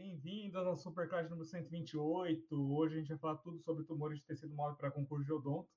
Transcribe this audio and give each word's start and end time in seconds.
Bem-vindos 0.00 0.64
ao 0.64 0.76
Superclass 0.76 1.28
número 1.28 1.44
128. 1.44 2.54
Hoje 2.72 2.94
a 2.94 2.98
gente 2.98 3.08
vai 3.08 3.18
falar 3.18 3.36
tudo 3.38 3.58
sobre 3.58 3.82
tumores 3.82 4.20
de 4.20 4.24
tecido 4.24 4.54
móvel 4.54 4.76
para 4.76 4.92
concurso 4.92 5.24
de 5.24 5.32
odonto. 5.32 5.68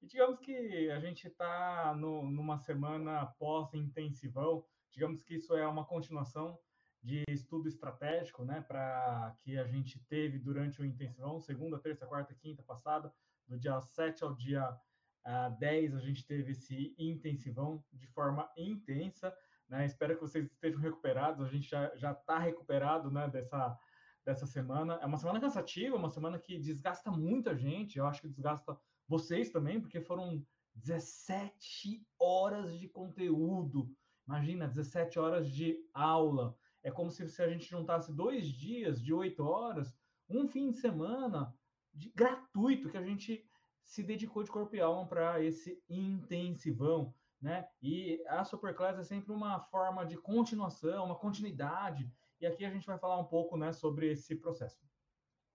E 0.00 0.06
digamos 0.06 0.40
que 0.40 0.90
a 0.90 0.98
gente 0.98 1.28
está 1.28 1.94
numa 1.94 2.56
semana 2.56 3.26
pós-intensivão, 3.38 4.64
digamos 4.90 5.22
que 5.22 5.34
isso 5.34 5.54
é 5.54 5.68
uma 5.68 5.84
continuação 5.84 6.58
de 7.02 7.24
estudo 7.28 7.68
estratégico, 7.68 8.42
né, 8.42 8.62
para 8.62 9.36
que 9.40 9.58
a 9.58 9.66
gente 9.66 10.02
teve 10.08 10.38
durante 10.38 10.80
o 10.80 10.84
intensivão, 10.86 11.38
segunda, 11.38 11.78
terça, 11.78 12.06
quarta, 12.06 12.34
quinta 12.34 12.62
passada, 12.62 13.12
do 13.46 13.58
dia 13.58 13.78
7 13.82 14.24
ao 14.24 14.34
dia 14.34 14.66
uh, 14.70 14.78
ah, 15.26 15.48
10, 15.50 15.94
a 15.94 16.00
gente 16.00 16.26
teve 16.26 16.52
esse 16.52 16.94
intensivão 16.98 17.84
de 17.92 18.06
forma 18.06 18.50
intensa, 18.56 19.30
né? 19.68 19.84
Espero 19.84 20.14
que 20.14 20.20
vocês 20.20 20.46
estejam 20.46 20.80
recuperados. 20.80 21.44
A 21.44 21.50
gente 21.50 21.68
já 21.68 22.12
está 22.12 22.38
recuperado 22.38 23.10
né, 23.10 23.28
dessa, 23.28 23.78
dessa 24.24 24.46
semana. 24.46 24.98
É 25.02 25.06
uma 25.06 25.18
semana 25.18 25.40
cansativa, 25.40 25.96
uma 25.96 26.10
semana 26.10 26.38
que 26.38 26.58
desgasta 26.58 27.10
muita 27.10 27.56
gente. 27.56 27.98
Eu 27.98 28.06
acho 28.06 28.22
que 28.22 28.28
desgasta 28.28 28.78
vocês 29.06 29.50
também, 29.50 29.80
porque 29.80 30.00
foram 30.00 30.44
17 30.74 32.06
horas 32.18 32.78
de 32.78 32.88
conteúdo. 32.88 33.90
Imagina, 34.26 34.68
17 34.68 35.18
horas 35.18 35.50
de 35.50 35.78
aula. 35.92 36.56
É 36.82 36.90
como 36.90 37.10
se, 37.10 37.28
se 37.28 37.42
a 37.42 37.48
gente 37.48 37.68
juntasse 37.68 38.12
dois 38.12 38.46
dias 38.46 39.02
de 39.02 39.12
oito 39.12 39.44
horas, 39.44 39.94
um 40.28 40.46
fim 40.46 40.70
de 40.70 40.78
semana 40.78 41.54
de, 41.92 42.10
gratuito 42.14 42.90
que 42.90 42.96
a 42.96 43.02
gente 43.02 43.44
se 43.82 44.02
dedicou 44.02 44.42
de 44.42 44.50
corpo 44.50 44.76
e 44.76 44.80
alma 44.80 45.06
para 45.06 45.42
esse 45.42 45.82
intensivão 45.88 47.14
né? 47.40 47.68
E 47.80 48.22
a 48.28 48.44
Superclass 48.44 48.98
é 48.98 49.04
sempre 49.04 49.32
uma 49.32 49.60
forma 49.60 50.04
de 50.04 50.16
continuação, 50.16 51.04
uma 51.04 51.14
continuidade. 51.14 52.12
E 52.40 52.46
aqui 52.46 52.64
a 52.64 52.70
gente 52.70 52.86
vai 52.86 52.98
falar 52.98 53.18
um 53.18 53.24
pouco, 53.24 53.56
né, 53.56 53.72
sobre 53.72 54.10
esse 54.10 54.36
processo. 54.36 54.78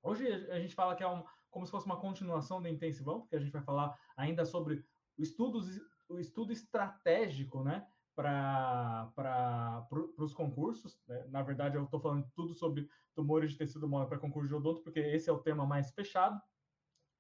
Hoje 0.02 0.28
a 0.50 0.60
gente 0.60 0.76
fala 0.76 0.96
que 0.96 1.04
é 1.04 1.08
um, 1.08 1.24
como 1.50 1.66
se 1.66 1.72
fosse 1.72 1.86
uma 1.86 2.00
continuação 2.00 2.62
do 2.62 2.68
intensivão, 2.68 3.22
porque 3.22 3.36
a 3.36 3.40
gente 3.40 3.52
vai 3.52 3.62
falar 3.62 3.98
ainda 4.18 4.46
sobre 4.46 4.86
o 5.18 5.22
estudo, 5.22 5.60
o 6.10 6.20
estudo 6.20 6.52
estratégico, 6.52 7.64
né, 7.64 7.88
para 8.16 9.88
os 10.18 10.34
concursos. 10.34 11.02
Né? 11.08 11.26
Na 11.30 11.42
verdade, 11.42 11.78
eu 11.78 11.84
estou 11.84 12.00
falando 12.00 12.30
tudo 12.36 12.54
sobre 12.54 12.90
tumores 13.16 13.52
de 13.52 13.58
tecido 13.58 13.88
mole 13.88 14.08
para 14.08 14.20
concurso 14.20 14.48
de 14.48 14.56
odonto, 14.56 14.82
porque 14.82 15.00
esse 15.00 15.30
é 15.30 15.34
o 15.34 15.40
tema 15.40 15.66
mais 15.66 15.92
fechado. 15.92 16.42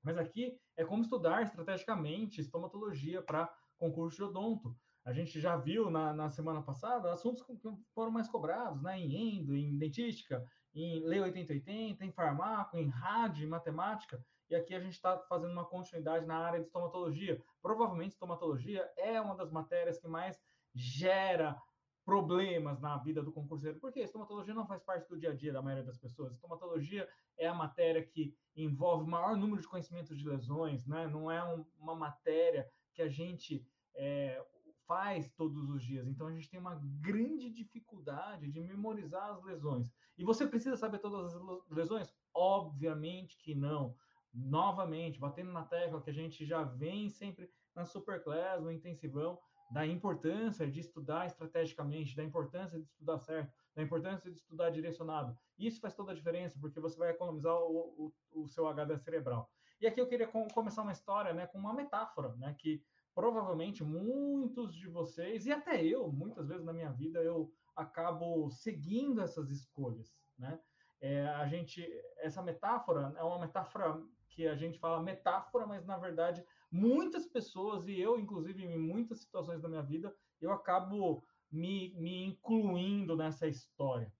Mas 0.02 0.18
aqui 0.18 0.60
é 0.76 0.84
como 0.84 1.02
estudar 1.02 1.44
estrategicamente 1.44 2.42
estomatologia 2.42 3.22
para 3.22 3.50
concurso 3.84 4.18
de 4.18 4.24
odonto. 4.24 4.76
A 5.04 5.12
gente 5.12 5.40
já 5.42 5.58
viu 5.58 5.92
na, 5.92 6.14
na 6.14 6.30
semana 6.30 6.62
passada 6.62 7.12
assuntos 7.12 7.44
que 7.44 7.54
foram 7.94 8.12
mais 8.12 8.30
cobrados, 8.30 8.82
né? 8.82 8.98
Em 8.98 9.40
endo, 9.40 9.56
em 9.56 9.78
dentística, 9.78 10.46
em 10.74 11.04
Lei 11.06 11.20
8080, 11.20 12.06
em 12.06 12.12
farmaco, 12.12 12.78
em 12.78 12.88
rádio, 12.88 13.46
em 13.46 13.50
matemática. 13.50 14.24
E 14.50 14.56
aqui 14.56 14.74
a 14.74 14.80
gente 14.80 14.94
está 14.94 15.18
fazendo 15.28 15.52
uma 15.52 15.66
continuidade 15.66 16.26
na 16.26 16.38
área 16.38 16.60
de 16.60 16.66
estomatologia. 16.66 17.42
Provavelmente 17.62 18.12
estomatologia 18.12 18.90
é 18.98 19.20
uma 19.20 19.36
das 19.36 19.52
matérias 19.52 20.00
que 20.00 20.08
mais 20.08 20.40
gera 20.74 21.62
problemas 22.06 22.80
na 22.80 22.98
vida 22.98 23.22
do 23.22 23.32
concurseiro, 23.32 23.80
porque 23.80 24.02
estomatologia 24.02 24.54
não 24.54 24.68
faz 24.68 24.82
parte 24.84 25.08
do 25.08 25.18
dia 25.18 25.32
a 25.32 25.36
dia 25.36 25.54
da 25.54 25.62
maioria 25.62 25.86
das 25.86 25.98
pessoas. 25.98 26.34
Estomatologia 26.34 27.08
é 27.38 27.48
a 27.48 27.54
matéria 27.54 28.04
que 28.04 28.36
envolve 28.56 29.06
o 29.06 29.08
maior 29.08 29.36
número 29.36 29.62
de 29.62 29.68
conhecimentos 29.68 30.18
de 30.18 30.28
lesões, 30.28 30.86
né? 30.86 31.08
Não 31.08 31.32
é 31.32 31.44
um, 31.44 31.66
uma 31.78 31.96
matéria 31.96 32.70
que 32.94 33.02
a 33.02 33.10
gente 33.10 33.66
é, 33.96 34.44
faz 34.88 35.30
todos 35.32 35.70
os 35.70 35.84
dias. 35.84 36.08
Então 36.08 36.28
a 36.28 36.32
gente 36.32 36.50
tem 36.50 36.60
uma 36.60 36.80
grande 37.00 37.50
dificuldade 37.50 38.52
de 38.52 38.60
memorizar 38.60 39.32
as 39.32 39.44
lesões. 39.44 39.92
E 40.18 40.24
você 40.24 40.46
precisa 40.46 40.78
saber 40.78 41.00
todas 41.00 41.34
as 41.34 41.70
lesões? 41.70 42.14
Obviamente 42.34 43.38
que 43.38 43.56
não. 43.56 43.96
Novamente, 44.34 45.20
batendo 45.20 45.52
na 45.52 45.64
tecla 45.64 46.02
que 46.02 46.10
a 46.10 46.14
gente 46.14 46.46
já 46.46 46.64
vem 46.64 47.10
sempre 47.10 47.50
na 47.76 47.86
Superclass, 47.86 48.62
no 48.62 48.72
intensivão, 48.72 49.40
da 49.72 49.86
importância 49.88 50.70
de 50.70 50.80
estudar 50.80 51.26
estrategicamente, 51.26 52.16
da 52.16 52.24
importância 52.24 52.80
de 52.80 52.86
estudar 52.86 53.18
certo, 53.18 53.52
da 53.76 53.82
importância 53.82 54.30
de 54.30 54.38
estudar 54.38 54.70
direcionado. 54.70 55.36
Isso 55.58 55.82
faz 55.82 55.96
toda 55.96 56.12
a 56.12 56.16
diferença, 56.16 56.60
porque 56.60 56.80
você 56.80 56.98
vai 56.98 57.10
economizar 57.10 57.56
o, 57.56 58.14
o, 58.34 58.44
o 58.44 58.48
seu 58.48 58.68
HD 58.68 58.98
cerebral. 59.00 59.50
E 59.82 59.88
aqui 59.88 60.00
eu 60.00 60.08
queria 60.08 60.28
com, 60.28 60.48
começar 60.50 60.84
uma 60.84 60.92
história 60.92 61.34
né, 61.34 61.48
com 61.48 61.58
uma 61.58 61.74
metáfora, 61.74 62.36
né, 62.36 62.56
que 62.60 62.84
provavelmente 63.14 63.84
muitos 63.84 64.76
de 64.76 64.88
vocês, 64.88 65.46
e 65.46 65.52
até 65.52 65.84
eu, 65.84 66.12
muitas 66.12 66.48
vezes 66.48 66.66
na 66.66 66.74
minha 66.74 66.92
vida, 66.92 67.20
eu 67.22 67.52
acabo 67.76 68.50
seguindo 68.50 69.22
essas 69.22 69.50
escolhas, 69.50 70.16
né? 70.38 70.60
É, 71.02 71.28
a 71.28 71.48
gente, 71.48 71.86
essa 72.20 72.42
metáfora 72.42 73.14
é 73.18 73.24
uma 73.24 73.40
metáfora 73.40 74.02
que 74.30 74.48
a 74.48 74.56
gente 74.56 74.80
fala 74.80 75.04
metáfora, 75.04 75.68
mas 75.68 75.86
na 75.86 75.98
verdade 75.98 76.46
muitas 76.74 77.28
pessoas 77.28 77.88
e 77.88 78.00
eu, 78.00 78.20
inclusive, 78.20 78.66
em 78.66 78.80
muitas 78.80 79.20
situações 79.20 79.62
da 79.62 79.70
minha 79.70 79.84
vida, 79.84 80.16
eu 80.42 80.52
acabo 80.52 81.24
me, 81.52 81.94
me 81.96 82.26
incluindo 82.26 83.16
nessa 83.16 83.48
história. 83.48 84.12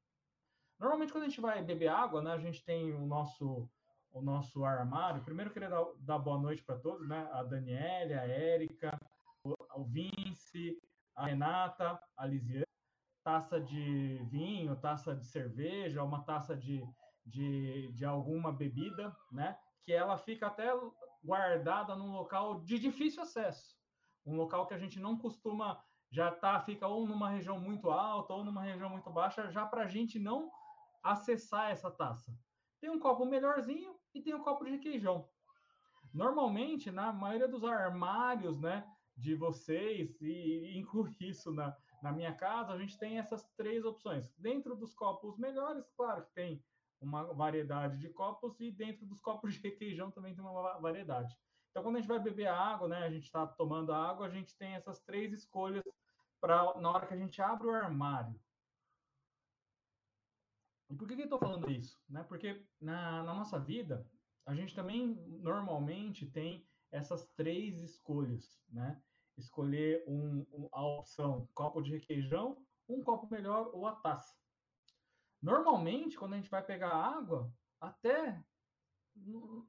Normalmente 0.80 1.12
quando 1.12 1.24
a 1.24 1.28
gente 1.28 1.42
vai 1.42 1.64
beber 1.64 1.88
água, 1.88 2.22
né, 2.22 2.32
a 2.32 2.38
gente 2.38 2.64
tem 2.64 2.94
o 2.94 3.08
nosso 3.08 3.68
o 4.14 4.22
nosso 4.22 4.64
armário. 4.64 5.24
Primeiro, 5.24 5.50
eu 5.50 5.54
queria 5.54 5.70
dar, 5.70 5.86
dar 5.98 6.20
boa 6.20 6.40
noite 6.40 6.64
para 6.64 6.78
todos, 6.78 7.08
né? 7.08 7.28
A 7.34 7.44
Daniela, 7.44 8.22
a 8.22 8.28
Érica, 8.28 8.98
o, 9.44 9.54
o 9.76 9.84
Vince, 9.84 10.80
a 11.16 11.26
Renata, 11.26 12.00
a 12.16 12.26
Lisiane. 12.26 12.64
Taça 13.24 13.60
de 13.60 14.20
vinho, 14.30 14.76
taça 14.76 15.16
de 15.16 15.26
cerveja, 15.26 16.04
uma 16.04 16.24
taça 16.24 16.56
de, 16.56 16.86
de, 17.26 17.90
de 17.94 18.06
alguma 18.06 18.52
bebida, 18.52 19.16
né? 19.32 19.58
Que 19.82 19.94
ela 19.94 20.18
fica 20.18 20.48
até 20.48 20.70
guardada 21.24 21.96
num 21.96 22.12
local 22.12 22.62
de 22.62 22.78
difícil 22.78 23.24
acesso. 23.24 23.78
Um 24.26 24.36
local 24.36 24.68
que 24.68 24.74
a 24.74 24.78
gente 24.78 25.00
não 25.00 25.18
costuma 25.18 25.82
já 26.12 26.32
tá, 26.32 26.60
fica 26.60 26.86
ou 26.86 27.08
numa 27.08 27.30
região 27.30 27.60
muito 27.60 27.90
alta 27.90 28.34
ou 28.34 28.44
numa 28.44 28.62
região 28.62 28.90
muito 28.90 29.10
baixa, 29.10 29.50
já 29.50 29.66
para 29.66 29.84
a 29.84 29.88
gente 29.88 30.20
não 30.20 30.52
acessar 31.02 31.72
essa 31.72 31.90
taça. 31.90 32.32
Tem 32.80 32.90
um 32.90 33.00
copo 33.00 33.26
melhorzinho, 33.26 33.96
e 34.14 34.22
tem 34.22 34.34
o 34.34 34.44
copo 34.44 34.64
de 34.66 34.72
requeijão. 34.72 35.28
Normalmente, 36.14 36.92
na 36.92 37.12
maioria 37.12 37.48
dos 37.48 37.64
armários, 37.64 38.60
né, 38.60 38.88
de 39.16 39.36
vocês, 39.36 40.22
e 40.22 40.78
inclui 40.78 41.16
isso 41.20 41.52
na, 41.52 41.76
na 42.02 42.12
minha 42.12 42.34
casa, 42.34 42.74
a 42.74 42.78
gente 42.78 42.98
tem 42.98 43.18
essas 43.18 43.44
três 43.56 43.84
opções. 43.84 44.32
Dentro 44.38 44.76
dos 44.76 44.94
copos 44.94 45.38
melhores, 45.38 45.90
claro 45.96 46.24
que 46.26 46.34
tem 46.34 46.64
uma 47.02 47.34
variedade 47.34 47.98
de 47.98 48.10
copos, 48.10 48.60
e 48.60 48.72
dentro 48.72 49.06
dos 49.06 49.20
copos 49.20 49.54
de 49.54 49.62
requeijão 49.62 50.12
também 50.12 50.34
tem 50.34 50.44
uma 50.44 50.80
variedade. 50.80 51.36
Então, 51.72 51.82
quando 51.82 51.96
a 51.96 52.00
gente 52.00 52.08
vai 52.08 52.20
beber 52.20 52.48
água, 52.48 52.88
né, 52.88 53.04
a 53.04 53.10
gente 53.10 53.24
está 53.24 53.48
tomando 53.48 53.92
água, 53.92 54.28
a 54.28 54.30
gente 54.30 54.56
tem 54.58 54.74
essas 54.76 55.00
três 55.00 55.34
escolhas 55.34 55.84
para 56.40 56.80
na 56.80 56.92
hora 56.92 57.08
que 57.08 57.14
a 57.14 57.18
gente 57.18 57.42
abre 57.42 57.68
o 57.68 57.72
armário. 57.72 58.40
E 60.94 60.96
por 60.96 61.08
que, 61.08 61.16
que 61.16 61.22
eu 61.22 61.26
estou 61.26 61.40
falando 61.40 61.72
isso? 61.72 62.00
Né? 62.08 62.22
Porque 62.30 62.64
na, 62.80 63.24
na 63.24 63.34
nossa 63.34 63.60
vida, 63.60 64.08
a 64.46 64.54
gente 64.54 64.76
também 64.76 65.16
normalmente 65.42 66.28
tem 66.28 66.64
essas 66.92 67.26
três 67.30 67.82
escolhas, 67.82 68.62
né? 68.70 69.02
Escolher 69.36 70.04
um, 70.08 70.46
um, 70.54 70.70
a 70.72 70.86
opção 70.86 71.50
copo 71.56 71.82
de 71.82 71.90
requeijão, 71.90 72.64
um 72.88 73.02
copo 73.02 73.28
melhor 73.32 73.72
ou 73.74 73.88
a 73.88 73.96
taça. 73.96 74.38
Normalmente, 75.42 76.16
quando 76.16 76.34
a 76.34 76.38
gente 76.38 76.52
vai 76.52 76.64
pegar 76.64 76.90
água, 76.90 77.52
até 77.82 78.40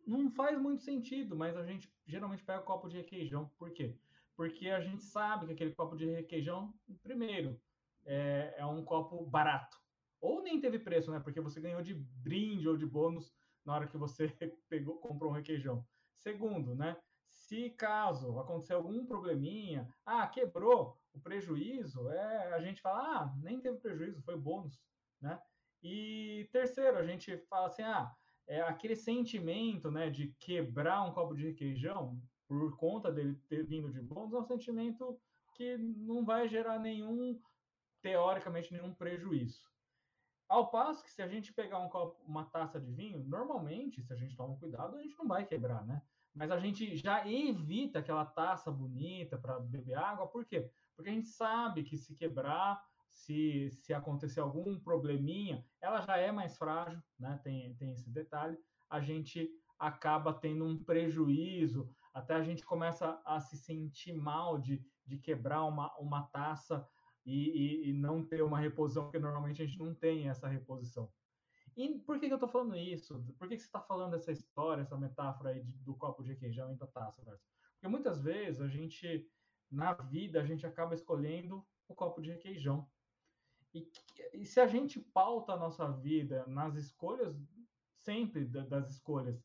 não 0.06 0.30
faz 0.30 0.60
muito 0.60 0.82
sentido, 0.82 1.34
mas 1.34 1.56
a 1.56 1.64
gente 1.64 1.90
geralmente 2.06 2.44
pega 2.44 2.60
o 2.60 2.64
copo 2.64 2.86
de 2.86 2.98
requeijão. 2.98 3.50
Por 3.56 3.72
quê? 3.72 3.96
Porque 4.36 4.68
a 4.68 4.82
gente 4.82 5.02
sabe 5.02 5.46
que 5.46 5.52
aquele 5.54 5.74
copo 5.74 5.96
de 5.96 6.04
requeijão, 6.04 6.74
primeiro, 7.02 7.58
é, 8.04 8.56
é 8.58 8.66
um 8.66 8.84
copo 8.84 9.24
barato. 9.24 9.83
Ou 10.24 10.42
nem 10.42 10.58
teve 10.58 10.78
preço, 10.78 11.10
né? 11.10 11.20
Porque 11.20 11.38
você 11.38 11.60
ganhou 11.60 11.82
de 11.82 11.92
brinde 11.92 12.66
ou 12.66 12.78
de 12.78 12.86
bônus 12.86 13.30
na 13.62 13.74
hora 13.74 13.86
que 13.86 13.98
você 13.98 14.26
pegou, 14.70 14.96
comprou 14.96 15.30
um 15.30 15.34
requeijão. 15.34 15.86
Segundo, 16.16 16.74
né? 16.74 16.96
Se 17.28 17.68
caso 17.68 18.38
acontecer 18.38 18.72
algum 18.72 19.04
probleminha, 19.04 19.86
ah, 20.06 20.26
quebrou 20.26 20.98
o 21.12 21.20
prejuízo, 21.20 22.08
é, 22.08 22.54
a 22.54 22.60
gente 22.62 22.80
fala, 22.80 23.02
ah, 23.02 23.34
nem 23.36 23.60
teve 23.60 23.76
prejuízo, 23.76 24.22
foi 24.22 24.34
bônus, 24.34 24.80
né? 25.20 25.38
E 25.82 26.48
terceiro, 26.50 26.96
a 26.96 27.04
gente 27.04 27.36
fala 27.50 27.66
assim, 27.66 27.82
ah, 27.82 28.10
é 28.46 28.62
aquele 28.62 28.96
sentimento, 28.96 29.90
né, 29.90 30.08
de 30.08 30.28
quebrar 30.40 31.02
um 31.02 31.12
copo 31.12 31.34
de 31.34 31.48
requeijão 31.48 32.18
por 32.48 32.74
conta 32.78 33.12
dele 33.12 33.38
ter 33.46 33.62
vindo 33.62 33.92
de 33.92 34.00
bônus, 34.00 34.32
é 34.32 34.38
um 34.38 34.42
sentimento 34.42 35.20
que 35.54 35.76
não 35.76 36.24
vai 36.24 36.48
gerar 36.48 36.78
nenhum, 36.78 37.38
teoricamente, 38.00 38.72
nenhum 38.72 38.94
prejuízo. 38.94 39.73
Ao 40.48 40.70
passo 40.70 41.02
que 41.02 41.10
se 41.10 41.22
a 41.22 41.28
gente 41.28 41.52
pegar 41.52 41.78
um 41.78 41.88
copo, 41.88 42.22
uma 42.26 42.44
taça 42.44 42.80
de 42.80 42.92
vinho, 42.92 43.24
normalmente, 43.24 44.02
se 44.02 44.12
a 44.12 44.16
gente 44.16 44.36
toma 44.36 44.56
cuidado, 44.56 44.96
a 44.96 45.02
gente 45.02 45.16
não 45.18 45.26
vai 45.26 45.44
quebrar, 45.44 45.84
né? 45.86 46.02
Mas 46.34 46.50
a 46.50 46.58
gente 46.58 46.96
já 46.96 47.26
evita 47.28 48.00
aquela 48.00 48.24
taça 48.24 48.70
bonita 48.70 49.38
para 49.38 49.60
beber 49.60 49.96
água, 49.96 50.26
por 50.26 50.44
quê? 50.44 50.70
Porque 50.94 51.10
a 51.10 51.12
gente 51.12 51.28
sabe 51.28 51.84
que 51.84 51.96
se 51.96 52.14
quebrar, 52.14 52.82
se, 53.10 53.70
se 53.70 53.94
acontecer 53.94 54.40
algum 54.40 54.78
probleminha, 54.78 55.64
ela 55.80 56.00
já 56.00 56.16
é 56.16 56.30
mais 56.32 56.56
frágil, 56.56 57.02
né? 57.18 57.40
Tem, 57.42 57.74
tem 57.76 57.92
esse 57.92 58.10
detalhe. 58.10 58.58
A 58.90 59.00
gente 59.00 59.48
acaba 59.78 60.32
tendo 60.32 60.64
um 60.64 60.82
prejuízo, 60.82 61.88
até 62.12 62.34
a 62.34 62.42
gente 62.42 62.64
começa 62.64 63.20
a 63.24 63.40
se 63.40 63.56
sentir 63.56 64.12
mal 64.12 64.58
de, 64.58 64.84
de 65.06 65.18
quebrar 65.18 65.64
uma, 65.64 65.94
uma 65.98 66.22
taça 66.24 66.86
e, 67.24 67.86
e, 67.86 67.90
e 67.90 67.92
não 67.92 68.24
ter 68.24 68.42
uma 68.42 68.58
reposição, 68.58 69.04
porque 69.04 69.18
normalmente 69.18 69.62
a 69.62 69.66
gente 69.66 69.78
não 69.78 69.94
tem 69.94 70.28
essa 70.28 70.46
reposição. 70.46 71.10
E 71.76 71.98
por 72.00 72.20
que, 72.20 72.26
que 72.26 72.32
eu 72.32 72.36
estou 72.36 72.48
falando 72.48 72.76
isso? 72.76 73.24
Por 73.38 73.48
que, 73.48 73.56
que 73.56 73.62
você 73.62 73.68
está 73.68 73.80
falando 73.80 74.14
essa 74.14 74.30
história, 74.30 74.82
essa 74.82 74.96
metáfora 74.96 75.50
aí 75.50 75.62
de, 75.62 75.72
do 75.78 75.94
copo 75.94 76.22
de 76.22 76.30
requeijão 76.30 76.72
e 76.72 76.76
da 76.76 76.86
taça, 76.86 77.22
Porque 77.22 77.88
muitas 77.88 78.22
vezes 78.22 78.60
a 78.60 78.68
gente, 78.68 79.28
na 79.70 79.92
vida, 79.92 80.40
a 80.40 80.44
gente 80.44 80.66
acaba 80.66 80.94
escolhendo 80.94 81.66
o 81.88 81.94
copo 81.94 82.22
de 82.22 82.30
requeijão. 82.30 82.88
E, 83.74 83.90
e 84.32 84.46
se 84.46 84.60
a 84.60 84.68
gente 84.68 85.00
pauta 85.00 85.52
a 85.52 85.56
nossa 85.56 85.90
vida 85.90 86.46
nas 86.46 86.76
escolhas, 86.76 87.36
sempre 87.96 88.44
das 88.44 88.90
escolhas, 88.90 89.42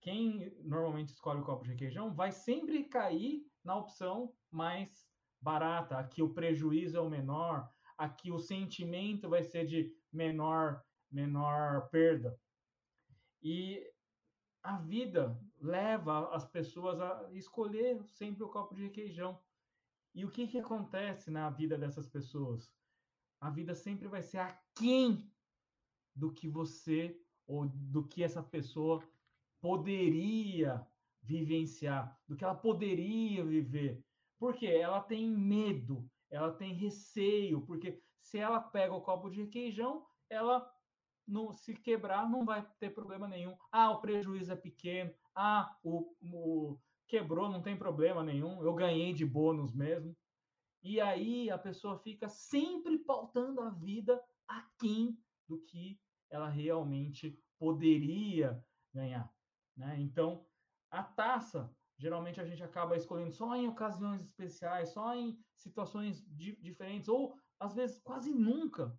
quem 0.00 0.56
normalmente 0.62 1.12
escolhe 1.12 1.40
o 1.40 1.44
copo 1.44 1.64
de 1.64 1.70
requeijão 1.70 2.14
vai 2.14 2.32
sempre 2.32 2.84
cair 2.84 3.44
na 3.62 3.76
opção 3.76 4.32
mais 4.50 5.05
barata, 5.50 5.96
aqui 5.96 6.20
o 6.22 6.34
prejuízo 6.38 6.96
é 6.96 7.00
o 7.00 7.08
menor, 7.08 7.70
aqui 7.96 8.32
o 8.32 8.38
sentimento 8.52 9.28
vai 9.28 9.44
ser 9.44 9.64
de 9.64 9.94
menor 10.12 10.82
menor 11.08 11.88
perda. 11.88 12.36
E 13.40 13.88
a 14.60 14.76
vida 14.78 15.40
leva 15.60 16.14
as 16.34 16.44
pessoas 16.44 17.00
a 17.00 17.28
escolher 17.32 18.02
sempre 18.08 18.42
o 18.42 18.48
copo 18.48 18.74
de 18.74 18.82
requeijão. 18.82 19.38
E 20.12 20.24
o 20.24 20.30
que, 20.30 20.48
que 20.48 20.58
acontece 20.58 21.30
na 21.30 21.48
vida 21.48 21.78
dessas 21.78 22.08
pessoas? 22.08 22.72
A 23.40 23.48
vida 23.48 23.74
sempre 23.74 24.08
vai 24.08 24.22
ser 24.22 24.38
aquém 24.38 25.30
do 26.14 26.32
que 26.32 26.48
você 26.48 27.00
ou 27.46 27.68
do 27.68 28.02
que 28.02 28.24
essa 28.24 28.42
pessoa 28.42 29.00
poderia 29.60 30.84
vivenciar, 31.22 32.18
do 32.26 32.34
que 32.34 32.44
ela 32.44 32.54
poderia 32.54 33.44
viver. 33.44 34.04
Porque 34.38 34.66
ela 34.66 35.00
tem 35.00 35.30
medo, 35.30 36.08
ela 36.30 36.52
tem 36.52 36.74
receio, 36.74 37.62
porque 37.62 38.02
se 38.20 38.38
ela 38.38 38.60
pega 38.60 38.94
o 38.94 39.00
copo 39.00 39.30
de 39.30 39.42
requeijão, 39.42 40.04
ela 40.28 40.70
não, 41.26 41.52
se 41.52 41.74
quebrar 41.74 42.28
não 42.28 42.44
vai 42.44 42.66
ter 42.78 42.90
problema 42.90 43.26
nenhum. 43.26 43.56
Ah, 43.70 43.90
o 43.90 44.00
prejuízo 44.00 44.52
é 44.52 44.56
pequeno. 44.56 45.12
Ah, 45.34 45.76
o, 45.82 46.14
o 46.22 46.78
quebrou, 47.06 47.48
não 47.48 47.62
tem 47.62 47.76
problema 47.76 48.22
nenhum. 48.22 48.62
Eu 48.62 48.74
ganhei 48.74 49.12
de 49.12 49.24
bônus 49.24 49.72
mesmo. 49.72 50.16
E 50.82 51.00
aí 51.00 51.50
a 51.50 51.58
pessoa 51.58 51.98
fica 51.98 52.28
sempre 52.28 52.98
pautando 52.98 53.60
a 53.60 53.70
vida 53.70 54.22
aquém 54.46 55.18
do 55.48 55.58
que 55.62 55.98
ela 56.30 56.48
realmente 56.48 57.38
poderia 57.58 58.62
ganhar. 58.92 59.32
Né? 59.76 59.96
Então, 60.00 60.46
a 60.90 61.02
taça, 61.02 61.74
geralmente 61.98 62.40
a 62.40 62.44
gente 62.44 62.62
acaba 62.62 62.96
escolhendo 62.96 63.32
só 63.32 63.54
em 63.56 63.68
ocasiões 63.68 64.22
especiais, 64.22 64.90
só 64.90 65.14
em 65.14 65.38
situações 65.56 66.24
di 66.28 66.56
diferentes, 66.56 67.08
ou 67.08 67.34
às 67.58 67.74
vezes 67.74 67.98
quase 67.98 68.32
nunca 68.32 68.98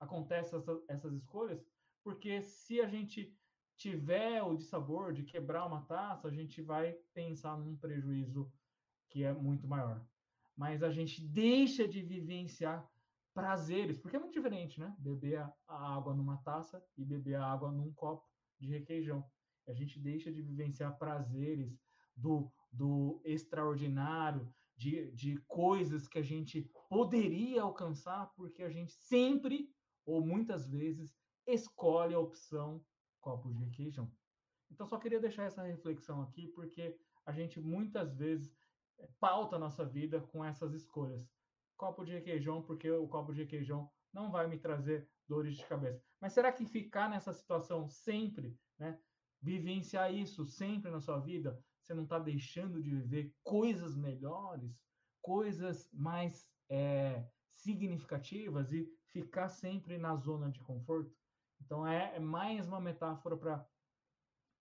acontece 0.00 0.54
essa, 0.54 0.80
essas 0.88 1.12
escolhas, 1.14 1.64
porque 2.04 2.42
se 2.42 2.80
a 2.80 2.88
gente 2.88 3.36
tiver 3.76 4.42
o 4.42 4.56
dissabor 4.56 5.12
de 5.12 5.22
quebrar 5.22 5.66
uma 5.66 5.82
taça, 5.82 6.28
a 6.28 6.32
gente 6.32 6.62
vai 6.62 6.92
pensar 7.14 7.56
num 7.56 7.76
prejuízo 7.76 8.50
que 9.08 9.24
é 9.24 9.32
muito 9.32 9.66
maior. 9.66 10.04
Mas 10.56 10.82
a 10.82 10.90
gente 10.90 11.22
deixa 11.22 11.86
de 11.86 12.02
vivenciar 12.02 12.88
prazeres, 13.32 13.98
porque 13.98 14.16
é 14.16 14.18
muito 14.18 14.32
diferente, 14.34 14.80
né? 14.80 14.94
Beber 14.98 15.38
a 15.68 15.96
água 15.96 16.12
numa 16.12 16.38
taça 16.38 16.84
e 16.96 17.04
beber 17.04 17.36
a 17.36 17.46
água 17.46 17.70
num 17.70 17.92
copo 17.92 18.26
de 18.58 18.68
requeijão. 18.68 19.24
A 19.68 19.72
gente 19.72 20.00
deixa 20.00 20.32
de 20.32 20.42
vivenciar 20.42 20.98
prazeres 20.98 21.78
do, 22.18 22.50
do 22.72 23.20
extraordinário, 23.24 24.52
de, 24.76 25.10
de 25.12 25.36
coisas 25.48 26.06
que 26.06 26.18
a 26.18 26.22
gente 26.22 26.70
poderia 26.88 27.62
alcançar, 27.62 28.32
porque 28.36 28.62
a 28.62 28.70
gente 28.70 28.92
sempre 28.92 29.72
ou 30.04 30.24
muitas 30.24 30.68
vezes 30.68 31.14
escolhe 31.46 32.14
a 32.14 32.18
opção 32.18 32.84
copo 33.20 33.50
de 33.50 33.58
requeijão. 33.64 34.10
Então, 34.70 34.86
só 34.86 34.98
queria 34.98 35.20
deixar 35.20 35.44
essa 35.44 35.62
reflexão 35.62 36.22
aqui, 36.22 36.48
porque 36.48 36.98
a 37.26 37.32
gente 37.32 37.60
muitas 37.60 38.14
vezes 38.14 38.54
pauta 39.18 39.56
a 39.56 39.58
nossa 39.58 39.84
vida 39.84 40.20
com 40.20 40.44
essas 40.44 40.72
escolhas. 40.72 41.26
Copo 41.76 42.04
de 42.04 42.12
requeijão, 42.12 42.62
porque 42.62 42.90
o 42.90 43.08
copo 43.08 43.32
de 43.32 43.42
requeijão 43.42 43.90
não 44.12 44.30
vai 44.30 44.46
me 44.46 44.58
trazer 44.58 45.08
dores 45.28 45.56
de 45.56 45.64
cabeça. 45.66 46.02
Mas 46.20 46.32
será 46.32 46.52
que 46.52 46.64
ficar 46.64 47.08
nessa 47.08 47.32
situação 47.32 47.88
sempre, 47.88 48.58
né? 48.78 48.98
Vivenciar 49.40 50.12
isso 50.12 50.44
sempre 50.44 50.90
na 50.90 51.00
sua 51.00 51.18
vida, 51.18 51.62
você 51.88 51.94
não 51.94 52.02
está 52.02 52.18
deixando 52.18 52.82
de 52.82 52.90
viver 52.90 53.34
coisas 53.42 53.96
melhores, 53.96 54.78
coisas 55.22 55.88
mais 55.90 56.46
é, 56.68 57.26
significativas 57.50 58.70
e 58.74 58.86
ficar 59.06 59.48
sempre 59.48 59.96
na 59.96 60.14
zona 60.16 60.50
de 60.50 60.60
conforto. 60.60 61.10
Então 61.62 61.86
é, 61.86 62.14
é 62.14 62.20
mais 62.20 62.68
uma 62.68 62.78
metáfora 62.78 63.38
para 63.38 63.66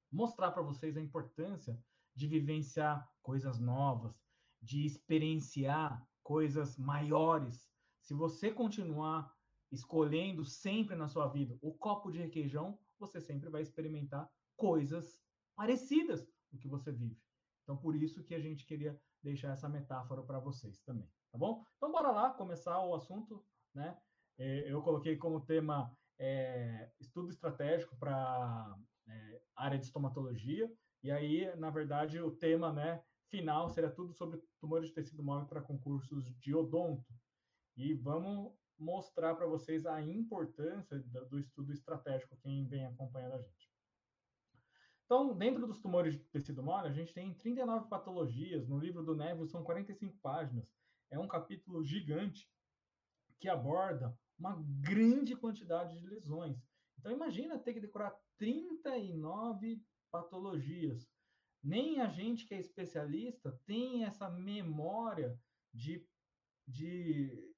mostrar 0.09 0.51
para 0.51 0.61
vocês 0.61 0.95
a 0.95 1.01
importância 1.01 1.77
de 2.15 2.27
vivenciar 2.27 3.11
coisas 3.21 3.59
novas, 3.59 4.15
de 4.61 4.85
experienciar 4.85 6.01
coisas 6.23 6.77
maiores. 6.77 7.69
Se 7.99 8.13
você 8.13 8.53
continuar 8.53 9.35
escolhendo 9.69 10.45
sempre 10.45 10.95
na 10.95 11.09
sua 11.09 11.27
vida 11.27 11.57
o 11.61 11.73
copo 11.73 12.09
de 12.09 12.19
requeijão, 12.19 12.79
você 12.97 13.19
sempre 13.19 13.49
vai 13.49 13.63
experimentar 13.63 14.31
coisas 14.55 15.21
parecidas 15.57 16.25
que 16.57 16.67
você 16.67 16.91
vive. 16.91 17.17
Então, 17.63 17.77
por 17.77 17.95
isso 17.95 18.23
que 18.23 18.33
a 18.33 18.39
gente 18.39 18.65
queria 18.65 18.99
deixar 19.21 19.51
essa 19.51 19.67
metáfora 19.67 20.23
para 20.23 20.39
vocês 20.39 20.79
também, 20.81 21.09
tá 21.31 21.37
bom? 21.37 21.63
Então, 21.75 21.91
bora 21.91 22.11
lá 22.11 22.29
começar 22.31 22.79
o 22.83 22.95
assunto, 22.95 23.45
né? 23.73 23.97
É, 24.37 24.71
eu 24.71 24.81
coloquei 24.81 25.17
como 25.17 25.45
tema 25.45 25.91
é, 26.19 26.89
estudo 26.99 27.29
estratégico 27.29 27.97
para 27.97 28.77
é, 29.07 29.41
área 29.55 29.77
de 29.77 29.85
estomatologia, 29.85 30.71
e 31.03 31.11
aí, 31.11 31.55
na 31.57 31.69
verdade, 31.69 32.19
o 32.19 32.31
tema 32.31 32.71
né, 32.73 33.03
final 33.29 33.69
seria 33.69 33.89
tudo 33.89 34.13
sobre 34.13 34.41
tumores 34.59 34.89
de 34.89 34.95
tecido 34.95 35.23
móvel 35.23 35.47
para 35.47 35.61
concursos 35.61 36.25
de 36.39 36.55
odonto. 36.55 37.13
E 37.75 37.93
vamos 37.93 38.53
mostrar 38.77 39.35
para 39.35 39.45
vocês 39.45 39.85
a 39.85 40.01
importância 40.01 40.99
do 41.29 41.39
estudo 41.39 41.71
estratégico, 41.71 42.37
quem 42.37 42.67
vem 42.67 42.85
acompanhando 42.85 43.33
a 43.33 43.41
gente. 43.41 43.56
Então, 45.07 45.33
dentro 45.33 45.65
dos 45.65 45.79
tumores 45.79 46.15
de 46.15 46.19
tecido 46.25 46.61
mole, 46.61 46.89
a 46.89 46.91
gente 46.91 47.13
tem 47.13 47.33
39 47.33 47.87
patologias. 47.87 48.67
No 48.67 48.77
livro 48.77 49.01
do 49.01 49.15
Neville 49.15 49.47
são 49.47 49.63
45 49.63 50.17
páginas. 50.21 50.69
É 51.09 51.17
um 51.17 51.29
capítulo 51.29 51.81
gigante 51.81 52.45
que 53.39 53.47
aborda 53.47 54.13
uma 54.37 54.61
grande 54.81 55.33
quantidade 55.33 55.97
de 55.97 56.05
lesões. 56.05 56.61
Então, 56.99 57.09
imagina 57.09 57.57
ter 57.57 57.73
que 57.73 57.79
decorar 57.79 58.13
39 58.37 59.81
patologias. 60.11 61.07
Nem 61.63 62.01
a 62.01 62.09
gente 62.09 62.45
que 62.45 62.53
é 62.53 62.59
especialista 62.59 63.57
tem 63.65 64.03
essa 64.03 64.29
memória 64.29 65.39
de, 65.73 66.05
de 66.67 67.55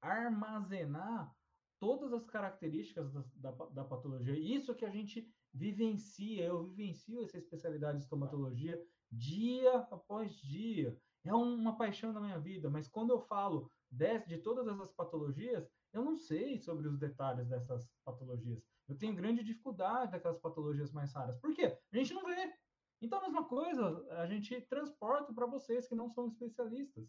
armazenar 0.00 1.34
todas 1.80 2.12
as 2.12 2.24
características 2.30 3.12
da, 3.12 3.24
da, 3.34 3.50
da, 3.50 3.84
patologia. 3.84 4.38
Isso 4.38 4.72
que 4.72 4.84
a 4.84 4.90
gente 4.90 5.28
vivencia, 5.52 6.44
eu 6.44 6.64
vivencio 6.64 7.22
essa 7.22 7.38
especialidade 7.38 7.98
de 7.98 8.04
estomatologia 8.04 8.82
dia 9.10 9.76
após 9.90 10.34
dia. 10.36 10.98
É 11.24 11.34
uma 11.34 11.76
paixão 11.76 12.12
da 12.12 12.20
minha 12.20 12.38
vida, 12.38 12.68
mas 12.70 12.88
quando 12.88 13.10
eu 13.10 13.20
falo 13.20 13.70
de, 13.90 14.18
de 14.20 14.38
todas 14.38 14.66
essas 14.66 14.90
patologias, 14.92 15.68
eu 15.92 16.02
não 16.02 16.16
sei 16.16 16.58
sobre 16.58 16.88
os 16.88 16.98
detalhes 16.98 17.46
dessas 17.48 17.88
patologias. 18.04 18.62
Eu 18.88 18.96
tenho 18.96 19.14
grande 19.14 19.44
dificuldade 19.44 20.12
daquelas 20.12 20.38
patologias 20.40 20.90
mais 20.90 21.12
raras. 21.12 21.38
Por 21.38 21.54
quê? 21.54 21.78
A 21.92 21.96
gente 21.96 22.14
não 22.14 22.24
vê. 22.24 22.52
Então, 23.00 23.18
a 23.18 23.22
mesma 23.22 23.44
coisa, 23.44 24.04
a 24.12 24.26
gente 24.26 24.60
transporta 24.62 25.32
para 25.32 25.46
vocês 25.46 25.86
que 25.86 25.94
não 25.94 26.08
são 26.08 26.26
especialistas. 26.26 27.06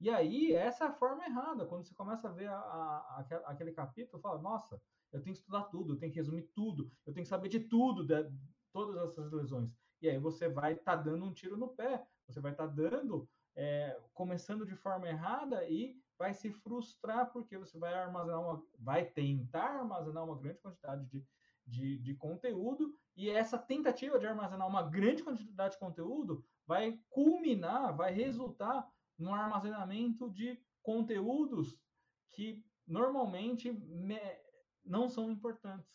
E 0.00 0.10
aí, 0.10 0.52
essa 0.52 0.84
é 0.84 0.88
a 0.88 0.92
forma 0.92 1.24
errada. 1.24 1.66
Quando 1.66 1.84
você 1.86 1.94
começa 1.94 2.28
a 2.28 2.32
ver 2.32 2.48
a, 2.48 2.56
a, 2.56 3.26
aquele 3.46 3.72
capítulo, 3.72 4.20
fala, 4.20 4.40
nossa, 4.40 4.80
eu 5.14 5.22
tenho 5.22 5.34
que 5.34 5.40
estudar 5.40 5.62
tudo, 5.64 5.94
eu 5.94 5.98
tenho 5.98 6.12
que 6.12 6.18
resumir 6.18 6.42
tudo, 6.54 6.90
eu 7.06 7.12
tenho 7.12 7.24
que 7.24 7.28
saber 7.28 7.48
de 7.48 7.60
tudo, 7.60 8.04
de 8.04 8.30
todas 8.72 8.96
essas 9.08 9.30
lesões. 9.32 9.70
E 10.02 10.08
aí 10.08 10.18
você 10.18 10.48
vai 10.48 10.72
estar 10.72 10.96
tá 10.96 11.02
dando 11.02 11.24
um 11.24 11.32
tiro 11.32 11.56
no 11.56 11.68
pé, 11.68 12.04
você 12.26 12.40
vai 12.40 12.52
estar 12.52 12.66
tá 12.66 12.74
dando, 12.74 13.28
é, 13.54 13.98
começando 14.12 14.66
de 14.66 14.74
forma 14.74 15.08
errada 15.08 15.64
e 15.68 15.96
vai 16.18 16.34
se 16.34 16.50
frustrar 16.50 17.32
porque 17.32 17.56
você 17.56 17.78
vai 17.78 17.94
armazenar 17.94 18.40
uma, 18.40 18.62
vai 18.78 19.04
tentar 19.04 19.78
armazenar 19.78 20.24
uma 20.24 20.36
grande 20.36 20.58
quantidade 20.58 21.06
de, 21.06 21.24
de, 21.64 21.98
de 21.98 22.14
conteúdo 22.14 22.92
e 23.16 23.30
essa 23.30 23.56
tentativa 23.56 24.18
de 24.18 24.26
armazenar 24.26 24.66
uma 24.66 24.82
grande 24.82 25.22
quantidade 25.22 25.74
de 25.74 25.80
conteúdo 25.80 26.44
vai 26.66 26.98
culminar, 27.08 27.96
vai 27.96 28.12
resultar 28.12 28.88
no 29.16 29.32
armazenamento 29.32 30.28
de 30.28 30.60
conteúdos 30.82 31.78
que 32.32 32.64
normalmente 32.86 33.72
me, 33.72 34.18
não 34.84 35.08
são 35.08 35.30
importantes 35.30 35.94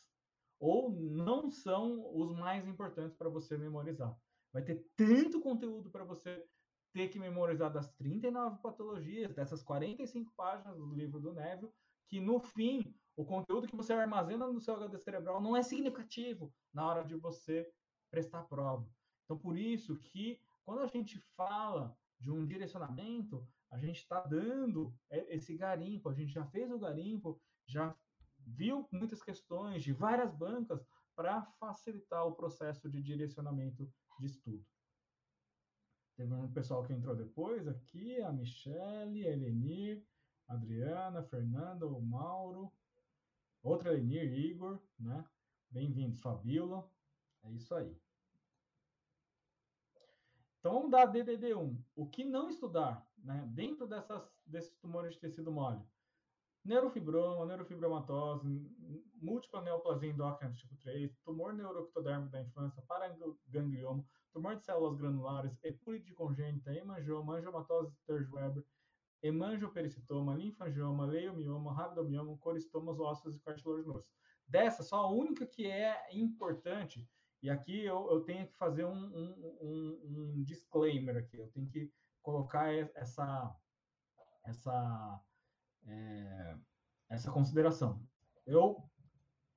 ou 0.60 0.92
não 0.92 1.50
são 1.50 2.14
os 2.14 2.36
mais 2.36 2.68
importantes 2.68 3.16
para 3.16 3.30
você 3.30 3.58
memorizar. 3.58 4.16
Vai 4.52 4.62
ter 4.62 4.86
tanto 4.96 5.40
conteúdo 5.40 5.90
para 5.90 6.04
você 6.04 6.46
ter 6.92 7.08
que 7.08 7.20
memorizar 7.20 7.72
das 7.72 7.90
39 7.94 8.62
patologias, 8.62 9.34
dessas 9.34 9.64
45 9.64 10.34
páginas 10.36 10.76
do 10.76 10.94
livro 10.94 11.20
do 11.20 11.34
Neville, 11.34 11.72
que 12.10 12.20
no 12.20 12.40
fim, 12.40 12.94
o 13.16 13.24
conteúdo 13.24 13.68
que 13.68 13.76
você 13.76 13.94
armazena 13.94 14.48
no 14.48 14.60
seu 14.60 14.76
HD 14.76 14.98
cerebral 14.98 15.40
não 15.40 15.56
é 15.56 15.62
significativo 15.62 16.52
na 16.74 16.86
hora 16.86 17.04
de 17.04 17.16
você 17.16 17.72
prestar 18.12 18.44
prova. 18.44 18.90
Então, 19.24 19.38
por 19.38 19.56
isso 19.58 19.96
que 20.00 20.42
quando 20.66 20.82
a 20.82 20.88
gente 20.88 21.20
fala 21.38 21.96
de 22.20 22.32
um 22.32 22.46
direcionamento, 22.46 23.48
a 23.72 23.78
gente 23.78 23.98
está 24.00 24.22
dando 24.22 24.94
esse 25.10 25.56
garimpo, 25.56 26.10
a 26.10 26.14
gente 26.14 26.34
já 26.34 26.46
fez 26.46 26.72
o 26.72 26.80
garimpo, 26.80 27.40
já 27.68 27.96
viu 28.56 28.88
muitas 28.92 29.22
questões 29.24 29.84
de 29.84 29.94
várias 29.94 30.34
bancas 30.34 30.86
para 31.16 31.44
facilitar 31.60 32.26
o 32.26 32.36
processo 32.36 32.90
de 32.90 33.02
direcionamento 33.02 33.92
de 34.20 34.26
estudo. 34.26 34.66
Teve 36.16 36.34
um 36.34 36.52
pessoal 36.52 36.84
que 36.86 36.94
entrou 36.94 37.16
depois 37.16 37.68
aqui, 37.68 38.22
a 38.22 38.32
Michele, 38.32 39.28
a 39.28 39.32
Elenir, 39.32 40.06
a 40.48 40.54
Adriana, 40.54 41.20
a 41.20 41.24
Fernanda, 41.24 41.88
o 41.88 42.02
Mauro, 42.02 42.72
outra 43.62 43.94
Elenir, 43.94 44.34
Igor, 44.34 44.82
né? 45.00 45.26
Bem-vindos, 45.70 46.20
Fabíola. 46.22 46.90
É 47.44 47.52
isso 47.52 47.74
aí. 47.74 47.96
Então 50.60 50.74
vamos 50.74 50.92
dar 50.92 51.12
DDD1. 51.12 51.82
O 51.96 52.06
que 52.08 52.26
não 52.26 52.50
estudar, 52.50 53.10
né? 53.18 53.48
Dentro 53.54 53.88
dessas, 53.88 54.30
desses 54.46 54.78
tumores 54.80 55.14
de 55.14 55.20
tecido 55.22 55.52
mole? 55.52 55.82
Neurofibroma, 56.66 57.46
neurofibromatose, 57.46 58.48
múltipla 59.22 59.62
neoplasia 59.62 60.10
endócrina 60.10 60.54
tipo 60.54 60.76
3, 60.78 61.18
tumor 61.24 61.54
neuroectodérmico 61.54 62.32
da 62.32 62.42
infância, 62.42 62.84
paraganglioma, 62.88 64.06
tumor 64.34 64.56
de 64.56 64.66
células 64.66 64.96
granulares, 64.96 65.58
epúlide 65.64 66.14
congênita, 66.14 66.74
hemangioma, 66.74 67.38
angiomatose 67.38 67.96
Sturge-Weber, 67.96 68.64
hemangiopericitoma, 69.22 70.36
linfangioma, 70.36 71.06
leiomioma, 71.06 71.74
rabdomioma, 71.74 72.38
coristomas 72.38 73.00
ósseos 73.00 73.36
e 73.36 73.40
cartilaginosos. 73.40 74.08
Dessa, 74.48 74.84
só 74.84 74.98
a 74.98 75.12
única 75.12 75.46
que 75.46 75.68
é 75.68 75.96
importante, 76.14 77.08
e 77.42 77.50
aqui 77.50 77.86
eu, 77.86 78.10
eu 78.12 78.22
tenho 78.22 78.48
que 78.48 78.56
fazer 78.56 78.86
um, 78.86 78.92
um, 78.92 80.00
um, 80.02 80.44
disclaimer 80.44 81.18
aqui, 81.18 81.38
eu 81.38 81.48
tenho 81.50 81.70
que 81.70 81.92
colocar 82.22 82.74
essa, 82.96 83.56
essa, 84.46 85.22
é, 85.90 86.58
essa 87.10 87.32
consideração. 87.32 88.02
Eu, 88.46 88.84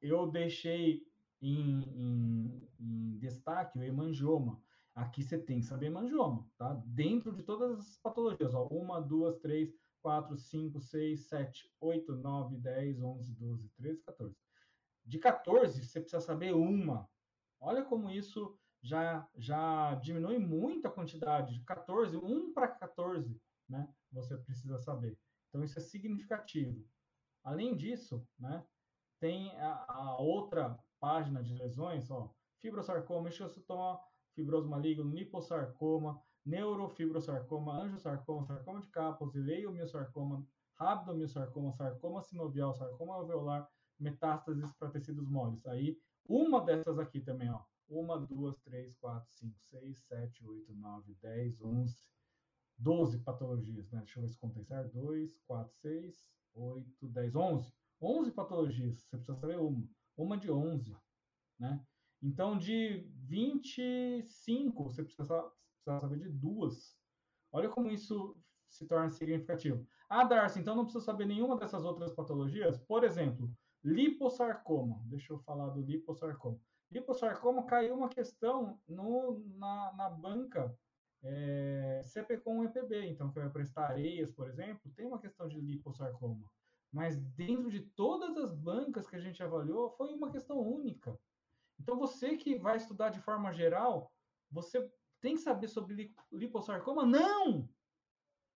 eu 0.00 0.30
deixei 0.30 1.06
em, 1.40 1.82
em, 1.82 2.68
em 2.78 3.18
destaque 3.18 3.78
o 3.78 3.82
hemangioma. 3.82 4.60
Aqui 4.94 5.22
você 5.22 5.38
tem 5.38 5.60
que 5.60 5.66
saber 5.66 5.86
hemangioma, 5.86 6.46
tá? 6.58 6.74
Dentro 6.86 7.32
de 7.32 7.42
todas 7.42 7.78
as 7.78 7.98
patologias, 7.98 8.54
ó. 8.54 8.66
Uma, 8.66 9.00
duas, 9.00 9.38
três, 9.38 9.74
quatro, 10.02 10.36
cinco, 10.36 10.80
seis, 10.80 11.28
sete, 11.28 11.72
oito, 11.80 12.14
nove, 12.16 12.56
dez, 12.56 13.00
onze, 13.00 13.32
doze, 13.34 13.68
treze, 13.70 14.02
14. 14.02 14.36
De 15.04 15.18
14, 15.18 15.84
você 15.84 16.00
precisa 16.00 16.20
saber 16.20 16.54
uma. 16.54 17.08
Olha 17.58 17.84
como 17.84 18.10
isso 18.10 18.58
já, 18.82 19.26
já 19.36 19.94
diminui 19.96 20.38
muito 20.38 20.86
a 20.86 20.90
quantidade. 20.90 21.54
De 21.54 21.64
14, 21.64 22.16
1 22.16 22.52
para 22.52 22.68
14, 22.68 23.40
né? 23.68 23.88
Você 24.10 24.36
precisa 24.36 24.78
saber. 24.78 25.18
Então, 25.52 25.62
isso 25.62 25.78
é 25.78 25.82
significativo. 25.82 26.82
Além 27.44 27.76
disso, 27.76 28.26
né? 28.38 28.64
Tem 29.20 29.50
a, 29.60 29.84
a 29.86 30.16
outra 30.18 30.78
página 30.98 31.42
de 31.42 31.52
lesões, 31.54 32.10
ó, 32.10 32.34
fibrosarcoma, 32.58 33.28
esquiostoma, 33.28 34.00
fibroso 34.34 34.66
maligno, 34.66 35.04
liposarcoma, 35.04 36.18
neurofibrosarcoma, 36.44 37.82
angiosarcoma, 37.82 38.46
sarcoma 38.46 38.80
de 38.80 38.88
Kaposi, 38.88 39.38
leiomiosarcoma, 39.38 40.46
rabdomiosarcoma, 40.74 41.72
sarcoma 41.72 42.22
sinovial, 42.22 42.74
sarcoma 42.74 43.14
alveolar, 43.14 43.68
metástases 44.00 44.72
para 44.72 44.90
tecidos 44.90 45.28
moles. 45.28 45.66
Aí, 45.66 46.00
uma 46.26 46.64
dessas 46.64 46.98
aqui 46.98 47.20
também, 47.20 47.50
ó. 47.50 47.62
Uma, 47.88 48.18
duas, 48.18 48.58
três, 48.60 48.96
quatro, 48.96 49.30
cinco, 49.30 49.60
seis, 49.60 49.98
sete, 50.06 50.46
oito, 50.46 50.74
nove, 50.74 51.14
dez, 51.20 51.60
onze, 51.60 52.02
doze 52.82 53.18
patologias, 53.18 53.90
né? 53.90 54.00
Deixa 54.00 54.18
eu 54.18 54.22
ver 54.22 54.28
se 54.28 54.38
contei 54.38 54.64
certo. 54.64 54.92
Dois, 54.92 55.38
quatro, 55.46 55.74
seis, 55.76 56.28
oito, 56.54 57.08
dez, 57.08 57.34
onze. 57.34 57.72
Onze 58.00 58.32
patologias, 58.32 59.00
você 59.02 59.16
precisa 59.16 59.38
saber 59.38 59.58
uma 59.58 59.88
uma 60.16 60.36
de 60.36 60.50
11, 60.50 60.96
né? 61.58 61.84
Então, 62.22 62.56
de 62.56 63.08
25, 63.24 64.84
você 64.84 65.02
precisa 65.02 65.26
saber 65.84 66.18
de 66.18 66.28
duas. 66.28 66.96
Olha 67.50 67.68
como 67.68 67.90
isso 67.90 68.36
se 68.68 68.86
torna 68.86 69.10
significativo. 69.10 69.86
Ah, 70.08 70.24
Darcy, 70.24 70.60
então 70.60 70.76
não 70.76 70.84
precisa 70.84 71.04
saber 71.04 71.26
nenhuma 71.26 71.56
dessas 71.56 71.84
outras 71.84 72.12
patologias? 72.12 72.78
Por 72.78 73.02
exemplo, 73.02 73.50
liposarcoma. 73.82 75.02
Deixa 75.06 75.32
eu 75.32 75.38
falar 75.40 75.70
do 75.70 75.82
liposarcoma. 75.82 76.58
Liposarcoma 76.90 77.64
caiu 77.64 77.96
uma 77.96 78.08
questão 78.08 78.80
no, 78.86 79.42
na, 79.56 79.92
na 79.94 80.10
banca 80.10 80.76
é, 81.22 82.02
CPCOM 82.04 82.64
EPB, 82.64 83.06
então, 83.06 83.30
que 83.30 83.38
vai 83.38 83.50
prestar 83.50 83.90
areias, 83.90 84.32
por 84.32 84.48
exemplo, 84.48 84.92
tem 84.96 85.06
uma 85.06 85.20
questão 85.20 85.48
de 85.48 85.60
liposarcoma 85.60 86.50
mas 86.92 87.18
dentro 87.18 87.70
de 87.70 87.80
todas 87.80 88.36
as 88.36 88.54
bancas 88.54 89.08
que 89.08 89.16
a 89.16 89.20
gente 89.20 89.42
avaliou, 89.42 89.88
foi 89.96 90.12
uma 90.12 90.30
questão 90.30 90.58
única. 90.58 91.18
Então, 91.80 91.98
você 91.98 92.36
que 92.36 92.54
vai 92.54 92.76
estudar 92.76 93.08
de 93.08 93.20
forma 93.20 93.50
geral, 93.52 94.12
você 94.50 94.92
tem 95.18 95.34
que 95.34 95.40
saber 95.40 95.68
sobre 95.68 96.14
liposarcoma? 96.30 97.06
Não! 97.06 97.66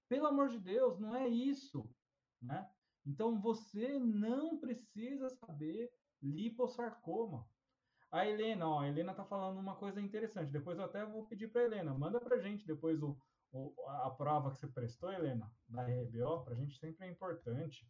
Pelo 0.09 0.27
amor 0.27 0.49
de 0.49 0.59
Deus, 0.59 0.99
não 0.99 1.15
é 1.15 1.27
isso, 1.29 1.89
né? 2.41 2.69
Então, 3.05 3.39
você 3.39 3.97
não 3.97 4.59
precisa 4.59 5.29
saber 5.29 5.89
liposarcoma. 6.21 7.47
A 8.15 8.25
Helena, 8.25 8.69
ó, 8.69 8.79
a 8.79 8.87
Helena 8.87 9.11
está 9.11 9.25
falando 9.25 9.59
uma 9.59 9.75
coisa 9.75 9.99
interessante. 9.99 10.49
Depois 10.49 10.77
eu 10.77 10.85
até 10.85 11.05
vou 11.05 11.25
pedir 11.25 11.49
para 11.49 11.65
Helena, 11.65 11.93
manda 11.93 12.17
para 12.17 12.39
gente 12.39 12.65
depois 12.65 13.03
o, 13.03 13.17
o, 13.51 13.73
a 13.89 14.09
prova 14.09 14.51
que 14.51 14.57
você 14.57 14.67
prestou, 14.67 15.11
Helena, 15.11 15.51
da 15.67 15.83
RBO, 15.83 16.41
para 16.45 16.53
a 16.53 16.55
gente 16.55 16.79
sempre 16.79 17.05
é 17.05 17.09
importante. 17.09 17.85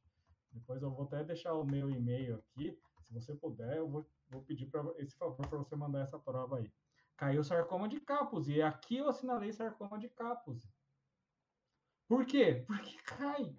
Depois 0.52 0.82
eu 0.82 0.90
vou 0.90 1.06
até 1.06 1.24
deixar 1.24 1.54
o 1.54 1.64
meu 1.64 1.92
e-mail 1.92 2.38
aqui. 2.38 2.76
Se 3.04 3.14
você 3.14 3.36
puder, 3.36 3.78
eu 3.78 3.88
vou, 3.88 4.10
vou 4.28 4.42
pedir 4.42 4.66
para 4.66 4.82
esse 4.98 5.16
favor 5.16 5.48
para 5.48 5.60
você 5.60 5.76
mandar 5.76 6.02
essa 6.02 6.18
prova 6.18 6.58
aí. 6.58 6.74
Caiu 7.16 7.44
sarcoma 7.44 7.88
de 7.88 8.00
Kaposi. 8.00 8.54
E 8.54 8.62
aqui 8.64 8.98
eu 8.98 9.08
assinalei 9.08 9.54
sarcoma 9.54 10.00
de 10.00 10.10
Kaposi. 10.10 10.68
Por 12.08 12.26
quê? 12.26 12.64
Porque 12.66 12.98
cai. 13.04 13.56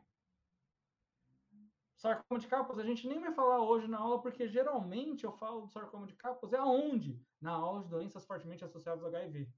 Sarcoma 2.07 2.39
de 2.39 2.47
Kaposi 2.47 2.81
a 2.81 2.85
gente 2.85 3.09
nem 3.09 3.19
vai 3.19 3.33
falar 3.33 3.61
hoje 3.61 3.89
na 3.89 3.99
aula, 3.99 4.23
porque 4.23 4.49
geralmente 4.49 5.25
eu 5.25 5.33
falo 5.33 5.63
do 5.63 5.69
sarcoma 5.69 6.07
de 6.07 6.15
Kaposi 6.15 6.55
aonde? 6.55 7.21
Na 7.41 7.51
aula 7.51 7.83
de 7.83 7.89
doenças 7.89 8.25
fortemente 8.25 8.65
associadas 8.65 9.03
ao 9.03 9.09
HIV. 9.09 9.51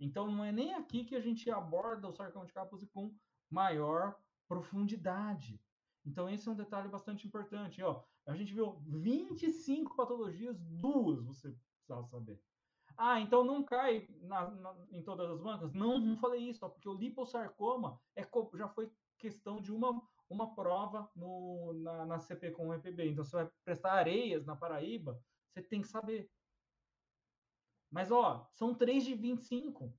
Então 0.00 0.30
não 0.30 0.42
é 0.42 0.50
nem 0.50 0.72
aqui 0.74 1.04
que 1.04 1.14
a 1.14 1.20
gente 1.20 1.50
aborda 1.50 2.08
o 2.08 2.12
sarcoma 2.12 2.46
de 2.46 2.52
Kaposi 2.52 2.86
com 2.86 3.14
maior 3.50 4.16
profundidade. 4.48 5.60
Então, 6.04 6.28
esse 6.28 6.48
é 6.48 6.50
um 6.50 6.56
detalhe 6.56 6.88
bastante 6.88 7.26
importante. 7.26 7.82
Ó, 7.82 8.02
a 8.26 8.34
gente 8.34 8.52
viu 8.54 8.80
25 8.86 9.94
patologias, 9.94 10.58
duas 10.58 11.22
você 11.22 11.54
precisava 11.76 12.06
saber. 12.06 12.42
Ah, 12.96 13.20
então 13.20 13.44
não 13.44 13.62
cai 13.62 14.08
na, 14.22 14.50
na, 14.50 14.74
em 14.90 15.02
todas 15.02 15.30
as 15.30 15.40
bancas? 15.40 15.72
Não, 15.72 15.98
não 15.98 16.16
falei 16.16 16.40
isso, 16.48 16.64
ó, 16.64 16.68
porque 16.68 16.88
o 16.88 16.94
liposarcoma 16.94 18.00
é, 18.16 18.26
já 18.54 18.68
foi 18.68 18.90
questão 19.18 19.60
de 19.60 19.72
uma, 19.72 20.02
uma 20.32 20.54
prova 20.54 21.10
no, 21.14 21.72
na, 21.74 22.06
na 22.06 22.18
CP 22.18 22.50
com 22.52 22.68
o 22.68 22.74
EPB. 22.74 23.10
Então, 23.10 23.24
você 23.24 23.36
vai 23.36 23.50
prestar 23.64 23.92
areias 23.92 24.44
na 24.44 24.56
Paraíba, 24.56 25.20
você 25.52 25.62
tem 25.62 25.82
que 25.82 25.88
saber. 25.88 26.30
Mas, 27.90 28.10
ó, 28.10 28.48
são 28.52 28.74
3 28.74 29.04
de 29.04 29.14
25. 29.14 29.94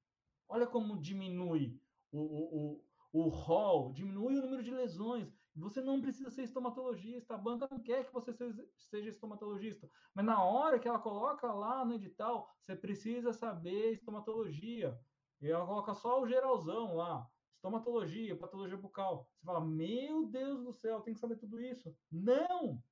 Olha 0.49 0.65
como 0.65 0.99
diminui 0.99 1.79
o, 2.11 2.19
o, 2.19 2.83
o, 3.13 3.25
o 3.25 3.29
rol, 3.29 3.93
diminui 3.93 4.37
o 4.37 4.41
número 4.41 4.63
de 4.63 4.71
lesões. 4.71 5.31
Você 5.55 5.81
não 5.81 6.01
precisa 6.01 6.31
ser 6.31 6.43
estomatologista, 6.43 7.35
a 7.35 7.37
banca 7.37 7.67
não 7.69 7.79
quer 7.79 8.05
que 8.05 8.13
você 8.13 8.33
seja 8.33 9.09
estomatologista, 9.09 9.87
mas 10.13 10.25
na 10.25 10.43
hora 10.43 10.79
que 10.79 10.87
ela 10.87 10.97
coloca 10.97 11.51
lá 11.53 11.85
no 11.85 11.93
edital, 11.93 12.49
você 12.59 12.75
precisa 12.75 13.31
saber 13.31 13.91
estomatologia. 13.91 14.99
E 15.39 15.47
ela 15.47 15.65
coloca 15.65 15.93
só 15.93 16.21
o 16.21 16.27
geralzão 16.27 16.95
lá, 16.95 17.29
estomatologia, 17.63 18.35
patologia 18.35 18.75
bucal. 18.75 19.29
Você 19.39 19.45
fala, 19.45 19.65
meu 19.65 20.25
Deus 20.25 20.61
do 20.61 20.73
céu, 20.73 20.99
tem 20.99 21.13
que 21.13 21.19
saber 21.19 21.37
tudo 21.37 21.61
isso. 21.61 21.95
Não! 22.11 22.83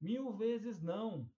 Mil 0.00 0.32
vezes 0.32 0.82
não. 0.82 1.30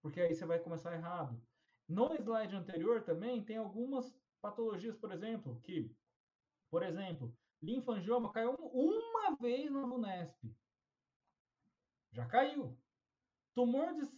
Porque 0.00 0.20
aí 0.20 0.32
você 0.32 0.46
vai 0.46 0.60
começar 0.60 0.94
errado. 0.94 1.42
No 1.88 2.14
slide 2.14 2.54
anterior 2.54 3.02
também 3.02 3.44
tem 3.44 3.56
algumas 3.56 4.16
patologias, 4.40 4.96
por 4.96 5.10
exemplo, 5.10 5.60
que, 5.62 5.92
por 6.70 6.84
exemplo, 6.84 7.36
linfangioma 7.60 8.30
caiu 8.32 8.52
uma 8.52 9.34
vez 9.34 9.68
na 9.72 9.82
Unesp. 9.84 10.44
Já 12.12 12.24
caiu. 12.24 12.78
Tumor 13.52 13.94
de 13.94 14.08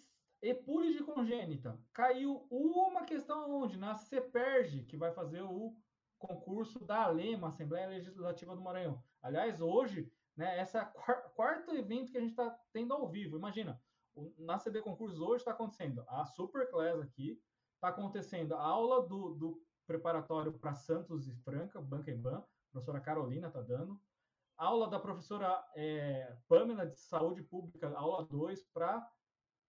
epúlide 0.42 1.02
congênita. 1.04 1.80
Caiu 1.94 2.46
uma 2.50 3.04
questão 3.04 3.50
onde? 3.50 3.78
Na 3.78 3.94
CEPERG, 3.94 4.84
que 4.84 4.96
vai 4.96 5.12
fazer 5.12 5.40
o 5.40 5.74
concurso 6.18 6.78
da 6.84 7.04
ALEMA, 7.04 7.48
Assembleia 7.48 7.88
Legislativa 7.88 8.54
do 8.54 8.62
Maranhão. 8.62 9.02
Aliás, 9.22 9.60
hoje, 9.60 10.12
né, 10.36 10.60
esse 10.60 10.76
é 10.76 10.82
o 10.82 11.30
quarto 11.30 11.74
evento 11.74 12.10
que 12.10 12.18
a 12.18 12.20
gente 12.20 12.30
está 12.30 12.50
tendo 12.72 12.92
ao 12.92 13.08
vivo. 13.08 13.36
Imagina, 13.36 13.80
na 14.36 14.58
CD 14.58 14.82
Concursos 14.82 15.20
hoje 15.20 15.36
está 15.36 15.52
acontecendo 15.52 16.04
a 16.08 16.24
Superclass 16.24 17.00
aqui, 17.00 17.40
está 17.74 17.88
acontecendo 17.88 18.54
a 18.54 18.60
aula 18.60 19.06
do, 19.06 19.34
do 19.34 19.62
preparatório 19.86 20.52
para 20.52 20.74
Santos 20.74 21.26
e 21.28 21.34
Franca, 21.36 21.80
Banca 21.80 22.10
e 22.10 22.14
Ban, 22.14 22.42
professora 22.70 23.00
Carolina 23.00 23.48
está 23.48 23.62
dando, 23.62 23.98
aula 24.56 24.88
da 24.88 24.98
professora 24.98 25.64
é, 25.74 26.36
Pamela 26.48 26.86
de 26.86 26.98
Saúde 26.98 27.42
Pública, 27.42 27.88
aula 27.96 28.24
2 28.24 28.64
para 28.64 29.10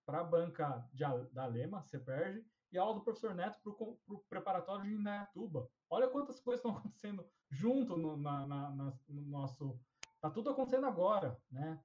a 0.07 0.23
banca 0.23 0.87
de, 0.91 1.03
da 1.31 1.45
Lema, 1.45 1.83
CEPERG, 1.83 2.43
e 2.71 2.77
aula 2.77 2.95
do 2.95 3.01
professor 3.01 3.33
Neto 3.33 3.59
para 3.61 4.15
o 4.15 4.23
preparatório 4.29 4.85
de 4.85 4.93
Indaiatuba. 4.93 5.69
Olha 5.89 6.09
quantas 6.09 6.39
coisas 6.41 6.59
estão 6.59 6.77
acontecendo 6.77 7.25
junto 7.49 7.97
no, 7.97 8.17
na, 8.17 8.45
na, 8.47 8.69
no 9.07 9.21
nosso. 9.23 9.79
Está 10.15 10.29
tudo 10.29 10.49
acontecendo 10.49 10.85
agora, 10.85 11.39
né? 11.49 11.81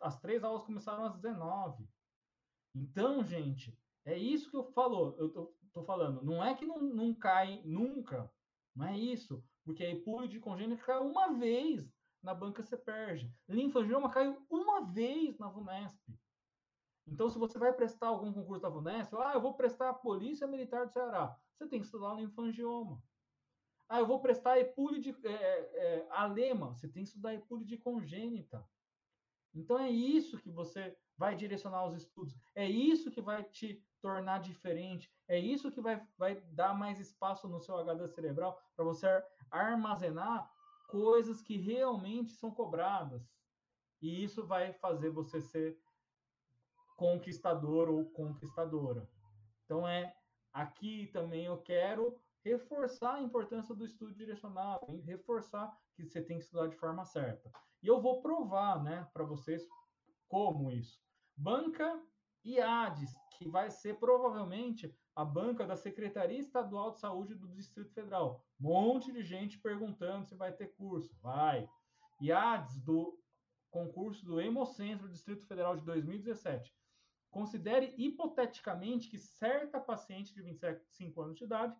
as 0.00 0.18
três 0.20 0.42
aulas 0.42 0.64
começaram 0.64 1.04
às 1.04 1.14
19. 1.16 1.88
Então, 2.74 3.22
gente, 3.22 3.78
é 4.04 4.16
isso 4.16 4.50
que 4.50 4.56
eu 4.56 4.64
falo, 4.72 5.14
eu 5.18 5.28
tô, 5.30 5.54
tô 5.72 5.84
falando. 5.84 6.22
Não 6.22 6.44
é 6.44 6.54
que 6.54 6.66
não, 6.66 6.80
não 6.80 7.14
cai 7.14 7.62
nunca, 7.64 8.30
não 8.74 8.86
é 8.86 8.98
isso. 8.98 9.44
Porque 9.64 9.84
a 9.84 9.90
epúlide 9.90 10.40
congênita 10.40 10.82
caiu 10.82 11.06
uma 11.06 11.32
vez 11.38 11.88
na 12.22 12.34
banca 12.34 12.62
CEPERG. 12.62 13.32
Linfangioma 13.48 14.10
caiu 14.10 14.44
uma 14.50 14.84
vez 14.92 15.38
na 15.38 15.48
VUNESP. 15.48 16.18
Então, 17.06 17.28
se 17.28 17.38
você 17.38 17.58
vai 17.58 17.72
prestar 17.72 18.08
algum 18.08 18.32
concurso 18.32 18.62
da 18.62 18.68
VUNESP, 18.68 19.14
ah, 19.16 19.32
eu 19.34 19.40
vou 19.40 19.54
prestar 19.54 19.90
a 19.90 19.94
Polícia 19.94 20.46
Militar 20.46 20.86
do 20.86 20.92
Ceará. 20.92 21.36
Você 21.52 21.66
tem 21.66 21.80
que 21.80 21.86
estudar 21.86 22.12
o 22.12 22.16
linfangioma. 22.16 23.02
Ah, 23.88 23.98
eu 23.98 24.06
vou 24.06 24.20
prestar 24.20 24.52
a 24.52 24.60
epúlide 24.60 25.14
é, 25.24 25.32
é, 25.32 26.06
alema. 26.10 26.74
Você 26.74 26.88
tem 26.88 27.02
que 27.02 27.08
estudar 27.08 27.30
a 27.30 27.34
epúlide 27.34 27.76
congênita. 27.76 28.66
Então, 29.54 29.78
é 29.78 29.90
isso 29.90 30.38
que 30.38 30.50
você 30.50 30.96
vai 31.16 31.34
direcionar 31.36 31.84
os 31.86 31.94
estudos. 31.94 32.34
É 32.54 32.68
isso 32.68 33.10
que 33.10 33.20
vai 33.20 33.44
te 33.44 33.84
tornar 34.00 34.38
diferente. 34.40 35.12
É 35.28 35.38
isso 35.38 35.70
que 35.70 35.80
vai, 35.80 36.04
vai 36.16 36.40
dar 36.52 36.74
mais 36.74 36.98
espaço 36.98 37.48
no 37.48 37.60
seu 37.60 37.76
HD 37.76 38.08
cerebral 38.08 38.58
para 38.74 38.84
você 38.84 39.06
armazenar 39.50 40.50
coisas 40.88 41.42
que 41.42 41.56
realmente 41.56 42.32
são 42.32 42.50
cobradas. 42.50 43.30
E 44.00 44.24
isso 44.24 44.44
vai 44.46 44.72
fazer 44.72 45.10
você 45.10 45.40
ser 45.40 45.78
conquistador 46.96 47.88
ou 47.88 48.04
conquistadora. 48.10 49.08
Então 49.64 49.86
é 49.86 50.14
aqui 50.52 51.08
também 51.12 51.46
eu 51.46 51.58
quero 51.58 52.18
reforçar 52.44 53.14
a 53.14 53.22
importância 53.22 53.74
do 53.74 53.84
estudo 53.84 54.14
direcionado, 54.14 55.00
reforçar 55.02 55.76
que 55.94 56.04
você 56.04 56.20
tem 56.20 56.38
que 56.38 56.44
estudar 56.44 56.68
de 56.68 56.76
forma 56.76 57.04
certa. 57.04 57.50
E 57.82 57.86
eu 57.86 58.00
vou 58.00 58.20
provar, 58.20 58.82
né, 58.82 59.08
para 59.12 59.24
vocês 59.24 59.66
como 60.28 60.70
isso. 60.70 61.00
Banca 61.36 62.00
IADES, 62.44 63.14
que 63.38 63.48
vai 63.48 63.70
ser 63.70 63.98
provavelmente 63.98 64.94
a 65.14 65.24
banca 65.24 65.66
da 65.66 65.76
Secretaria 65.76 66.38
Estadual 66.38 66.92
de 66.92 67.00
Saúde 67.00 67.34
do 67.34 67.48
Distrito 67.48 67.92
Federal. 67.92 68.44
Um 68.60 68.64
monte 68.64 69.12
de 69.12 69.22
gente 69.22 69.58
perguntando 69.58 70.26
se 70.26 70.34
vai 70.34 70.52
ter 70.52 70.68
curso. 70.74 71.14
Vai. 71.20 71.68
IADES 72.20 72.80
do 72.80 73.18
concurso 73.70 74.24
do 74.24 74.40
Hemocentro 74.40 75.08
Distrito 75.08 75.46
Federal 75.46 75.76
de 75.76 75.84
2017. 75.84 76.74
Considere 77.32 77.94
hipoteticamente 77.96 79.08
que 79.08 79.18
certa 79.18 79.80
paciente 79.80 80.34
de 80.34 80.42
25 80.42 81.22
anos 81.22 81.38
de 81.38 81.44
idade, 81.44 81.74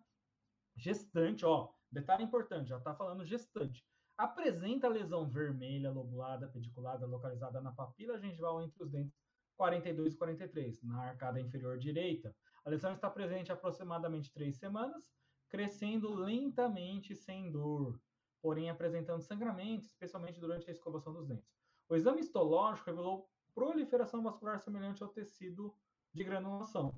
gestante, 0.75 1.45
ó, 1.45 1.71
detalhe 1.91 2.23
importante, 2.23 2.69
já 2.69 2.77
está 2.77 2.95
falando 2.95 3.23
gestante, 3.23 3.85
apresenta 4.17 4.87
lesão 4.87 5.29
vermelha, 5.29 5.91
lobulada, 5.91 6.47
pediculada, 6.47 7.05
localizada 7.05 7.61
na 7.61 7.71
papila 7.71 8.17
gengival 8.17 8.63
entre 8.63 8.81
os 8.81 8.89
dentes 8.89 9.15
42 9.55 10.15
e 10.15 10.17
43, 10.17 10.81
na 10.81 11.03
arcada 11.09 11.39
inferior 11.39 11.77
direita. 11.77 12.35
A 12.65 12.69
lesão 12.71 12.91
está 12.91 13.07
presente 13.07 13.51
aproximadamente 13.51 14.33
três 14.33 14.57
semanas, 14.57 15.13
crescendo 15.49 16.15
lentamente 16.15 17.15
sem 17.15 17.51
dor, 17.51 18.01
porém 18.41 18.71
apresentando 18.71 19.21
sangramento, 19.21 19.85
especialmente 19.85 20.39
durante 20.39 20.67
a 20.67 20.73
escovação 20.73 21.13
dos 21.13 21.27
dentes. 21.27 21.53
O 21.87 21.95
exame 21.95 22.21
histológico 22.21 22.87
revelou 22.87 23.29
proliferação 23.53 24.21
vascular 24.23 24.59
semelhante 24.59 25.03
ao 25.03 25.09
tecido 25.09 25.73
de 26.13 26.23
granulação, 26.23 26.93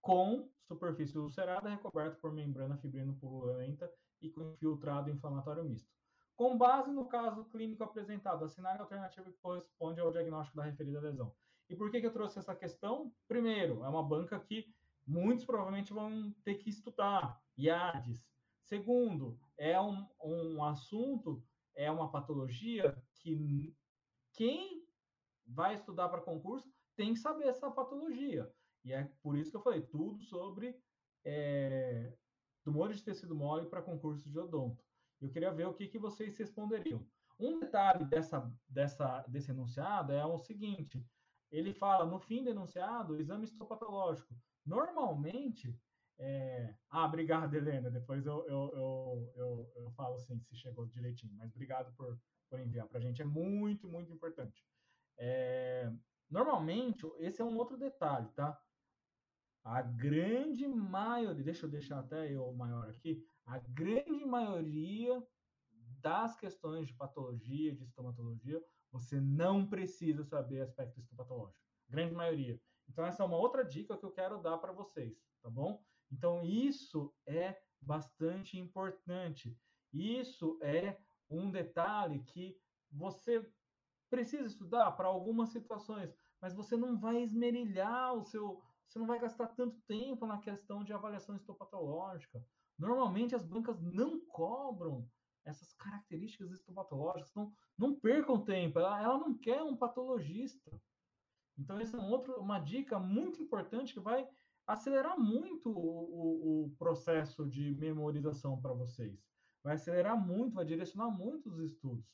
com 0.00 0.48
superfície 0.62 1.18
ulcerada 1.18 1.68
recoberta 1.68 2.16
por 2.20 2.32
membrana 2.32 2.76
fibrino 2.76 3.14
purulenta 3.14 3.92
e 4.20 4.30
com 4.30 4.52
infiltrado 4.52 5.10
inflamatório 5.10 5.64
misto. 5.64 5.90
Com 6.36 6.56
base 6.56 6.90
no 6.90 7.06
caso 7.06 7.44
clínico 7.46 7.84
apresentado, 7.84 8.44
assinale 8.44 8.78
a 8.78 8.82
alternativa 8.82 9.30
que 9.30 9.38
corresponde 9.38 10.00
ao 10.00 10.10
diagnóstico 10.10 10.56
da 10.56 10.64
referida 10.64 11.00
lesão. 11.00 11.32
E 11.68 11.76
por 11.76 11.90
que, 11.90 12.00
que 12.00 12.06
eu 12.06 12.12
trouxe 12.12 12.38
essa 12.38 12.54
questão? 12.54 13.12
Primeiro, 13.28 13.84
é 13.84 13.88
uma 13.88 14.02
banca 14.02 14.38
que 14.38 14.74
muitos 15.06 15.44
provavelmente 15.44 15.92
vão 15.92 16.34
ter 16.44 16.54
que 16.56 16.70
estudar, 16.70 17.40
IADES. 17.56 18.26
Segundo, 18.62 19.38
é 19.58 19.80
um, 19.80 20.06
um 20.22 20.64
assunto, 20.64 21.42
é 21.74 21.90
uma 21.90 22.10
patologia 22.10 22.96
que 23.14 23.76
quem 24.32 24.81
vai 25.46 25.74
estudar 25.74 26.08
para 26.08 26.20
concurso 26.20 26.70
tem 26.96 27.14
que 27.14 27.20
saber 27.20 27.48
essa 27.48 27.70
patologia. 27.70 28.50
E 28.84 28.92
é 28.92 29.10
por 29.22 29.36
isso 29.36 29.50
que 29.50 29.56
eu 29.56 29.62
falei 29.62 29.82
tudo 29.82 30.20
sobre 30.22 30.76
é, 31.24 32.12
tumores 32.64 32.98
de 32.98 33.04
tecido 33.04 33.34
mole 33.34 33.66
para 33.66 33.82
concurso 33.82 34.28
de 34.28 34.38
odonto. 34.38 34.84
Eu 35.20 35.30
queria 35.30 35.52
ver 35.52 35.66
o 35.66 35.74
que, 35.74 35.86
que 35.86 35.98
vocês 35.98 36.36
responderiam. 36.36 37.06
Um 37.38 37.60
detalhe 37.60 38.04
dessa, 38.04 38.52
dessa, 38.68 39.20
desse 39.28 39.50
enunciado 39.50 40.12
é 40.12 40.24
o 40.24 40.38
seguinte: 40.38 41.04
ele 41.50 41.72
fala 41.72 42.04
no 42.04 42.18
fim 42.18 42.42
do 42.42 42.50
enunciado, 42.50 43.16
exame 43.16 43.44
histopatológico. 43.44 44.34
Normalmente, 44.64 45.76
é... 46.18 46.74
ah, 46.90 47.04
obrigado, 47.04 47.54
Helena. 47.54 47.90
Depois 47.90 48.26
eu, 48.26 48.44
eu, 48.46 48.72
eu, 48.74 49.32
eu, 49.36 49.72
eu 49.76 49.90
falo 49.92 50.16
assim, 50.16 50.38
se 50.40 50.56
chegou 50.56 50.86
direitinho. 50.86 51.34
Mas 51.34 51.50
obrigado 51.50 51.92
por, 51.94 52.18
por 52.48 52.60
enviar 52.60 52.86
para 52.88 52.98
a 52.98 53.02
gente. 53.02 53.22
É 53.22 53.24
muito, 53.24 53.88
muito 53.88 54.12
importante. 54.12 54.64
É... 55.18 55.92
Normalmente, 56.30 57.06
esse 57.18 57.42
é 57.42 57.44
um 57.44 57.56
outro 57.56 57.76
detalhe, 57.76 58.28
tá? 58.30 58.60
A 59.64 59.82
grande 59.82 60.66
maioria, 60.66 61.44
deixa 61.44 61.66
eu 61.66 61.70
deixar 61.70 62.00
até 62.00 62.32
eu 62.32 62.52
maior 62.52 62.88
aqui, 62.88 63.24
a 63.44 63.58
grande 63.58 64.24
maioria 64.24 65.22
das 66.00 66.36
questões 66.36 66.88
de 66.88 66.94
patologia, 66.94 67.74
de 67.74 67.84
estomatologia, 67.84 68.62
você 68.90 69.20
não 69.20 69.66
precisa 69.66 70.24
saber 70.24 70.60
aspecto 70.60 70.98
histopatológico. 70.98 71.62
Grande 71.88 72.14
maioria. 72.14 72.60
Então, 72.88 73.06
essa 73.06 73.22
é 73.22 73.26
uma 73.26 73.36
outra 73.36 73.64
dica 73.64 73.96
que 73.96 74.04
eu 74.04 74.10
quero 74.10 74.42
dar 74.42 74.58
para 74.58 74.72
vocês, 74.72 75.16
tá 75.40 75.48
bom? 75.48 75.82
Então, 76.10 76.44
isso 76.44 77.14
é 77.26 77.56
bastante 77.80 78.58
importante. 78.58 79.56
Isso 79.92 80.58
é 80.62 80.98
um 81.30 81.50
detalhe 81.50 82.22
que 82.24 82.58
você 82.90 83.48
precisa 84.12 84.46
estudar 84.46 84.92
para 84.92 85.08
algumas 85.08 85.48
situações, 85.48 86.14
mas 86.38 86.52
você 86.52 86.76
não 86.76 87.00
vai 87.00 87.22
esmerilhar 87.22 88.12
o 88.12 88.22
seu. 88.22 88.62
Você 88.86 88.98
não 88.98 89.06
vai 89.06 89.18
gastar 89.18 89.46
tanto 89.46 89.80
tempo 89.88 90.26
na 90.26 90.38
questão 90.38 90.84
de 90.84 90.92
avaliação 90.92 91.34
histopatológica. 91.34 92.44
Normalmente 92.78 93.34
as 93.34 93.42
bancas 93.42 93.80
não 93.80 94.20
cobram 94.26 95.08
essas 95.46 95.72
características 95.72 96.50
histopatológicas. 96.50 97.32
Não, 97.34 97.50
não 97.78 97.98
percam 97.98 98.44
tempo, 98.44 98.78
ela, 98.78 99.02
ela 99.02 99.18
não 99.18 99.32
quer 99.38 99.62
um 99.62 99.74
patologista. 99.74 100.70
Então, 101.58 101.80
essa 101.80 101.96
é 101.96 102.00
um 102.00 102.10
outro, 102.10 102.38
uma 102.38 102.58
dica 102.58 102.98
muito 102.98 103.42
importante 103.42 103.94
que 103.94 104.00
vai 104.00 104.28
acelerar 104.66 105.18
muito 105.18 105.70
o, 105.70 105.80
o, 105.80 106.64
o 106.66 106.70
processo 106.76 107.48
de 107.48 107.74
memorização 107.76 108.60
para 108.60 108.74
vocês. 108.74 109.18
Vai 109.64 109.76
acelerar 109.76 110.20
muito, 110.22 110.54
vai 110.54 110.66
direcionar 110.66 111.10
muito 111.10 111.48
os 111.48 111.58
estudos. 111.60 112.04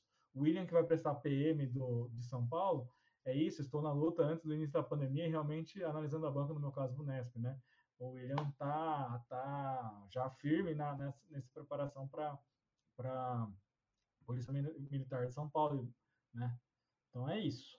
William, 0.40 0.66
que 0.66 0.72
vai 0.72 0.85
prestar 0.85 1.14
PM 1.16 1.66
do, 1.66 2.09
de 2.14 2.24
São 2.24 2.46
Paulo, 2.46 2.88
é 3.24 3.35
isso, 3.35 3.61
estou 3.61 3.83
na 3.83 3.92
luta 3.92 4.22
antes 4.22 4.44
do 4.44 4.55
início 4.55 4.72
da 4.72 4.83
pandemia 4.83 5.27
e 5.27 5.31
realmente 5.31 5.83
analisando 5.85 6.27
a 6.27 6.31
banca, 6.31 6.55
no 6.55 6.61
meu 6.61 6.72
caso, 6.72 6.96
do 6.96 7.05
Nesp, 7.05 7.38
né? 7.38 7.59
O 7.98 8.11
William 8.11 8.51
tá, 8.53 9.24
tá 9.29 10.07
já 10.11 10.31
firme 10.31 10.74
na, 10.74 10.96
nessa, 10.96 11.20
nessa 11.31 11.51
preparação 11.53 12.09
para 12.09 12.38
para 12.96 13.48
Polícia 14.27 14.53
Militar 14.53 15.27
de 15.27 15.33
São 15.33 15.48
Paulo, 15.48 15.94
né? 16.35 16.59
Então 17.09 17.29
é 17.29 17.38
isso. 17.38 17.79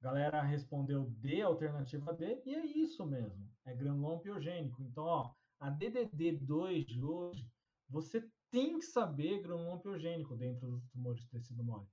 galera 0.00 0.42
respondeu 0.42 1.10
D, 1.18 1.42
alternativa 1.42 2.14
D, 2.14 2.40
e 2.46 2.54
é 2.54 2.64
isso 2.64 3.04
mesmo. 3.04 3.50
É 3.66 3.74
granuloma 3.74 4.20
piogênico. 4.20 4.82
Então, 4.82 5.04
ó, 5.04 5.34
a 5.58 5.70
DDD2 5.70 6.86
de 6.86 7.02
hoje, 7.02 7.50
você 7.88 8.26
tem 8.50 8.78
que 8.78 8.86
saber 8.86 9.42
granuloma 9.42 9.80
piogênico 9.80 10.36
dentro 10.36 10.70
dos 10.70 10.88
tumores 10.88 11.20
de 11.22 11.28
tecido 11.28 11.64
mole. 11.64 11.86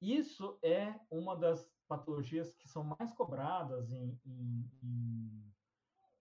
Isso 0.00 0.58
é 0.62 0.98
uma 1.10 1.36
das 1.36 1.70
patologias 1.86 2.52
que 2.54 2.68
são 2.68 2.84
mais 2.84 3.12
cobradas 3.12 3.90
em, 3.90 4.18
em, 4.24 4.70
em 4.82 5.54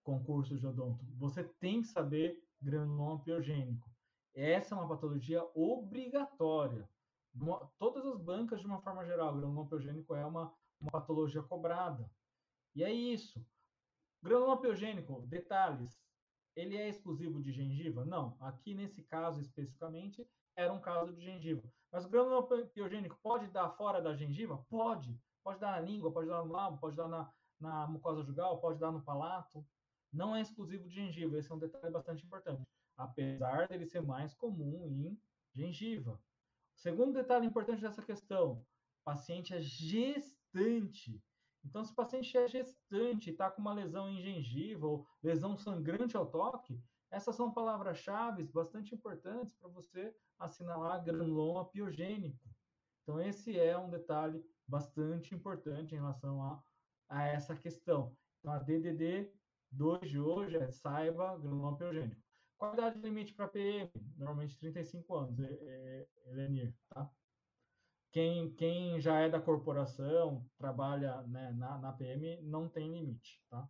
concursos 0.04 0.60
de 0.60 0.68
odonto. 0.68 1.06
Você 1.18 1.44
tem 1.44 1.82
que 1.82 1.88
saber 1.88 2.44
granuloma 2.62 3.24
piogênico. 3.24 3.90
Essa 4.34 4.76
é 4.76 4.78
uma 4.78 4.88
patologia 4.88 5.48
obrigatória. 5.54 6.90
Uma, 7.34 7.60
todas 7.78 8.06
as 8.06 8.20
bancas, 8.20 8.60
de 8.60 8.66
uma 8.66 8.82
forma 8.82 9.06
geral, 9.06 9.36
granuloma 9.36 9.70
piogênico 9.70 10.16
é 10.16 10.26
uma, 10.26 10.54
uma 10.82 10.92
patologia 10.92 11.44
cobrada. 11.44 12.10
E 12.76 12.84
é 12.84 12.92
isso. 12.92 13.46
Granuloma 14.22 14.60
piogênico, 14.60 15.22
detalhes, 15.28 16.02
ele 16.56 16.76
é 16.76 16.90
exclusivo 16.90 17.42
de 17.42 17.52
gengiva? 17.52 18.04
Não. 18.04 18.36
Aqui, 18.40 18.74
nesse 18.74 19.02
caso 19.04 19.40
especificamente, 19.40 20.28
era 20.60 20.74
um 20.74 20.80
caso 20.80 21.14
de 21.14 21.22
gengiva. 21.22 21.64
Mas 21.92 22.06
o 22.06 22.10
granuloma 22.10 22.48
piogênico 22.74 23.18
pode 23.24 23.48
dar 23.48 23.70
fora 23.70 24.02
da 24.02 24.14
gengiva? 24.14 24.58
Pode. 24.70 25.18
Pode 25.42 25.60
dar 25.60 25.72
na 25.72 25.80
língua, 25.80 26.12
pode 26.12 26.28
dar 26.28 26.44
no 26.44 26.52
lábio, 26.52 26.80
pode 26.80 26.98
dar 26.98 27.08
na, 27.08 27.32
na 27.60 27.88
mucosa 27.88 28.24
jugal, 28.24 28.60
pode 28.60 28.78
dar 28.78 28.92
no 28.92 29.02
palato. 29.02 29.66
Não 30.12 30.36
é 30.36 30.42
exclusivo 30.42 30.88
de 30.88 30.94
gengiva. 30.94 31.38
Esse 31.38 31.50
é 31.52 31.56
um 31.56 31.60
detalhe 31.60 31.92
bastante 31.92 32.26
importante. 32.26 32.68
Apesar 32.98 33.68
dele 33.70 33.86
ser 33.86 34.02
mais 34.02 34.34
comum 34.34 34.86
em 34.86 35.18
gengiva. 35.56 36.20
Segundo 36.76 37.14
detalhe 37.14 37.46
importante 37.46 37.82
dessa 37.82 38.02
questão: 38.02 38.66
paciente 39.06 39.54
é 39.54 39.62
gestante. 39.62 41.22
Então, 41.64 41.84
se 41.84 41.92
o 41.92 41.96
paciente 41.96 42.38
é 42.38 42.48
gestante, 42.48 43.30
está 43.30 43.50
com 43.50 43.62
uma 43.62 43.74
lesão 43.74 44.10
em 44.10 44.22
gengiva 44.22 44.88
ou 44.88 45.08
lesão 45.24 45.58
sangrante 45.58 46.18
ao 46.18 46.26
toque, 46.26 46.82
essas 47.12 47.36
são 47.36 47.52
palavras-chave 47.52 48.44
bastante 48.44 48.94
importantes 48.94 49.54
para 49.56 49.70
você 49.70 50.16
assinalar 50.38 51.04
granuloma 51.04 51.66
piogênico. 51.66 52.40
Então, 53.04 53.20
esse 53.20 53.58
é 53.58 53.78
um 53.78 53.90
detalhe 53.90 54.44
bastante 54.68 55.34
importante 55.34 55.94
em 55.94 55.98
relação 55.98 56.44
a, 56.44 56.64
a 57.10 57.28
essa 57.28 57.56
questão. 57.56 58.16
Então, 58.40 58.54
a 58.54 58.60
DDD 58.60 59.32
2 59.72 60.10
de 60.10 60.20
hoje 60.20 60.58
é 60.58 60.72
saiba 60.72 61.38
granuloma 61.38 61.78
piogênico. 61.78 62.22
Qualidade 62.58 63.00
limite 63.00 63.34
para 63.34 63.48
PM, 63.48 63.90
normalmente 64.18 64.60
35 64.60 65.16
anos, 65.16 65.40
Elenir, 66.28 66.76
tá? 66.90 67.10
Quem, 68.12 68.54
quem 68.56 69.00
já 69.00 69.20
é 69.20 69.30
da 69.30 69.40
corporação, 69.40 70.46
trabalha 70.58 71.22
né, 71.24 71.52
na, 71.54 71.78
na 71.78 71.94
PM, 71.94 72.42
não 72.42 72.68
tem 72.68 72.92
limite, 72.92 73.42
tá? 73.50 73.68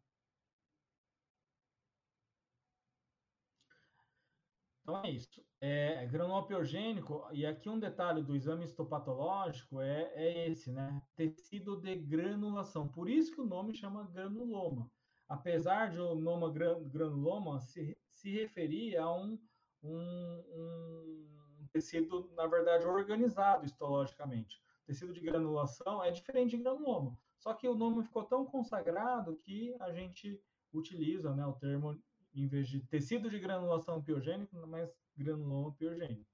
Então 4.89 5.05
é 5.05 5.11
isso. 5.11 5.45
É, 5.61 6.07
piogênico, 6.47 7.23
e 7.31 7.45
aqui 7.45 7.69
um 7.69 7.79
detalhe 7.79 8.23
do 8.23 8.35
exame 8.35 8.65
histopatológico 8.65 9.79
é, 9.81 10.11
é 10.15 10.49
esse, 10.49 10.71
né? 10.71 10.99
Tecido 11.15 11.79
de 11.79 11.95
granulação. 11.95 12.87
Por 12.87 13.07
isso 13.07 13.31
que 13.31 13.39
o 13.39 13.45
nome 13.45 13.75
chama 13.75 14.09
granuloma. 14.11 14.89
Apesar 15.27 15.91
de 15.91 15.99
o 15.99 16.15
nome 16.15 16.51
granuloma 16.89 17.59
se, 17.59 17.95
se 18.09 18.31
referir 18.31 18.97
a 18.97 19.13
um, 19.13 19.37
um, 19.83 20.43
um 20.57 21.67
tecido, 21.71 22.31
na 22.35 22.47
verdade, 22.47 22.85
organizado 22.85 23.65
histologicamente. 23.65 24.59
Tecido 24.87 25.13
de 25.13 25.21
granulação 25.21 26.03
é 26.03 26.09
diferente 26.09 26.57
de 26.57 26.63
granuloma. 26.63 27.15
Só 27.37 27.53
que 27.53 27.67
o 27.67 27.75
nome 27.75 28.03
ficou 28.03 28.23
tão 28.23 28.43
consagrado 28.43 29.37
que 29.45 29.75
a 29.79 29.91
gente 29.91 30.41
utiliza 30.73 31.35
né, 31.35 31.45
o 31.45 31.53
termo 31.53 31.95
em 32.33 32.47
vez 32.47 32.67
de 32.67 32.81
tecido 32.81 33.29
de 33.29 33.39
granulação 33.39 34.01
piogênico, 34.01 34.55
mas 34.67 34.89
granuloma 35.15 35.73
piogênico. 35.73 36.25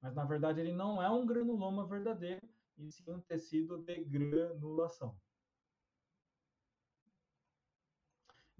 Mas, 0.00 0.14
na 0.14 0.24
verdade, 0.24 0.60
ele 0.60 0.72
não 0.72 1.02
é 1.02 1.08
um 1.08 1.24
granuloma 1.24 1.86
verdadeiro, 1.86 2.46
e 2.76 2.90
sim 2.90 3.10
um 3.10 3.20
tecido 3.20 3.78
de 3.78 4.04
granulação. 4.04 5.16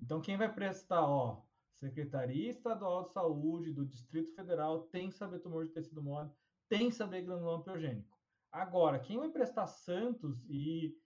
Então, 0.00 0.20
quem 0.20 0.36
vai 0.36 0.52
prestar, 0.52 1.06
ó, 1.06 1.42
Secretaria 1.72 2.50
Estadual 2.50 3.04
de 3.04 3.12
Saúde 3.12 3.72
do 3.72 3.84
Distrito 3.84 4.34
Federal 4.34 4.82
tem 4.84 5.08
que 5.08 5.16
saber 5.16 5.40
tumor 5.40 5.66
de 5.66 5.72
tecido 5.72 6.02
mole, 6.02 6.30
tem 6.68 6.88
que 6.88 6.94
saber 6.94 7.22
granuloma 7.22 7.62
piogênico. 7.62 8.16
Agora, 8.50 8.98
quem 9.00 9.18
vai 9.18 9.30
prestar 9.30 9.66
Santos 9.66 10.44
e 10.48 10.96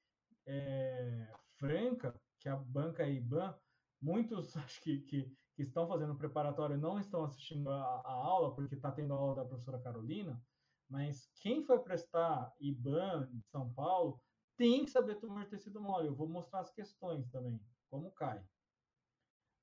é, 0.46 1.33
Franca, 1.57 2.14
que 2.38 2.48
é 2.48 2.53
a 2.53 2.57
banca 2.57 3.09
IBAN, 3.09 3.59
muitos 4.00 4.56
acho 4.56 4.80
que, 4.82 5.00
que, 5.00 5.24
que 5.54 5.62
estão 5.62 5.87
fazendo 5.87 6.16
preparatório 6.16 6.76
não 6.76 6.98
estão 6.98 7.24
assistindo 7.24 7.70
a, 7.70 8.02
a 8.04 8.12
aula, 8.12 8.54
porque 8.54 8.74
está 8.74 8.90
tendo 8.90 9.12
a 9.12 9.16
aula 9.16 9.37
da 9.37 9.44
professora 9.44 9.80
Carolina, 9.80 10.40
mas 10.88 11.30
quem 11.37 11.64
foi 11.64 11.78
prestar 11.80 12.52
IBAN 12.61 13.28
de 13.30 13.42
São 13.48 13.72
Paulo 13.74 14.20
tem 14.56 14.84
que 14.84 14.90
saber 14.90 15.16
tumor 15.16 15.44
de 15.44 15.50
tecido 15.50 15.80
mole. 15.80 16.08
Eu 16.08 16.14
vou 16.14 16.28
mostrar 16.28 16.61
as 16.61 16.70
questões 16.72 17.28
também, 17.30 17.61
como 17.90 18.11
cai. 18.12 18.42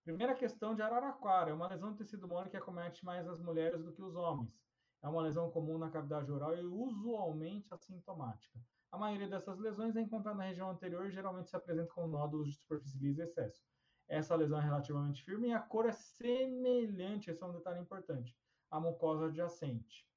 Primeira 0.03 0.35
questão 0.35 0.75
de 0.75 0.83
Araraquara, 0.83 1.49
é 1.49 1.53
uma 1.53 1.67
lesão 1.67 1.91
de 1.91 1.97
tecido 1.97 2.27
mole 2.27 2.49
que 2.49 2.55
acomete 2.55 3.03
mais 3.03 3.27
as 3.27 3.41
mulheres 3.41 3.83
do 3.83 3.91
que 3.91 4.03
os 4.03 4.15
homens. 4.15 4.53
É 5.01 5.09
uma 5.09 5.21
lesão 5.21 5.49
comum 5.51 5.77
na 5.77 5.89
cavidade 5.89 6.31
oral 6.31 6.55
e 6.55 6.63
usualmente 6.63 7.73
assintomática. 7.73 8.59
A 8.91 8.97
maioria 8.97 9.27
dessas 9.27 9.59
lesões 9.59 9.95
é 9.95 10.01
encontrada 10.01 10.37
na 10.37 10.45
região 10.45 10.69
anterior 10.69 11.05
e 11.05 11.11
geralmente 11.11 11.49
se 11.49 11.55
apresenta 11.55 11.91
com 11.93 12.07
nódulos 12.07 12.49
de 12.49 12.55
superfície 12.55 12.97
lisa 12.99 13.23
e 13.23 13.25
excesso. 13.25 13.61
Essa 14.07 14.35
lesão 14.35 14.59
é 14.59 14.63
relativamente 14.63 15.23
firme 15.23 15.49
e 15.49 15.53
a 15.53 15.59
cor 15.59 15.87
é 15.87 15.91
semelhante, 15.91 17.29
esse 17.31 17.41
é 17.43 17.45
um 17.45 17.53
detalhe 17.53 17.79
importante, 17.79 18.37
à 18.69 18.79
mucosa 18.79 19.25
adjacente. 19.25 20.07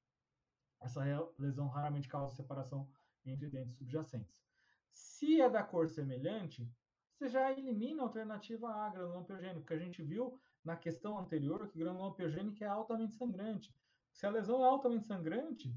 Essa 0.79 1.03
lesão 1.37 1.67
raramente 1.67 2.07
causa 2.07 2.35
separação 2.35 2.89
entre 3.25 3.49
dentes 3.49 3.75
subjacentes. 3.75 4.43
Se 4.91 5.41
é 5.41 5.49
da 5.49 5.63
cor 5.63 5.87
semelhante, 5.89 6.71
você 7.11 7.27
já 7.27 7.51
elimina 7.51 8.01
a 8.01 8.05
alternativa 8.05 8.69
A, 8.69 8.89
granuloma 8.89 9.25
piogênico, 9.25 9.61
porque 9.61 9.73
a 9.73 9.79
gente 9.79 10.01
viu 10.01 10.39
na 10.63 10.77
questão 10.77 11.17
anterior 11.17 11.67
que 11.67 11.77
granuloma 11.77 12.15
piogênico 12.15 12.63
é 12.63 12.67
altamente 12.67 13.13
sangrante. 13.13 13.75
Se 14.13 14.25
a 14.25 14.29
lesão 14.29 14.63
é 14.63 14.67
altamente 14.67 15.05
sangrante, 15.05 15.75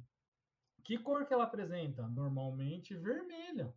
que 0.85 0.98
cor 0.98 1.27
que 1.27 1.33
ela 1.33 1.44
apresenta? 1.44 2.07
Normalmente 2.09 2.94
vermelha. 2.94 3.75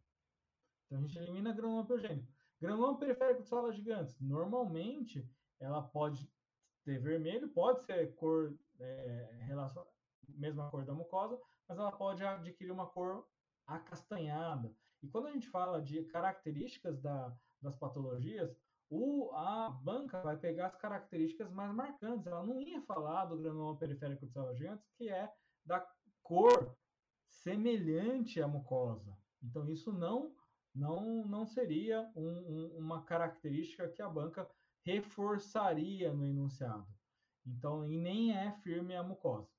Então 0.86 1.00
a 1.00 1.02
gente 1.02 1.18
elimina 1.18 1.54
granuloma 1.54 1.86
piogênico. 1.86 2.35
Granuloma 2.62 2.98
periférico 2.98 3.42
de 3.42 3.48
células 3.48 3.76
gigantes, 3.76 4.20
normalmente 4.20 5.28
ela 5.60 5.82
pode 5.82 6.30
ter 6.84 7.00
vermelho, 7.00 7.50
pode 7.50 7.84
ser 7.84 8.14
cor 8.16 8.58
é, 8.80 9.30
relacion... 9.42 9.84
mesma 10.30 10.70
cor 10.70 10.86
da 10.86 10.94
mucosa, 10.94 11.40
mas 11.68 11.78
ela 11.78 11.92
pode 11.92 12.24
adquirir 12.24 12.72
uma 12.72 12.86
cor 12.86 13.28
acastanhada. 13.68 14.74
E 15.02 15.08
quando 15.08 15.28
a 15.28 15.32
gente 15.32 15.48
fala 15.50 15.82
de 15.82 16.04
características 16.06 17.00
da, 17.02 17.36
das 17.62 17.76
patologias, 17.76 18.56
o, 18.90 19.32
a 19.34 19.70
banca 19.70 20.22
vai 20.22 20.38
pegar 20.38 20.68
as 20.68 20.76
características 20.76 21.52
mais 21.52 21.74
marcantes. 21.74 22.28
Ela 22.28 22.46
não 22.46 22.62
ia 22.62 22.82
falar 22.84 23.26
do 23.26 23.38
granuloma 23.38 23.78
periférico 23.78 24.26
de 24.26 24.32
células 24.32 24.58
gigantes, 24.58 24.86
que 24.98 25.10
é 25.10 25.32
da 25.66 25.86
cor 26.22 26.76
semelhante 27.28 28.42
à 28.42 28.48
mucosa. 28.48 29.18
Então, 29.44 29.70
isso 29.70 29.92
não 29.92 30.36
não, 30.76 31.26
não 31.26 31.46
seria 31.46 32.12
um, 32.16 32.28
um, 32.28 32.78
uma 32.78 33.04
característica 33.04 33.88
que 33.88 34.02
a 34.02 34.10
banca 34.10 34.48
reforçaria 34.84 36.14
no 36.14 36.26
enunciado. 36.26 36.86
Então, 37.46 37.86
e 37.86 37.98
nem 37.98 38.36
é 38.36 38.52
firme 38.62 38.96
a 38.96 39.04
mucosa. 39.04 39.50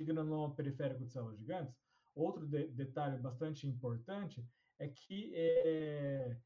Granuloma 0.00 0.54
periférico 0.54 1.04
de 1.04 1.12
células 1.12 1.38
gigantes, 1.38 1.76
outro 2.14 2.46
de, 2.46 2.68
detalhe 2.68 3.18
bastante 3.18 3.66
importante 3.66 4.42
é 4.78 4.88
que 4.88 5.30
é, 5.34 6.38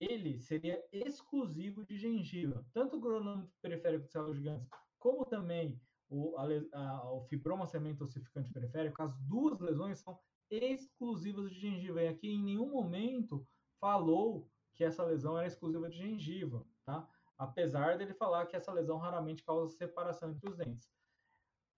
ele 0.00 0.40
seria 0.40 0.84
exclusivo 0.90 1.84
de 1.84 1.96
gengiva. 1.96 2.66
Tanto 2.72 2.96
o 2.96 3.00
granuloma 3.00 3.48
periférico 3.62 4.06
de 4.06 4.10
células 4.10 4.36
gigantes, 4.36 4.68
como 4.98 5.24
também 5.24 5.80
o, 6.08 6.36
a, 6.36 6.46
a, 6.72 7.12
o 7.12 7.22
fibroma 7.26 7.64
ossificante 8.00 8.52
periférico, 8.52 9.00
as 9.02 9.16
duas 9.20 9.60
lesões 9.60 10.00
são 10.00 10.18
exclusivas 10.50 11.50
de 11.50 11.60
gengiva. 11.60 12.02
E 12.02 12.08
aqui 12.08 12.28
em 12.28 12.42
nenhum 12.42 12.70
momento 12.70 13.46
falou 13.80 14.50
que 14.74 14.84
essa 14.84 15.04
lesão 15.04 15.38
era 15.38 15.46
exclusiva 15.46 15.88
de 15.88 15.96
gengiva, 15.96 16.66
tá? 16.84 17.08
Apesar 17.38 17.96
dele 17.98 18.14
falar 18.14 18.46
que 18.46 18.56
essa 18.56 18.72
lesão 18.72 18.98
raramente 18.98 19.44
causa 19.44 19.76
separação 19.76 20.30
entre 20.30 20.48
os 20.48 20.56
dentes. 20.56 20.88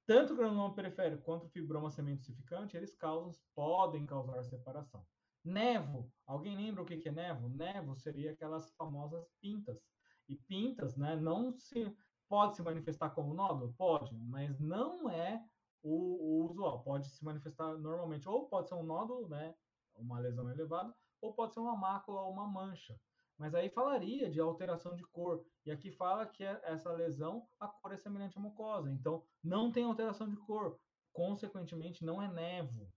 Tanto 0.07 0.35
o 0.35 0.37
granuloma 0.37 0.75
periférico 0.75 1.25
quanto 1.25 1.47
o 1.47 1.51
fibroma 1.51 1.91
sementificante, 1.91 2.77
eles 2.77 2.95
causam, 2.95 3.33
podem 3.55 4.07
causar 4.07 4.45
separação. 4.45 5.05
Nevo, 5.45 6.13
alguém 6.27 6.57
lembra 6.57 6.83
o 6.83 6.87
que 6.87 7.09
é 7.09 7.13
nevo? 7.13 7.49
Nevo 7.49 7.97
seria 7.97 8.33
aquelas 8.33 8.73
famosas 8.75 9.29
pintas. 9.41 9.81
E 10.29 10.37
pintas, 10.37 10.97
né, 10.97 11.17
não 11.17 11.53
se 11.53 11.97
pode 12.29 12.57
se 12.57 12.63
manifestar 12.63 13.11
como 13.11 13.35
nódulo? 13.35 13.75
Pode, 13.77 14.15
mas 14.15 14.59
não 14.59 15.09
é 15.11 15.45
o, 15.83 15.91
o, 15.91 16.51
usual. 16.51 16.83
Pode 16.83 17.09
se 17.09 17.25
manifestar 17.25 17.77
normalmente, 17.79 18.29
ou 18.29 18.49
pode 18.49 18.69
ser 18.69 18.75
um 18.75 18.83
nódulo, 18.83 19.29
né, 19.29 19.55
uma 19.95 20.19
lesão 20.19 20.51
elevada, 20.51 20.95
ou 21.21 21.33
pode 21.33 21.55
ser 21.55 21.61
uma 21.61 21.77
mácula 21.77 22.23
ou 22.23 22.33
uma 22.33 22.47
mancha. 22.47 22.99
Mas 23.39 23.55
aí 23.55 23.69
falaria 23.69 24.31
de 24.31 24.41
alteração 24.41 24.97
de 24.97 25.03
cor. 25.05 25.45
E 25.65 25.71
aqui 25.71 25.91
fala 25.91 26.27
que 26.27 26.43
é 26.43 26.59
essa 26.65 26.91
lesão, 26.93 27.47
a 27.61 27.69
cor 27.69 27.93
é 27.93 27.97
semelhante 27.99 28.39
à 28.39 28.41
mucosa. 28.41 28.91
Então, 28.91 29.23
não 29.45 29.71
tem 29.71 29.85
alteração 29.85 30.29
de 30.29 30.37
cor. 30.37 30.79
Consequentemente, 31.13 32.05
não 32.05 32.21
é 32.21 32.33
nevo. 32.33 32.91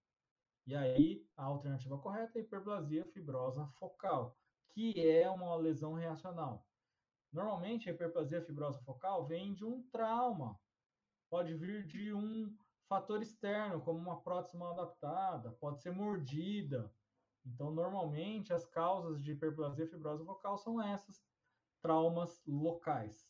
E 0.66 0.76
aí, 0.76 1.26
a 1.36 1.44
alternativa 1.44 1.98
correta 1.98 2.38
é 2.38 2.42
hiperplasia 2.42 3.06
fibrosa 3.06 3.68
focal, 3.80 4.38
que 4.70 4.94
é 5.06 5.30
uma 5.30 5.56
lesão 5.56 5.94
reacional. 5.94 6.66
Normalmente, 7.34 7.90
a 7.90 7.94
hiperplasia 7.94 8.42
fibrosa 8.42 8.80
focal 8.82 9.26
vem 9.26 9.54
de 9.54 9.66
um 9.66 9.84
trauma. 9.90 10.58
Pode 11.30 11.54
vir 11.56 11.86
de 11.86 12.14
um 12.14 12.56
fator 12.90 13.22
externo, 13.22 13.80
como 13.82 14.00
uma 14.00 14.20
prótese 14.22 14.58
mal 14.58 14.74
adaptada, 14.74 15.52
pode 15.54 15.82
ser 15.82 15.92
mordida, 15.92 16.92
então, 17.46 17.72
normalmente, 17.72 18.54
as 18.54 18.66
causas 18.66 19.22
de 19.22 19.32
hiperplasia 19.32 19.88
fibrosa 19.88 20.24
vocal 20.24 20.58
são 20.58 20.82
essas 20.82 21.24
traumas 21.82 22.42
locais. 22.46 23.28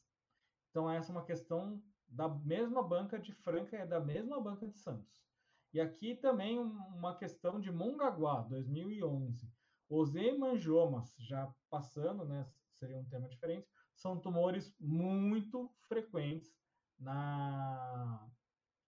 Então, 0.69 0.89
essa 0.89 1.11
é 1.11 1.15
uma 1.15 1.25
questão 1.25 1.81
da 2.07 2.27
mesma 2.27 2.81
banca 2.81 3.19
de 3.19 3.31
Franca 3.31 3.77
e 3.77 3.87
da 3.87 3.99
mesma 3.99 4.41
banca 4.41 4.67
de 4.67 4.77
Santos. 4.77 5.23
E 5.71 5.79
aqui 5.79 6.15
também 6.15 6.57
uma 6.57 7.15
questão 7.15 7.59
de 7.59 7.71
Mongaguá, 7.71 8.41
2011. 8.41 9.51
Os 9.87 10.15
hemangiomas, 10.15 11.15
já 11.19 11.53
passando, 11.69 12.25
né, 12.25 12.51
seria 12.73 12.97
um 12.97 13.05
tema 13.05 13.27
diferente, 13.27 13.67
são 13.95 14.19
tumores 14.19 14.75
muito 14.79 15.71
frequentes 15.87 16.51
na, 16.97 18.27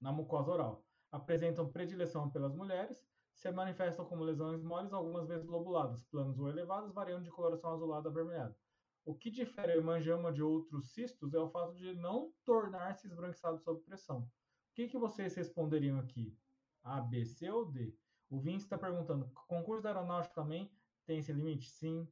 na 0.01 0.11
mucosa 0.11 0.51
oral. 0.51 0.83
Apresentam 1.11 1.71
predileção 1.71 2.29
pelas 2.29 2.55
mulheres 2.55 3.05
se 3.33 3.51
manifestam 3.51 4.05
como 4.05 4.23
lesões 4.23 4.61
moles, 4.61 4.93
algumas 4.93 5.27
vezes 5.27 5.47
lobuladas, 5.47 6.03
planos 6.03 6.37
ou 6.37 6.49
elevadas, 6.49 6.93
variando 6.93 7.23
de 7.23 7.31
coloração 7.31 7.71
azulada 7.71 8.09
a 8.09 8.11
avermelhada. 8.11 8.55
O 9.03 9.15
que 9.15 9.31
difere 9.31 9.73
o 9.73 9.79
hemangioma 9.79 10.31
de 10.31 10.43
outros 10.43 10.93
cistos 10.93 11.33
é 11.33 11.39
o 11.39 11.49
fato 11.49 11.73
de 11.73 11.95
não 11.95 12.31
tornar-se 12.45 13.07
esbranquiçado 13.07 13.57
sob 13.59 13.81
pressão. 13.81 14.19
O 14.19 14.29
que, 14.75 14.87
que 14.87 14.97
vocês 14.97 15.33
responderiam 15.33 15.97
aqui? 15.97 16.37
A, 16.83 17.01
B, 17.01 17.25
C 17.25 17.49
ou 17.49 17.65
D? 17.65 17.95
O 18.29 18.39
Vince 18.39 18.65
está 18.65 18.77
perguntando, 18.77 19.29
concurso 19.47 19.81
da 19.81 19.89
aeronáutica 19.89 20.35
também 20.35 20.71
tem 21.05 21.17
esse 21.17 21.33
limite? 21.33 21.69
Sim, 21.69 22.07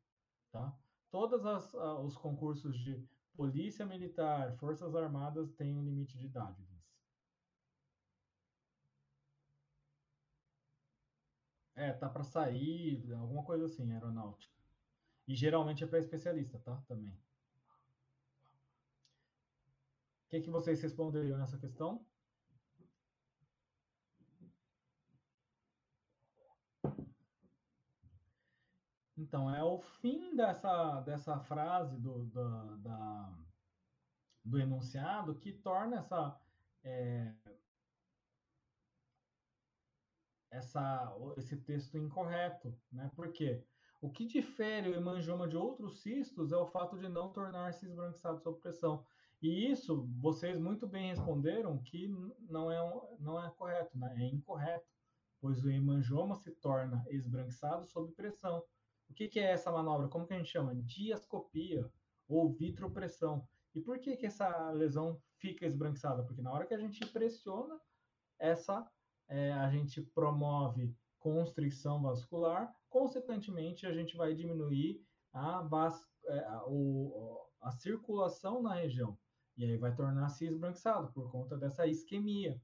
tá? 0.51 0.75
Todos 1.11 1.43
uh, 1.45 1.99
os 2.01 2.17
concursos 2.17 2.77
de 2.77 3.07
polícia 3.35 3.85
militar, 3.85 4.57
forças 4.57 4.95
armadas 4.95 5.53
têm 5.53 5.75
um 5.75 5.83
limite 5.83 6.17
de 6.17 6.25
idade. 6.25 6.67
É, 11.79 11.93
tá 11.93 12.09
para 12.09 12.25
sair, 12.25 13.09
alguma 13.13 13.41
coisa 13.41 13.63
assim, 13.63 13.89
aeronáutica. 13.89 14.53
E 15.25 15.33
geralmente 15.33 15.81
é 15.81 15.87
para 15.87 15.99
especialista, 15.99 16.59
tá? 16.59 16.75
Também. 16.89 17.13
O 20.25 20.29
que, 20.29 20.41
que 20.41 20.49
vocês 20.49 20.81
responderiam 20.81 21.37
nessa 21.37 21.57
questão? 21.57 22.05
Então, 29.17 29.49
é 29.55 29.63
o 29.63 29.79
fim 29.79 30.35
dessa, 30.35 30.99
dessa 30.99 31.39
frase 31.39 31.97
do, 31.97 32.25
do, 32.25 32.77
da, 32.79 33.39
do 34.43 34.59
enunciado 34.59 35.39
que 35.39 35.53
torna 35.53 35.99
essa, 35.99 36.37
é, 36.83 37.33
essa, 40.51 41.15
esse 41.37 41.57
texto 41.57 41.97
incorreto, 41.97 42.73
né? 42.91 43.09
Por 43.15 43.31
quê? 43.31 43.63
O 44.01 44.09
que 44.09 44.25
difere 44.25 44.89
o 44.89 44.95
hemangioma 44.95 45.47
de 45.47 45.57
outros 45.57 46.01
cistos 46.01 46.51
é 46.51 46.57
o 46.57 46.67
fato 46.67 46.97
de 46.97 47.09
não 47.09 47.31
tornar-se 47.31 47.85
esbranquiçado 47.85 48.39
sob 48.39 48.59
pressão. 48.59 49.05
E 49.41 49.71
isso, 49.71 50.07
vocês 50.19 50.59
muito 50.59 50.87
bem 50.87 51.09
responderam 51.09 51.77
que 51.79 52.07
não 52.49 52.71
é, 52.71 52.79
não 53.19 53.43
é 53.43 53.49
correto, 53.51 53.97
né? 53.97 54.13
é 54.17 54.25
incorreto, 54.25 54.87
pois 55.39 55.63
o 55.63 55.69
hemangioma 55.69 56.35
se 56.35 56.51
torna 56.51 57.05
esbranquiçado 57.09 57.85
sob 57.85 58.11
pressão. 58.13 58.63
O 59.09 59.13
que, 59.13 59.27
que, 59.27 59.39
é 59.39 59.51
essa 59.51 59.71
manobra? 59.71 60.07
Como 60.07 60.27
que 60.27 60.33
a 60.33 60.37
gente 60.37 60.51
chama? 60.51 60.75
Diascopia 60.75 61.89
ou 62.27 62.51
vitropressão. 62.53 63.47
E 63.73 63.81
por 63.81 63.99
que, 63.99 64.15
que 64.17 64.25
essa 64.25 64.71
lesão 64.71 65.21
fica 65.37 65.65
esbranquiçada? 65.65 66.23
Porque 66.23 66.41
na 66.41 66.51
hora 66.51 66.65
que 66.65 66.73
a 66.73 66.79
gente 66.79 67.05
pressiona, 67.07 67.79
essa 68.37 68.89
é, 69.29 69.53
a 69.53 69.69
gente 69.69 70.01
promove 70.01 70.93
constrição 71.19 72.01
vascular, 72.01 72.73
consequentemente, 72.89 73.85
a 73.85 73.93
gente 73.93 74.17
vai 74.17 74.33
diminuir 74.33 75.05
a, 75.31 75.61
vas, 75.61 76.01
é, 76.25 76.39
a, 76.39 76.63
o, 76.65 77.47
a 77.61 77.71
circulação 77.71 78.61
na 78.61 78.73
região, 78.73 79.17
e 79.55 79.65
aí 79.65 79.77
vai 79.77 79.93
tornar-se 79.93 80.45
esbranquiçado 80.45 81.11
por 81.13 81.31
conta 81.31 81.57
dessa 81.57 81.85
isquemia. 81.85 82.59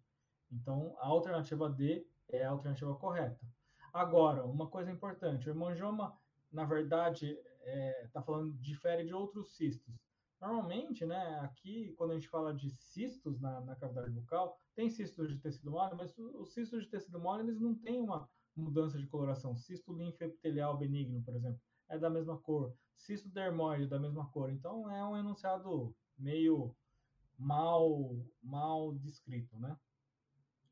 Então, 0.52 0.96
a 1.00 1.08
alternativa 1.08 1.70
D 1.70 2.08
é 2.30 2.44
a 2.44 2.52
alternativa 2.52 2.96
correta. 2.96 3.40
Agora, 3.94 4.46
uma 4.46 4.68
coisa 4.68 4.92
importante, 4.92 5.50
o 5.50 5.52
hemangioma, 5.52 6.18
na 6.52 6.66
verdade, 6.66 7.32
está 7.32 7.70
é, 7.70 8.10
tá 8.14 8.22
falando, 8.22 8.54
difere 8.58 9.06
de 9.06 9.14
outros 9.14 9.56
cistos. 9.56 9.94
Normalmente, 10.42 11.06
né, 11.06 11.40
aqui, 11.40 11.94
quando 11.98 12.12
a 12.12 12.16
gente 12.16 12.28
fala 12.28 12.54
de 12.54 12.70
cistos 12.70 13.40
na, 13.40 13.62
na 13.62 13.76
cavidade 13.76 14.12
bucal, 14.12 14.60
tem 14.76 14.90
cistos 14.90 15.30
de 15.30 15.40
tecido 15.40 15.72
mole, 15.72 15.96
mas 15.96 16.18
os 16.18 16.54
cistos 16.54 16.84
de 16.84 16.90
tecido 16.90 17.20
mole, 17.20 17.44
eles 17.44 17.60
não 17.60 17.74
têm 17.74 18.02
uma 18.02 18.30
mudança 18.56 18.98
de 18.98 19.08
coloração. 19.08 19.56
Cisto 19.56 19.94
linfoepitelial 19.94 20.78
benigno, 20.78 21.22
por 21.24 21.36
exemplo, 21.36 21.60
é 21.90 21.98
da 21.98 22.10
mesma 22.10 22.38
cor. 22.38 22.74
Cisto 22.96 23.30
dermoide, 23.30 23.88
da 23.88 24.00
mesma 24.00 24.26
cor. 24.30 24.50
Então, 24.50 24.90
é 24.92 25.04
um 25.06 25.18
enunciado 25.18 25.96
meio 26.18 26.76
mal, 27.38 28.16
mal 28.42 28.94
descrito, 28.96 29.58
né? 29.60 29.78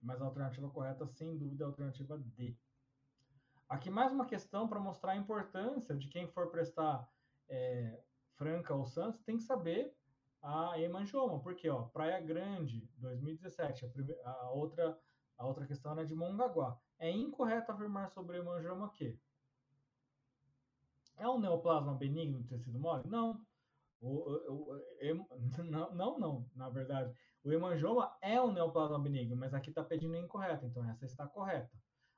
Mas 0.01 0.21
a 0.21 0.25
alternativa 0.25 0.69
correta, 0.69 1.07
sem 1.07 1.37
dúvida, 1.37 1.63
é 1.63 1.65
a 1.65 1.69
alternativa 1.69 2.17
D. 2.17 2.55
Aqui 3.69 3.89
mais 3.89 4.11
uma 4.11 4.25
questão 4.25 4.67
para 4.67 4.79
mostrar 4.79 5.13
a 5.13 5.17
importância 5.17 5.95
de 5.95 6.07
quem 6.07 6.27
for 6.27 6.51
prestar 6.51 7.09
é, 7.49 8.02
Franca 8.35 8.73
ou 8.73 8.85
Santos 8.85 9.21
tem 9.21 9.37
que 9.37 9.43
saber 9.43 9.95
a 10.41 10.77
hemangioma, 10.79 11.39
porque 11.39 11.69
ó, 11.69 11.83
Praia 11.83 12.19
Grande, 12.19 12.89
2017, 12.97 13.85
a, 13.85 13.89
primeira, 13.89 14.21
a, 14.25 14.51
outra, 14.51 14.99
a 15.37 15.45
outra 15.45 15.65
questão 15.65 15.93
era 15.93 16.05
de 16.05 16.13
Mongaguá. 16.13 16.77
É 16.99 17.09
incorreto 17.09 17.71
afirmar 17.71 18.09
sobre 18.09 18.37
hemangioma 18.37 18.89
que 18.89 19.17
é 21.17 21.27
um 21.27 21.39
neoplasma 21.39 21.93
benigno 21.93 22.39
do 22.39 22.47
tecido 22.47 22.79
mole? 22.79 23.03
Não. 23.07 23.39
O, 24.01 24.09
o, 24.09 24.73
o, 24.73 24.81
não, 25.63 25.95
não, 25.95 26.19
não, 26.19 26.49
na 26.55 26.69
verdade. 26.69 27.13
O 27.43 27.51
hemangioma 27.51 28.13
é 28.21 28.41
um 28.41 28.51
neoplasma 28.51 28.99
benigno, 28.99 29.35
mas 29.35 29.53
aqui 29.53 29.69
está 29.69 29.83
pedindo 29.83 30.15
incorreto, 30.15 30.65
então 30.65 30.83
essa 30.89 31.05
está 31.05 31.27
correta. 31.27 31.71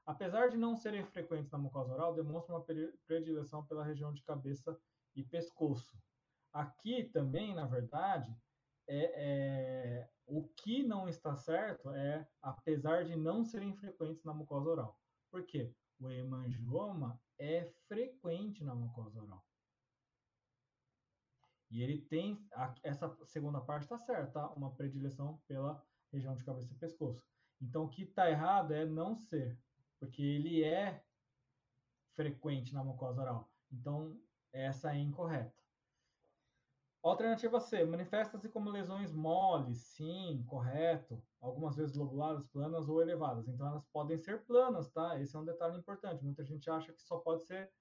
Apesar 0.05 0.49
de 0.49 0.57
não 0.57 0.75
serem 0.75 1.03
frequentes 1.03 1.51
na 1.51 1.57
mucosa 1.57 1.93
oral, 1.93 2.13
demonstra 2.13 2.55
uma 2.55 2.65
predileção 3.07 3.65
pela 3.65 3.83
região 3.83 4.13
de 4.13 4.21
cabeça 4.21 4.79
e 5.15 5.23
pescoço. 5.23 5.97
Aqui 6.51 7.03
também, 7.05 7.53
na 7.53 7.65
verdade, 7.65 8.35
é, 8.87 9.11
é, 9.15 10.09
o 10.25 10.47
que 10.47 10.83
não 10.83 11.07
está 11.07 11.35
certo 11.35 11.89
é, 11.91 12.27
apesar 12.41 13.03
de 13.03 13.15
não 13.15 13.43
serem 13.43 13.73
frequentes 13.73 14.23
na 14.23 14.33
mucosa 14.33 14.69
oral. 14.69 14.99
Por 15.31 15.45
quê? 15.45 15.73
O 15.99 16.09
hemangioma 16.09 17.19
é 17.37 17.65
frequente 17.87 18.63
na 18.63 18.75
mucosa 18.75 19.21
oral. 19.21 19.43
E 21.71 21.81
ele 21.81 22.01
tem, 22.01 22.47
a, 22.53 22.73
essa 22.83 23.13
segunda 23.25 23.59
parte 23.59 23.83
está 23.83 23.97
certa, 23.97 24.31
tá? 24.31 24.49
uma 24.51 24.73
predileção 24.73 25.41
pela 25.47 25.83
região 26.11 26.35
de 26.35 26.43
cabeça 26.43 26.71
e 26.73 26.77
pescoço. 26.77 27.21
Então, 27.61 27.85
o 27.85 27.89
que 27.89 28.03
está 28.03 28.29
errado 28.29 28.73
é 28.73 28.85
não 28.85 29.15
ser, 29.15 29.57
porque 29.99 30.21
ele 30.21 30.63
é 30.63 31.03
frequente 32.13 32.73
na 32.73 32.83
mucosa 32.83 33.21
oral. 33.21 33.49
Então, 33.71 34.17
essa 34.55 34.95
é 34.95 34.97
incorreta. 34.97 35.53
Alternativa 37.03 37.59
C, 37.59 37.85
manifesta-se 37.85 38.49
como 38.49 38.71
lesões 38.71 39.13
moles, 39.13 39.77
sim, 39.77 40.43
correto. 40.47 41.21
Algumas 41.39 41.75
vezes 41.75 41.95
lobuladas, 41.95 42.47
planas 42.47 42.89
ou 42.89 42.99
elevadas. 42.99 43.47
Então 43.47 43.67
elas 43.67 43.85
podem 43.93 44.17
ser 44.17 44.43
planas, 44.45 44.89
tá? 44.89 45.19
Esse 45.21 45.35
é 45.35 45.39
um 45.39 45.45
detalhe 45.45 45.77
importante. 45.77 46.23
Muita 46.23 46.43
gente 46.43 46.67
acha 46.67 46.91
que 46.91 47.01
só 47.03 47.19
pode 47.19 47.43
ser 47.45 47.71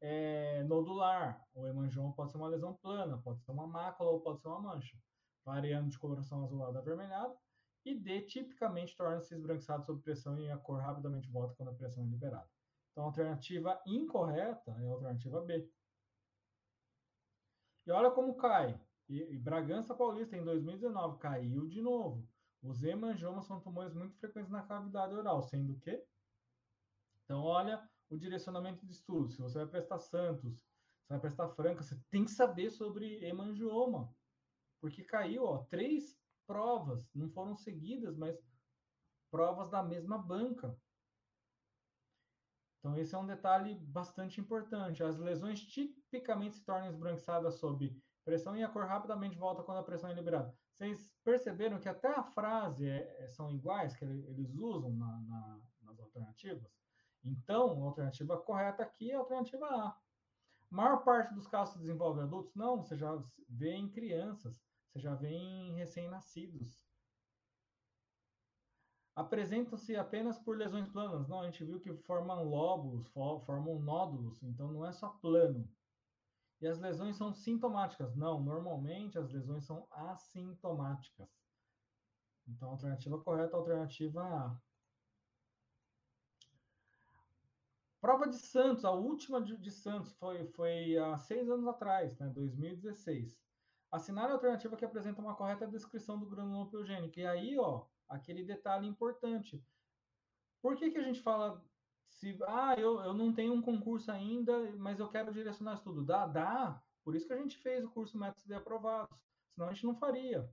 é, 0.00 0.62
nodular. 0.62 1.44
O 1.54 1.66
hemangioma 1.66 2.12
pode 2.12 2.30
ser 2.30 2.36
uma 2.38 2.46
lesão 2.46 2.74
plana, 2.74 3.18
pode 3.18 3.42
ser 3.42 3.50
uma 3.50 3.66
mácula 3.66 4.10
ou 4.10 4.20
pode 4.20 4.40
ser 4.40 4.46
uma 4.46 4.60
mancha, 4.60 4.96
variando 5.44 5.88
de 5.88 5.98
coloração 5.98 6.44
azulada 6.44 6.78
a 6.78 6.80
avermelhada. 6.80 7.36
E 7.84 7.94
D, 7.94 8.22
tipicamente 8.22 8.94
torna-se 8.94 9.34
esbranquiçado 9.34 9.84
sob 9.84 10.02
pressão 10.02 10.38
e 10.38 10.50
a 10.50 10.56
cor 10.56 10.80
rapidamente 10.80 11.28
volta 11.28 11.54
quando 11.56 11.70
a 11.70 11.74
pressão 11.74 12.04
é 12.04 12.06
liberada. 12.06 12.48
Então 12.92 13.02
a 13.04 13.06
alternativa 13.06 13.80
incorreta 13.86 14.70
é 14.80 14.86
a 14.86 14.90
alternativa 14.92 15.40
B. 15.40 15.68
E 17.88 17.90
olha 17.90 18.10
como 18.10 18.34
cai. 18.34 18.78
E, 19.08 19.22
e 19.32 19.38
Bragança 19.38 19.94
Paulista, 19.94 20.36
em 20.36 20.44
2019, 20.44 21.18
caiu 21.18 21.66
de 21.66 21.80
novo. 21.80 22.28
Os 22.62 22.84
hemangiomas 22.84 23.46
são 23.46 23.60
tumores 23.60 23.94
muito 23.94 24.14
frequentes 24.18 24.50
na 24.50 24.62
cavidade 24.62 25.14
oral, 25.14 25.42
sendo 25.42 25.74
que. 25.78 26.04
Então, 27.24 27.40
olha 27.42 27.82
o 28.10 28.18
direcionamento 28.18 28.84
de 28.84 28.92
estudo. 28.92 29.30
Se 29.30 29.40
você 29.40 29.60
vai 29.60 29.66
prestar 29.66 29.98
Santos, 30.00 30.58
você 30.58 31.14
vai 31.14 31.18
prestar 31.18 31.48
franca, 31.48 31.82
você 31.82 31.98
tem 32.10 32.26
que 32.26 32.30
saber 32.30 32.70
sobre 32.70 33.24
hemangioma, 33.24 34.14
porque 34.82 35.02
caiu, 35.02 35.44
ó, 35.44 35.64
três 35.70 36.14
provas, 36.46 37.08
não 37.14 37.30
foram 37.30 37.56
seguidas, 37.56 38.18
mas 38.18 38.38
provas 39.30 39.70
da 39.70 39.82
mesma 39.82 40.18
banca. 40.18 40.78
Então, 42.88 42.96
esse 42.96 43.14
é 43.14 43.18
um 43.18 43.26
detalhe 43.26 43.74
bastante 43.74 44.40
importante. 44.40 45.02
As 45.02 45.18
lesões 45.18 45.60
tipicamente 45.60 46.56
se 46.56 46.64
tornam 46.64 46.88
esbranquiçadas 46.88 47.56
sob 47.56 47.94
pressão 48.24 48.56
e 48.56 48.64
a 48.64 48.68
cor 48.68 48.86
rapidamente 48.86 49.36
volta 49.36 49.62
quando 49.62 49.78
a 49.78 49.82
pressão 49.82 50.08
é 50.08 50.14
liberada. 50.14 50.54
Vocês 50.72 51.14
perceberam 51.22 51.78
que 51.78 51.88
até 51.88 52.08
a 52.08 52.22
frase 52.22 52.88
é, 52.88 53.24
é 53.24 53.28
são 53.28 53.50
iguais, 53.50 53.94
que 53.94 54.04
eles 54.04 54.54
usam 54.54 54.90
na, 54.94 55.20
na, 55.20 55.60
nas 55.82 56.00
alternativas? 56.00 56.72
Então, 57.22 57.82
a 57.82 57.86
alternativa 57.86 58.38
correta 58.38 58.82
aqui 58.82 59.10
é 59.10 59.16
a 59.16 59.18
alternativa 59.18 59.66
A. 59.66 59.88
A 59.88 59.96
maior 60.70 61.04
parte 61.04 61.34
dos 61.34 61.46
casos 61.46 61.74
se 61.74 61.80
desenvolve 61.80 62.20
em 62.20 62.24
adultos? 62.24 62.54
Não, 62.54 62.82
você 62.82 62.96
já 62.96 63.14
vê 63.50 63.72
em 63.72 63.90
crianças, 63.90 64.62
você 64.88 64.98
já 64.98 65.14
vê 65.14 65.28
em 65.28 65.74
recém-nascidos 65.74 66.80
apresentam-se 69.18 69.96
apenas 69.96 70.38
por 70.38 70.56
lesões 70.56 70.88
planas. 70.88 71.26
Não, 71.26 71.40
a 71.40 71.44
gente 71.46 71.64
viu 71.64 71.80
que 71.80 71.92
formam 71.92 72.44
lóbulos, 72.44 73.08
formam 73.08 73.80
nódulos, 73.80 74.40
então 74.44 74.70
não 74.70 74.86
é 74.86 74.92
só 74.92 75.08
plano. 75.08 75.68
E 76.60 76.68
as 76.68 76.78
lesões 76.78 77.16
são 77.16 77.32
sintomáticas. 77.32 78.14
Não, 78.14 78.40
normalmente 78.40 79.18
as 79.18 79.28
lesões 79.28 79.64
são 79.64 79.88
assintomáticas. 79.90 81.28
Então, 82.46 82.68
a 82.68 82.72
alternativa 82.72 83.18
correta 83.18 83.54
é 83.54 83.56
a 83.56 83.58
alternativa 83.58 84.22
A. 84.22 84.60
Prova 88.00 88.28
de 88.28 88.36
Santos, 88.36 88.84
a 88.84 88.92
última 88.92 89.42
de, 89.42 89.70
Santos 89.72 90.12
foi, 90.12 90.46
foi 90.52 90.96
há 90.96 91.18
seis 91.18 91.50
anos 91.50 91.66
atrás, 91.66 92.16
né, 92.18 92.28
2016. 92.28 93.36
Assinar 93.90 94.30
a 94.30 94.34
alternativa 94.34 94.76
que 94.76 94.84
apresenta 94.84 95.20
uma 95.20 95.34
correta 95.34 95.66
descrição 95.66 96.16
do 96.20 96.26
granuloma 96.26 96.70
piogênico. 96.70 97.18
E 97.18 97.26
aí, 97.26 97.58
ó, 97.58 97.84
aquele 98.08 98.42
detalhe 98.42 98.86
importante. 98.86 99.62
Por 100.62 100.76
que, 100.76 100.90
que 100.90 100.98
a 100.98 101.02
gente 101.02 101.20
fala 101.20 101.62
se 102.08 102.36
ah, 102.46 102.74
eu, 102.78 103.00
eu 103.00 103.14
não 103.14 103.32
tenho 103.32 103.52
um 103.52 103.62
concurso 103.62 104.10
ainda, 104.10 104.72
mas 104.76 104.98
eu 104.98 105.08
quero 105.08 105.32
direcionar 105.32 105.74
estudo? 105.74 106.04
Dá, 106.04 106.26
dá. 106.26 106.82
Por 107.04 107.14
isso 107.14 107.26
que 107.26 107.32
a 107.32 107.38
gente 107.38 107.56
fez 107.58 107.84
o 107.84 107.90
curso 107.90 108.18
Métodos 108.18 108.44
de 108.44 108.54
Aprovados. 108.54 109.16
Senão 109.54 109.68
a 109.68 109.72
gente 109.72 109.86
não 109.86 109.94
faria. 109.94 110.48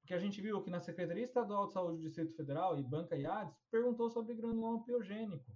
Porque 0.00 0.14
a 0.14 0.18
gente 0.18 0.40
viu 0.40 0.62
que 0.62 0.70
na 0.70 0.80
Secretaria 0.80 1.24
Estadual 1.24 1.66
de 1.66 1.72
Saúde 1.72 1.98
do 1.98 2.02
Distrito 2.02 2.34
Federal 2.34 2.78
e 2.78 2.82
Banca 2.82 3.16
IADES 3.16 3.54
perguntou 3.70 4.08
sobre 4.10 4.34
granuloma 4.34 4.82
piogênico. 4.82 5.52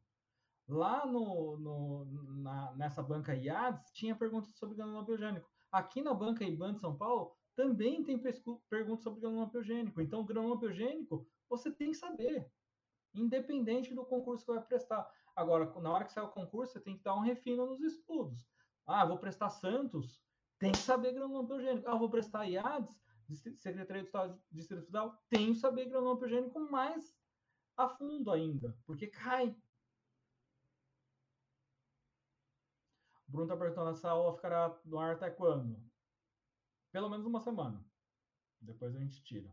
Lá 0.68 1.07
no, 1.07 1.57
no, 1.59 2.04
na, 2.42 2.74
nessa 2.74 3.02
banca 3.02 3.35
IADES 3.35 3.90
tinha 3.92 4.14
perguntas 4.14 4.54
sobre 4.57 4.76
granuloma 4.76 5.04
piogênico. 5.04 5.48
Aqui 5.70 6.02
na 6.02 6.14
banca 6.14 6.44
IBAN 6.44 6.74
de 6.74 6.80
São 6.80 6.96
Paulo 6.96 7.37
também 7.57 8.04
tem 8.04 8.20
perguntas 8.68 9.02
sobre 9.02 9.20
granuloma 9.20 9.50
piogênico. 9.50 10.00
Então, 10.00 10.20
o 10.20 10.24
granuloma 10.24 10.61
piogênico 10.61 11.26
você 11.48 11.70
tem 11.70 11.90
que 11.90 11.96
saber, 11.96 12.50
independente 13.14 13.94
do 13.94 14.04
concurso 14.04 14.44
que 14.44 14.52
vai 14.52 14.62
prestar. 14.62 15.11
Agora, 15.37 15.66
na 15.80 15.92
hora 15.92 16.04
que 16.04 16.12
sair 16.12 16.24
o 16.24 16.28
concurso, 16.28 16.72
você 16.72 16.80
tem 16.80 16.96
que 16.96 17.02
dar 17.02 17.14
um 17.14 17.20
refino 17.20 17.66
nos 17.66 17.80
estudos. 17.80 18.46
Ah, 18.87 19.04
vou 19.04 19.18
prestar 19.18 19.50
Santos, 19.50 20.22
tem 20.59 20.72
que 20.72 20.78
saber 20.78 21.12
granuloma 21.12 21.48
piogênico. 21.48 21.88
Ah, 21.88 21.96
vou 21.96 22.11
prestar 22.11 22.44
IADES, 22.44 23.02
Secretaria 23.57 24.02
de 24.02 24.09
Estado 24.09 24.35
de 24.50 24.57
Distrito 24.59 24.87
Federal, 24.87 25.22
tem 25.28 25.52
que 25.52 25.59
saber 25.59 25.87
granuloma 25.87 26.18
piogênico 26.18 26.61
mais 26.70 27.16
a 27.76 27.88
fundo 27.88 28.30
ainda, 28.30 28.76
porque 28.87 29.07
cai. 29.09 29.57
O 33.26 33.33
Bruno 33.33 33.46
está 33.46 33.57
perguntando, 33.57 33.90
essa 33.90 34.11
aula 34.11 34.35
ficará 34.37 34.78
no 34.85 34.98
ar 34.98 35.14
até 35.14 35.30
quando? 35.30 35.83
Pelo 36.92 37.09
menos 37.09 37.26
uma 37.26 37.40
semana. 37.40 37.85
Depois 38.61 38.94
a 38.94 39.00
gente 39.00 39.22
tira. 39.24 39.52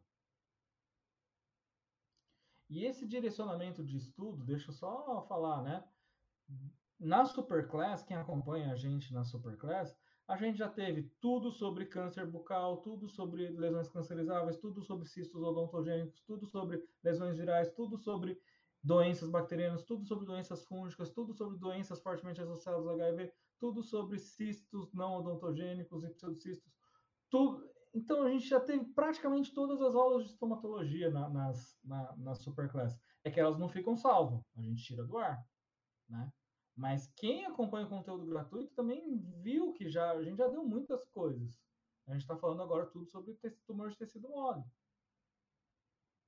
E 2.72 2.86
esse 2.86 3.06
direcionamento 3.06 3.84
de 3.84 3.98
estudo, 3.98 4.46
deixa 4.46 4.70
eu 4.70 4.74
só 4.74 5.22
falar, 5.28 5.62
né? 5.62 5.84
Na 6.98 7.26
Superclass, 7.26 8.02
quem 8.02 8.16
acompanha 8.16 8.72
a 8.72 8.76
gente 8.78 9.14
na 9.14 9.26
Superclass, 9.26 9.94
a 10.26 10.38
gente 10.38 10.58
já 10.58 10.70
teve 10.70 11.12
tudo 11.20 11.52
sobre 11.52 11.86
câncer 11.86 12.26
bucal, 12.26 12.78
tudo 12.78 13.10
sobre 13.10 13.50
lesões 13.50 13.90
cancerizáveis, 13.90 14.56
tudo 14.58 14.82
sobre 14.82 15.06
cistos 15.06 15.44
odontogênicos, 15.44 16.22
tudo 16.22 16.46
sobre 16.46 16.82
lesões 17.04 17.38
virais, 17.38 17.70
tudo 17.74 17.98
sobre 17.98 18.40
doenças 18.82 19.30
bacterianas, 19.30 19.84
tudo 19.84 20.06
sobre 20.06 20.26
doenças 20.26 20.64
fúngicas, 20.64 21.10
tudo 21.10 21.34
sobre 21.34 21.58
doenças 21.58 22.02
fortemente 22.02 22.40
associadas 22.40 22.88
ao 22.88 22.94
HIV, 22.94 23.34
tudo 23.60 23.84
sobre 23.84 24.18
cistos 24.18 24.94
não 24.94 25.18
odontogênicos 25.18 26.06
e 26.06 26.10
pseudocistos, 26.10 26.72
tudo, 27.30 27.70
então 27.94 28.24
a 28.24 28.30
gente 28.30 28.48
já 28.48 28.60
teve 28.60 28.86
praticamente 28.94 29.54
todas 29.54 29.82
as 29.82 29.96
aulas 29.96 30.24
de 30.24 30.32
estomatologia 30.32 31.10
na, 31.10 31.30
nas, 31.30 31.78
na, 31.84 32.16
na 32.18 32.36
Superclass. 32.36 32.98
É 33.24 33.30
que 33.30 33.40
elas 33.40 33.60
não 33.60 33.70
ficam 33.70 33.96
salvas, 33.96 34.42
a 34.58 34.62
gente 34.62 34.84
tira 34.84 35.04
do 35.04 35.18
ar, 35.18 35.46
né? 36.10 36.32
Mas 36.76 37.08
quem 37.16 37.46
acompanha 37.46 37.86
o 37.86 37.90
conteúdo 37.90 38.26
gratuito 38.26 38.74
também 38.74 39.20
viu 39.42 39.74
que 39.74 39.90
já 39.90 40.12
a 40.12 40.24
gente 40.24 40.38
já 40.38 40.48
deu 40.48 40.64
muitas 40.64 41.06
coisas. 41.10 41.62
A 42.08 42.14
gente 42.14 42.22
está 42.22 42.36
falando 42.36 42.64
agora 42.64 42.88
tudo 42.88 43.06
sobre 43.06 43.38
tumor 43.68 43.90
de 43.90 43.98
tecido 43.98 44.30
mole. 44.30 44.64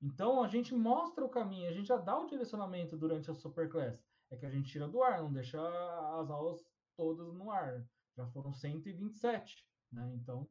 Então 0.00 0.42
a 0.42 0.48
gente 0.48 0.74
mostra 0.74 1.24
o 1.24 1.30
caminho, 1.30 1.68
a 1.68 1.72
gente 1.72 1.88
já 1.88 1.96
dá 1.96 2.18
o 2.18 2.26
direcionamento 2.26 2.96
durante 2.96 3.30
a 3.30 3.34
Superclass. 3.34 3.98
É 4.30 4.36
que 4.36 4.46
a 4.46 4.50
gente 4.50 4.70
tira 4.70 4.86
do 4.86 5.02
ar, 5.02 5.22
não 5.22 5.32
deixa 5.32 5.58
as 6.20 6.30
aulas 6.30 6.64
todas 6.96 7.32
no 7.32 7.50
ar. 7.50 7.84
Já 8.16 8.26
foram 8.28 8.52
127, 8.52 9.66
né? 9.90 10.12
Então 10.14 10.48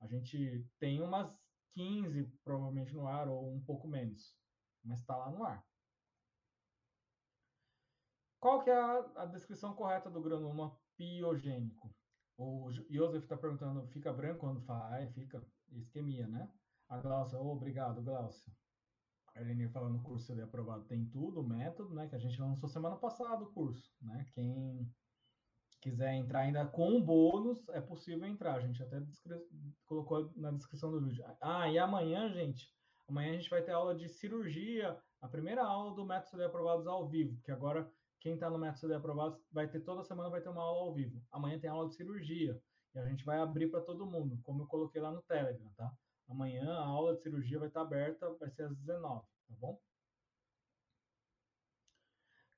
a 0.00 0.06
gente 0.06 0.66
tem 0.78 1.00
umas 1.00 1.36
15 1.74 2.24
provavelmente 2.44 2.94
no 2.94 3.06
ar, 3.06 3.28
ou 3.28 3.52
um 3.52 3.60
pouco 3.64 3.88
menos, 3.88 4.36
mas 4.84 5.00
está 5.00 5.16
lá 5.16 5.30
no 5.30 5.44
ar. 5.44 5.64
Qual 8.40 8.62
que 8.62 8.70
é 8.70 8.74
a, 8.74 8.98
a 9.16 9.26
descrição 9.26 9.74
correta 9.74 10.10
do 10.10 10.22
granuloma 10.22 10.78
piogênico? 10.96 11.94
O 12.36 12.70
Joseph 12.90 13.22
está 13.22 13.36
perguntando, 13.36 13.86
fica 13.88 14.12
branco 14.12 14.40
quando 14.40 14.60
fala? 14.62 14.98
Ah, 14.98 15.12
fica. 15.12 15.42
Isquemia, 15.72 16.26
né? 16.26 16.52
A 16.88 16.98
Glaucia, 16.98 17.38
oh, 17.38 17.52
obrigado, 17.52 18.02
Glaucia. 18.02 18.52
A 19.34 19.40
Elenir 19.40 19.70
falando 19.70 19.94
no 19.94 20.02
curso 20.02 20.34
de 20.34 20.42
aprovado 20.42 20.84
tem 20.84 21.08
tudo, 21.08 21.40
o 21.40 21.48
método, 21.48 21.94
né? 21.94 22.06
Que 22.06 22.14
a 22.14 22.18
gente 22.18 22.40
lançou 22.40 22.68
semana 22.68 22.96
passada 22.96 23.42
o 23.42 23.52
curso, 23.52 23.92
né? 24.00 24.26
Quem 24.34 24.94
quiser 25.84 26.14
entrar 26.14 26.40
ainda 26.40 26.64
com 26.64 26.98
bônus, 26.98 27.68
é 27.68 27.80
possível 27.80 28.26
entrar. 28.26 28.54
A 28.54 28.60
gente 28.60 28.82
até 28.82 28.98
colocou 29.84 30.32
na 30.34 30.50
descrição 30.50 30.90
do 30.90 30.98
vídeo. 30.98 31.22
Ah, 31.42 31.68
e 31.68 31.78
amanhã, 31.78 32.32
gente, 32.32 32.66
amanhã 33.06 33.32
a 33.32 33.36
gente 33.36 33.50
vai 33.50 33.62
ter 33.62 33.72
aula 33.72 33.94
de 33.94 34.08
cirurgia, 34.08 34.98
a 35.20 35.28
primeira 35.28 35.62
aula 35.62 35.94
do 35.94 36.06
Método 36.06 36.30
CD 36.30 36.44
Aprovados 36.44 36.86
ao 36.86 37.06
vivo, 37.06 37.34
porque 37.34 37.52
agora 37.52 37.86
quem 38.18 38.32
está 38.32 38.48
no 38.48 38.58
Método 38.58 38.80
CD 38.80 38.94
Aprovados 38.94 39.38
vai 39.52 39.68
ter 39.68 39.80
toda 39.80 40.02
semana 40.02 40.30
vai 40.30 40.40
ter 40.40 40.48
uma 40.48 40.62
aula 40.62 40.88
ao 40.88 40.94
vivo. 40.94 41.22
Amanhã 41.30 41.58
tem 41.58 41.68
aula 41.68 41.86
de 41.86 41.96
cirurgia 41.96 42.58
e 42.94 42.98
a 42.98 43.06
gente 43.06 43.22
vai 43.22 43.38
abrir 43.38 43.70
para 43.70 43.82
todo 43.82 44.10
mundo, 44.10 44.40
como 44.42 44.62
eu 44.62 44.66
coloquei 44.66 45.02
lá 45.02 45.12
no 45.12 45.22
Telegram, 45.22 45.70
tá? 45.76 45.92
Amanhã 46.30 46.66
a 46.66 46.86
aula 46.86 47.14
de 47.14 47.20
cirurgia 47.20 47.58
vai 47.58 47.68
estar 47.68 47.80
tá 47.80 47.86
aberta, 47.86 48.34
vai 48.40 48.48
ser 48.48 48.62
às 48.62 48.74
19, 48.78 49.20
tá 49.20 49.54
bom? 49.58 49.78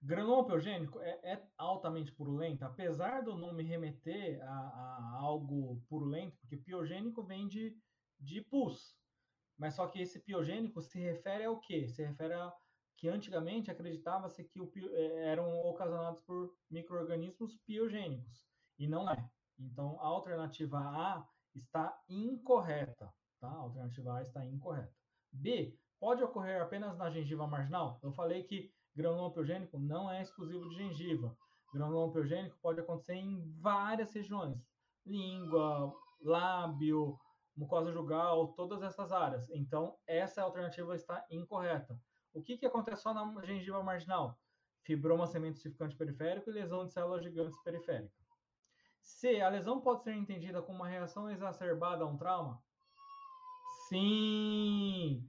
Granuloma 0.07 0.47
piogênico 0.47 1.01
é, 1.01 1.19
é, 1.25 1.43
altamente 1.59 2.13
purulento, 2.13 2.65
apesar 2.65 3.23
do 3.23 3.37
nome 3.37 3.65
remeter 3.65 4.41
a, 4.41 4.47
a, 4.47 5.19
algo 5.19 5.83
purulento, 5.89 6.37
porque 6.39 6.57
piogênico 6.57 7.25
vem 7.25 7.49
de, 7.49 7.77
de 8.21 8.41
pus. 8.43 8.97
Mas 9.59 9.75
só 9.75 9.89
que 9.89 10.01
esse 10.01 10.21
piogênico 10.21 10.81
se 10.81 11.01
refere 11.01 11.45
ao 11.45 11.59
quê? 11.59 11.89
Se 11.89 12.05
refere 12.05 12.35
a 12.35 12.53
que 12.97 13.09
antigamente 13.09 13.69
acreditava-se 13.69 14.45
que 14.45 14.61
o, 14.61 14.71
é, 14.95 15.33
eram 15.33 15.59
ocasionados 15.67 16.21
por 16.21 16.55
micro-organismos 16.71 17.57
piogênicos, 17.67 18.47
e 18.79 18.87
não 18.87 19.11
é. 19.11 19.29
Então, 19.59 19.99
a 20.01 20.07
alternativa 20.07 20.79
A 20.79 21.29
está 21.53 22.01
incorreta, 22.09 23.13
tá? 23.41 23.49
A 23.49 23.57
alternativa 23.57 24.19
A 24.19 24.23
está 24.23 24.47
incorreta. 24.47 24.95
B, 25.33 25.77
pode 25.99 26.23
ocorrer 26.23 26.63
apenas 26.63 26.97
na 26.97 27.11
gengiva 27.11 27.47
marginal? 27.47 27.99
Eu 28.03 28.13
falei 28.13 28.45
que 28.45 28.73
Granuloma 28.97 29.31
piogênico 29.31 29.79
não 29.79 30.11
é 30.11 30.23
exclusivo 30.23 30.69
de 30.71 30.77
gengiva. 30.77 31.37
Granuloma 31.73 32.13
piogênico 32.13 32.57
pode 32.63 32.81
acontecer 32.81 33.15
em 33.15 33.43
várias 33.61 34.13
regiões: 34.15 34.67
língua, 35.05 35.95
lábio, 36.23 37.19
mucosa 37.55 37.93
jugal, 37.93 38.49
todas 38.55 38.83
essas 38.83 39.13
áreas. 39.13 39.51
Então, 39.51 39.99
essa 40.07 40.43
alternativa 40.43 40.95
está 40.95 41.25
incorreta. 41.31 42.01
O 42.33 42.43
que, 42.43 42.57
que 42.57 42.65
acontece 42.65 43.03
só 43.03 43.13
na 43.13 43.45
gengiva 43.45 43.83
marginal? 43.83 44.39
Fibroma 44.83 45.27
sementificante 45.27 45.97
periférico 45.97 46.49
e 46.49 46.55
lesão 46.55 46.87
de 46.87 46.93
células 46.93 47.23
gigantes 47.23 47.59
periférica. 47.63 48.15
C. 49.03 49.41
A 49.41 49.49
lesão 49.49 49.81
pode 49.81 50.05
ser 50.05 50.15
entendida 50.15 50.63
como 50.63 50.79
uma 50.79 50.89
reação 50.89 51.31
exacerbada 51.31 52.03
a 52.03 52.07
um 52.07 52.17
trauma? 52.17 52.63
Sim! 53.89 55.29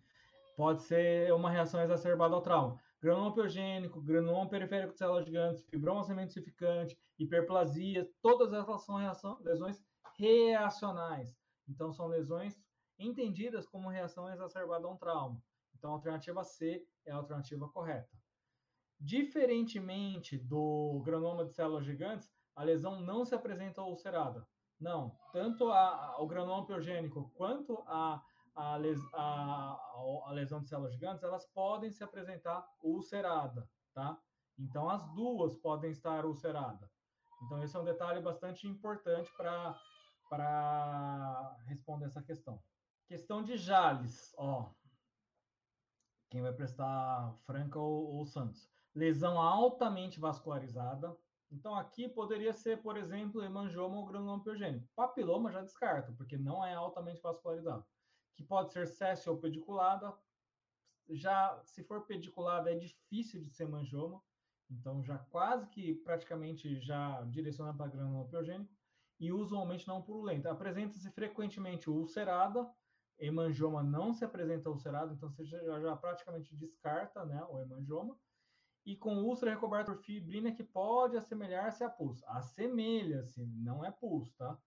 Pode 0.56 0.82
ser 0.84 1.34
uma 1.34 1.50
reação 1.50 1.82
exacerbada 1.82 2.34
ao 2.34 2.42
trauma. 2.42 2.82
Granuloma 3.02 3.34
piogênico, 3.34 4.02
granuloma 4.02 4.50
periférico 4.50 4.94
de 4.94 4.98
células 4.98 5.26
gigantes, 5.26 5.64
fibroma 5.70 6.04
sementificante, 6.04 6.98
hiperplasia, 7.20 8.10
todas 8.22 8.52
elas 8.54 8.84
são 8.84 8.96
reação, 8.96 9.38
lesões 9.42 9.82
reacionais. 10.18 11.38
Então, 11.68 11.92
são 11.94 12.08
lesões 12.08 12.60
entendidas 12.98 13.68
como 13.68 13.90
reação 13.90 14.30
exacerbada 14.32 14.88
a 14.88 14.92
um 14.92 14.98
trauma. 14.98 15.42
Então, 15.76 15.92
a 15.92 15.94
alternativa 15.94 16.44
C 16.44 16.86
é 17.06 17.12
a 17.12 17.18
alternativa 17.18 17.70
correta. 17.70 18.10
Diferentemente 19.00 20.38
do 20.38 21.02
granuloma 21.06 21.46
de 21.46 21.54
células 21.54 21.86
gigantes, 21.86 22.32
a 22.56 22.64
lesão 22.64 23.00
não 23.00 23.24
se 23.24 23.36
apresenta 23.36 23.84
ulcerada. 23.84 24.48
Não, 24.80 25.16
tanto 25.32 25.70
a, 25.72 26.14
a, 26.14 26.22
o 26.22 26.28
granuloma 26.28 26.66
piogênico 26.66 27.32
quanto 27.36 27.84
a, 27.86 28.24
a, 28.58 28.76
les, 28.76 29.00
a, 29.14 30.32
lesão 30.32 30.60
de 30.60 30.68
células 30.68 30.92
gigantes, 30.92 31.24
elas 31.24 31.46
podem 31.54 31.92
se 31.92 32.04
apresentar 32.04 32.68
ulcerada, 32.82 33.70
tá? 33.94 34.20
Então, 34.58 34.90
as 34.90 35.08
duas 35.14 35.56
podem 35.56 35.92
estar 35.92 36.26
ulceradas. 36.26 36.90
Então, 37.44 37.62
esse 37.62 37.76
é 37.76 37.80
um 37.80 37.84
detalhe 37.84 38.20
bastante 38.20 38.68
importante 38.68 39.32
para 39.38 39.80
responder 41.68 42.06
essa 42.06 42.24
questão. 42.24 42.60
Questão 43.08 43.44
de 43.44 43.58
Jales, 43.58 44.34
ó. 44.38 44.72
Quem 46.32 46.42
vai 46.42 46.52
prestar 46.52 47.36
Franca 47.46 47.80
ou, 47.80 48.16
ou 48.16 48.26
Santos? 48.26 48.68
Lesão 48.96 49.40
altamente 49.40 50.20
vascularizada. 50.20 51.16
Então, 51.52 51.76
aqui 51.76 52.10
poderia 52.10 52.54
ser, 52.54 52.82
por 52.82 52.98
exemplo, 52.98 53.44
hemangioma 53.44 53.98
ou 53.98 54.08
granuloma 54.08 54.44
piogênico. 54.44 54.90
Papiloma 54.96 55.52
já 55.52 55.62
descarta, 55.62 56.12
porque 56.18 56.38
não 56.38 56.66
é 56.66 56.74
altamente 56.74 57.22
vascularizado. 57.22 57.86
Que 58.38 58.44
pode 58.44 58.72
ser 58.72 58.88
céssio 58.88 59.34
ou 59.34 59.40
pediculada. 59.40 60.16
Já, 61.10 61.60
se 61.64 61.84
for 61.84 62.06
pediculada, 62.06 62.72
é 62.72 62.76
difícil 62.76 63.44
de 63.44 63.50
ser 63.50 63.64
hemangioma. 63.64 64.22
Então, 64.70 65.04
já 65.04 65.18
quase 65.18 65.68
que 65.68 65.96
praticamente 65.96 66.80
já 66.80 67.24
direciona 67.24 67.74
para 67.74 67.90
granuloma 67.90 68.28
piogênico. 68.30 68.72
E 69.20 69.32
usualmente 69.32 69.88
não 69.88 70.04
purulenta. 70.04 70.52
Apresenta-se 70.52 71.10
frequentemente 71.10 71.90
ulcerada, 71.90 72.72
hemangioma 73.18 73.82
não 73.82 74.14
se 74.14 74.24
apresenta 74.24 74.70
ulcerado, 74.70 75.14
então 75.16 75.30
você 75.30 75.44
já, 75.44 75.58
já 75.80 75.96
praticamente 75.98 76.56
descarta 76.56 77.26
né, 77.26 77.44
o 77.50 77.60
hemangioma. 77.60 78.16
E 78.86 78.96
com 78.96 79.24
úlcera 79.24 79.52
recoberta 79.52 79.92
por 79.92 80.04
fibrina 80.04 80.52
que 80.52 80.64
pode 80.64 81.18
assemelhar-se 81.18 81.84
a 81.84 81.90
pus. 81.90 82.24
Assemelha-se, 82.26 83.46
não 83.46 83.84
é 83.84 83.92
pus, 83.92 84.32
tá? 84.36 84.58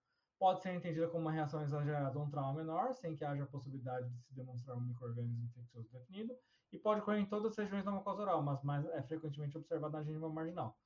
Pode 0.41 0.63
ser 0.63 0.73
entendida 0.73 1.07
como 1.07 1.21
uma 1.21 1.33
reação 1.33 1.63
exagerada 1.63 2.19
a 2.19 2.23
um 2.23 2.31
trauma 2.31 2.55
menor, 2.55 2.95
sem 2.95 3.15
que 3.15 3.23
haja 3.23 3.45
possibilidade 3.45 4.09
de 4.09 4.23
se 4.23 4.35
demonstrar 4.35 4.75
um 4.75 4.81
microorganismo 4.81 5.45
infeccioso 5.45 5.87
definido, 5.93 6.35
e 6.73 6.79
pode 6.79 7.03
ocorrer 7.03 7.21
em 7.21 7.27
todas 7.27 7.53
as 7.53 7.59
regiões 7.59 7.85
da 7.85 7.91
mucosa 7.91 8.23
oral, 8.23 8.43
mas 8.43 8.63
mais 8.63 8.87
é 8.87 9.03
frequentemente 9.03 9.59
observada 9.59 9.99
na 9.99 10.03
gengiva 10.03 10.31
marginal. 10.31 10.79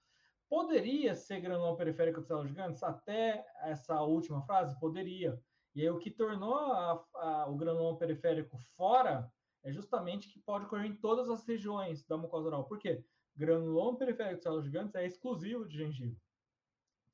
Poderia 0.49 1.15
ser 1.15 1.41
granuloma 1.41 1.77
periférico 1.77 2.21
de 2.21 2.27
células 2.27 2.49
gigantes? 2.49 2.83
Até 2.83 3.47
essa 3.61 4.03
última 4.03 4.43
frase, 4.43 4.77
poderia. 4.81 5.41
E 5.73 5.83
aí, 5.83 5.89
o 5.89 6.01
que 6.01 6.11
tornou 6.11 6.57
a, 6.57 7.07
a, 7.15 7.49
o 7.49 7.55
granuloma 7.55 7.97
periférico 7.97 8.59
fora 8.77 9.33
é 9.63 9.73
justamente 9.73 10.29
que 10.29 10.41
pode 10.41 10.65
ocorrer 10.65 10.87
em 10.87 10.97
todas 10.97 11.31
as 11.31 11.47
regiões 11.47 12.05
da 12.05 12.17
mucosa 12.17 12.49
oral. 12.49 12.65
Por 12.65 12.81
quê? 12.81 13.05
Granuloma 13.37 13.97
periférico 13.97 14.39
de 14.39 14.43
células 14.43 14.65
gigantes 14.65 14.97
é 14.97 15.07
exclusivo 15.07 15.65
de 15.65 15.79
gengiva. 15.79 16.17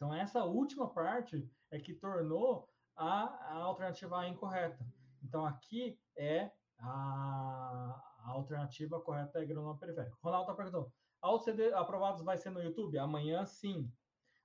Então, 0.00 0.14
essa 0.14 0.42
última 0.44 0.88
parte 0.88 1.46
é 1.70 1.78
que 1.78 1.92
tornou 1.92 2.66
a, 2.96 3.24
a 3.52 3.56
alternativa 3.56 4.18
A 4.18 4.26
incorreta. 4.26 4.82
Então, 5.22 5.44
aqui 5.44 6.00
é 6.16 6.50
a, 6.78 8.02
a 8.24 8.30
alternativa 8.30 8.98
correta 8.98 9.38
é 9.38 9.44
granuloma 9.44 9.78
periférico. 9.78 10.16
Ronaldo 10.22 10.50
está 10.50 10.54
perguntando, 10.54 10.90
aos 11.20 11.44
CD 11.44 11.70
aprovados 11.74 12.22
vai 12.22 12.38
ser 12.38 12.48
no 12.48 12.62
YouTube? 12.62 12.96
Amanhã, 12.96 13.44
sim. 13.44 13.92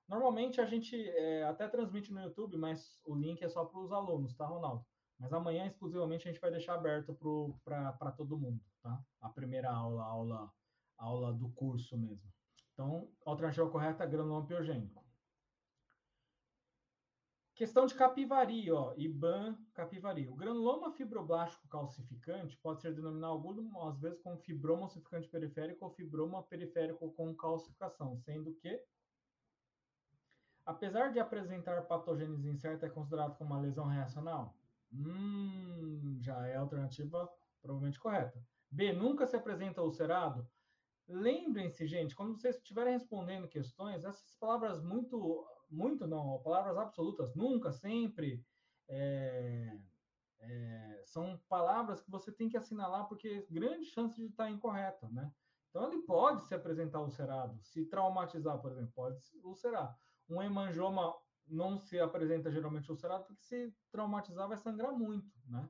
Normalmente 0.06 0.60
a 0.60 0.66
gente 0.66 0.94
é, 1.08 1.44
até 1.44 1.66
transmite 1.66 2.12
no 2.12 2.20
YouTube, 2.20 2.58
mas 2.58 3.00
o 3.02 3.14
link 3.14 3.42
é 3.42 3.48
só 3.48 3.64
para 3.64 3.80
os 3.80 3.90
alunos, 3.90 4.34
tá, 4.34 4.44
Ronaldo? 4.44 4.84
Mas 5.18 5.32
amanhã, 5.32 5.64
exclusivamente, 5.64 6.28
a 6.28 6.32
gente 6.32 6.40
vai 6.40 6.50
deixar 6.50 6.74
aberto 6.74 7.18
para 7.64 8.12
todo 8.12 8.36
mundo, 8.36 8.60
tá? 8.82 9.02
A 9.22 9.30
primeira 9.30 9.72
aula, 9.72 10.04
aula, 10.04 10.52
aula 10.98 11.32
do 11.32 11.48
curso 11.48 11.96
mesmo. 11.96 12.30
Então, 12.74 13.10
alternativa 13.24 13.70
correta 13.70 14.04
é 14.04 14.06
granuloma 14.06 14.46
piogênico. 14.46 15.05
Questão 17.56 17.86
de 17.86 17.94
capivari, 17.94 18.70
ó, 18.70 18.92
IBAN 18.98 19.56
capivari. 19.72 20.28
O 20.28 20.36
granuloma 20.36 20.92
fibroblástico 20.92 21.66
calcificante 21.66 22.54
pode 22.58 22.82
ser 22.82 22.94
denominado 22.94 23.32
algumas 23.32 23.98
vezes 23.98 24.20
como 24.20 24.36
fibroma 24.36 24.84
ossificante 24.84 25.26
periférico 25.26 25.86
ou 25.86 25.90
fibroma 25.90 26.42
periférico 26.42 27.10
com 27.12 27.34
calcificação, 27.34 28.14
sendo 28.18 28.52
que 28.52 28.78
Apesar 30.66 31.12
de 31.12 31.20
apresentar 31.20 31.80
patogênese 31.86 32.48
incerta, 32.50 32.86
é 32.86 32.90
considerado 32.90 33.38
como 33.38 33.54
uma 33.54 33.60
lesão 33.60 33.86
reacional? 33.86 34.58
Hum, 34.92 36.18
já 36.20 36.44
é 36.46 36.56
a 36.56 36.60
alternativa 36.60 37.26
provavelmente 37.62 38.00
correta. 38.00 38.44
B, 38.68 38.92
nunca 38.92 39.26
se 39.26 39.36
apresenta 39.36 39.80
ulcerado? 39.80 40.46
Lembrem-se, 41.08 41.86
gente, 41.86 42.16
quando 42.16 42.36
vocês 42.36 42.56
estiverem 42.56 42.94
respondendo 42.94 43.48
questões, 43.48 44.04
essas 44.04 44.34
palavras 44.34 44.82
muito, 44.82 45.46
muito 45.70 46.06
não, 46.06 46.40
palavras 46.42 46.76
absolutas, 46.76 47.34
nunca, 47.34 47.72
sempre, 47.72 48.44
é, 48.88 49.78
é, 50.38 51.02
são 51.04 51.40
palavras 51.48 52.00
que 52.00 52.10
você 52.10 52.30
tem 52.32 52.48
que 52.48 52.56
assinalar 52.56 53.08
porque 53.08 53.46
grande 53.50 53.86
chance 53.86 54.16
de 54.16 54.26
estar 54.26 54.50
incorreta, 54.50 55.08
né? 55.08 55.32
Então 55.70 55.92
ele 55.92 56.02
pode 56.02 56.44
se 56.44 56.54
apresentar 56.54 57.00
ulcerado, 57.00 57.58
se 57.62 57.84
traumatizar, 57.84 58.58
por 58.60 58.72
exemplo, 58.72 58.92
pode 58.94 59.20
ulcerar 59.42 59.98
um 60.28 60.42
hemangioma 60.42 61.14
não 61.46 61.78
se 61.78 61.98
apresenta 62.00 62.50
geralmente 62.50 62.90
ulcerado, 62.90 63.24
porque 63.24 63.42
se 63.42 63.72
traumatizar 63.92 64.48
vai 64.48 64.56
sangrar 64.56 64.92
muito, 64.92 65.30
né? 65.46 65.68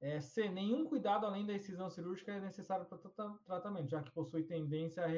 É, 0.00 0.20
C, 0.20 0.48
nenhum 0.48 0.86
cuidado 0.86 1.26
além 1.26 1.46
da 1.46 1.54
excisão 1.54 1.90
cirúrgica 1.90 2.32
é 2.32 2.40
necessário 2.40 2.86
para 2.86 2.98
tratamento, 3.44 3.90
já 3.90 4.02
que 4.02 4.10
possui 4.10 4.44
tendência 4.44 5.04
a 5.04 5.08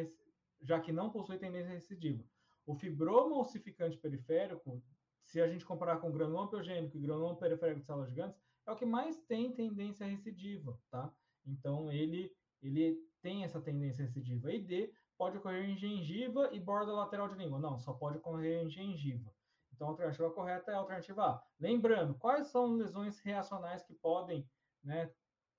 já 0.60 0.80
que 0.80 0.92
não 0.92 1.10
possui 1.10 1.38
tendência 1.38 1.70
recidiva. 1.70 2.24
O 2.68 2.74
fibroma 2.74 3.38
ossificante 3.38 3.96
periférico, 3.96 4.84
se 5.24 5.40
a 5.40 5.48
gente 5.48 5.64
comparar 5.64 5.96
com 5.96 6.12
granuloma 6.12 6.50
piogênico 6.50 6.98
e 6.98 7.00
granuloma 7.00 7.34
periférico 7.34 7.80
de 7.80 7.86
células 7.86 8.10
gigantes, 8.10 8.38
é 8.66 8.70
o 8.70 8.76
que 8.76 8.84
mais 8.84 9.16
tem 9.22 9.50
tendência 9.54 10.04
recidiva, 10.04 10.78
tá? 10.90 11.10
Então 11.46 11.90
ele 11.90 12.30
ele 12.60 13.02
tem 13.22 13.42
essa 13.42 13.58
tendência 13.58 14.04
recidiva. 14.04 14.52
E 14.52 14.60
D, 14.60 14.92
pode 15.16 15.38
ocorrer 15.38 15.64
em 15.64 15.76
gengiva 15.78 16.50
e 16.52 16.60
borda 16.60 16.92
lateral 16.92 17.28
de 17.28 17.36
língua. 17.36 17.58
Não, 17.58 17.78
só 17.78 17.94
pode 17.94 18.18
ocorrer 18.18 18.62
em 18.62 18.68
gengiva. 18.68 19.32
Então, 19.72 19.86
a 19.86 19.90
alternativa 19.92 20.30
correta 20.30 20.70
é 20.70 20.74
a 20.74 20.78
alternativa 20.78 21.24
A. 21.24 21.42
Lembrando, 21.58 22.14
quais 22.16 22.48
são 22.48 22.74
lesões 22.74 23.18
reacionais 23.20 23.82
que 23.82 23.94
podem 23.94 24.46
né, 24.82 25.10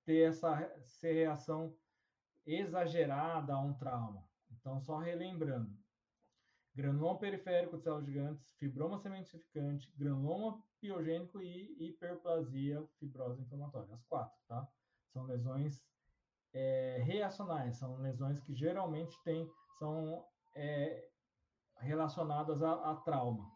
ter 0.04 0.28
essa 0.28 0.70
ser 0.84 1.14
reação 1.14 1.74
exagerada 2.46 3.54
a 3.54 3.60
um 3.60 3.74
trauma? 3.74 4.28
Então, 4.50 4.78
só 4.78 4.98
relembrando. 4.98 5.79
Granuloma 6.74 7.18
periférico 7.18 7.76
de 7.76 7.82
células 7.82 8.06
gigantes, 8.06 8.52
fibroma 8.58 8.98
sementificante, 8.98 9.92
granuloma 9.96 10.62
piogênico 10.80 11.40
e 11.42 11.76
hiperplasia 11.78 12.86
fibrosa 12.98 13.42
inflamatória. 13.42 13.94
As 13.94 14.04
quatro, 14.04 14.38
tá? 14.46 14.66
São 15.12 15.24
lesões 15.24 15.82
é, 16.52 17.02
reacionais, 17.04 17.76
são 17.76 17.98
lesões 17.98 18.40
que 18.40 18.54
geralmente 18.54 19.16
têm, 19.24 19.48
são 19.78 20.24
é, 20.54 21.08
relacionadas 21.78 22.62
a, 22.62 22.72
a, 22.90 22.96
trauma. 22.96 23.50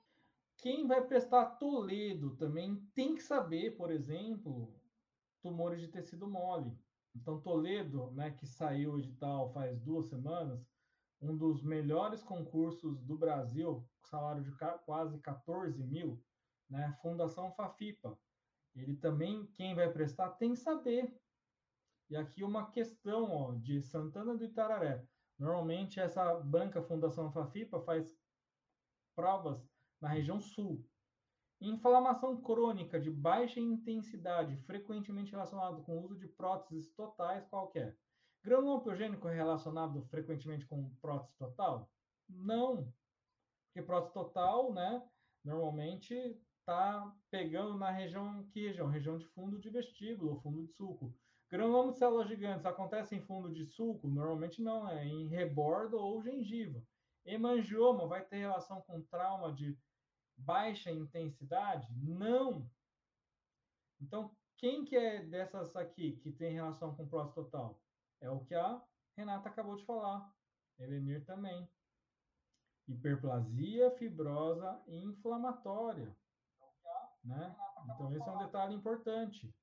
Quem 0.59 0.87
vai 0.87 1.03
prestar 1.03 1.57
Toledo 1.57 2.37
também 2.37 2.77
tem 2.95 3.15
que 3.15 3.23
saber, 3.23 3.77
por 3.77 3.91
exemplo, 3.91 4.75
tumores 5.43 5.81
de 5.81 5.89
tecido 5.89 6.29
mole. 6.29 6.77
Então, 7.15 7.41
Toledo, 7.41 8.11
né, 8.13 8.31
que 8.33 8.47
saiu 8.47 8.95
o 8.95 8.99
edital 8.99 9.53
faz 9.53 9.79
duas 9.81 10.07
semanas, 10.07 10.67
um 11.25 11.37
dos 11.37 11.63
melhores 11.63 12.23
concursos 12.23 13.01
do 13.03 13.17
Brasil, 13.17 13.87
salário 14.03 14.43
de 14.43 14.53
quase 14.85 15.19
14 15.19 15.83
mil, 15.83 16.23
né, 16.69 16.97
Fundação 17.01 17.53
Fafipa. 17.53 18.19
Ele 18.75 18.97
também, 18.97 19.47
quem 19.55 19.75
vai 19.75 19.91
prestar, 19.93 20.31
tem 20.31 20.53
que 20.53 20.61
saber 20.61 21.13
e 22.11 22.17
aqui 22.17 22.45
uma 22.45 22.71
questão 22.71 23.31
ó, 23.31 23.55
de 23.55 23.81
Santana 23.83 24.37
do 24.37 24.45
Itararé. 24.45 25.05
Normalmente 25.39 25.99
essa 25.99 26.35
banca 26.35 26.83
Fundação 26.83 27.33
Fafipa 27.33 27.81
faz 27.81 28.17
provas 29.17 29.67
na 30.01 30.09
região 30.09 30.41
sul. 30.41 30.85
Inflamação 31.61 32.41
crônica 32.41 33.01
de 33.01 33.11
baixa 33.11 33.59
intensidade, 33.59 34.57
frequentemente 34.59 35.33
relacionado 35.33 35.83
com 35.83 35.99
o 35.99 36.05
uso 36.05 36.19
de 36.19 36.29
próteses 36.29 36.91
totais 36.93 37.47
qualquer. 37.47 37.97
Piogênico 38.45 39.27
é 39.27 39.35
relacionado 39.35 40.05
frequentemente 40.11 40.67
com 40.67 40.95
prótese 40.97 41.35
total? 41.39 41.91
Não. 42.29 42.93
Porque 43.67 43.87
prótese 43.87 44.13
total, 44.13 44.73
né, 44.73 45.03
normalmente 45.43 46.15
está 46.61 47.15
pegando 47.31 47.77
na 47.79 47.91
região, 47.91 48.47
que 48.51 48.67
região? 48.67 48.87
Região 48.87 49.19
de 49.19 49.27
fundo 49.29 49.59
de 49.59 49.71
vestíbulo, 49.71 50.41
fundo 50.43 50.63
de 50.63 50.73
sulco. 50.73 51.15
Granuloma 51.51 51.93
de 51.93 51.99
células 51.99 52.29
gigantes 52.29 52.67
acontece 52.67 53.15
em 53.15 53.23
fundo 53.23 53.51
de 53.51 53.65
sulco? 53.65 54.09
Normalmente 54.09 54.61
não, 54.61 54.89
é 54.89 55.07
em 55.07 55.27
rebordo 55.29 55.99
ou 55.99 56.23
gengiva. 56.23 56.83
Hemangioma 57.25 58.07
vai 58.07 58.25
ter 58.25 58.37
relação 58.37 58.83
com 58.83 59.03
trauma 59.03 59.53
de 59.53 59.79
baixa 60.37 60.91
intensidade? 60.91 61.87
Não. 61.97 62.71
Então, 64.01 64.37
quem 64.59 64.85
que 64.85 64.97
é 64.97 65.23
dessas 65.25 65.75
aqui 65.77 66.17
que 66.17 66.31
tem 66.31 66.53
relação 66.53 66.95
com 66.95 67.09
próstata 67.09 67.43
total? 67.43 67.84
É 68.25 68.31
o 68.31 68.41
que 68.41 68.55
a 68.55 68.83
Renata 69.19 69.51
acabou 69.51 69.77
de 69.77 69.85
falar. 69.85 70.35
Elenir 70.79 71.27
também. 71.27 71.69
Hiperplasia 72.89 73.91
fibrosa 73.99 74.83
inflamatória. 74.89 76.17
Né? 77.23 77.55
Então, 77.85 78.17
esse 78.17 78.27
é 78.27 78.33
um 78.33 78.39
detalhe 78.39 78.75
importante. 78.75 79.55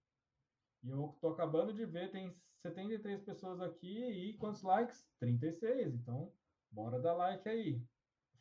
E 0.84 0.89
eu 0.91 1.09
estou 1.09 1.32
acabando 1.34 1.74
de 1.74 1.86
ver, 1.88 2.12
tem 2.12 2.39
73 2.62 3.24
pessoas 3.24 3.59
aqui 3.62 4.05
e 4.05 4.38
quantos 4.38 4.62
likes? 4.62 5.09
36. 5.20 5.95
Então, 5.95 6.32
bora 6.70 7.01
dar 7.01 7.14
like 7.14 7.49
aí. 7.49 7.84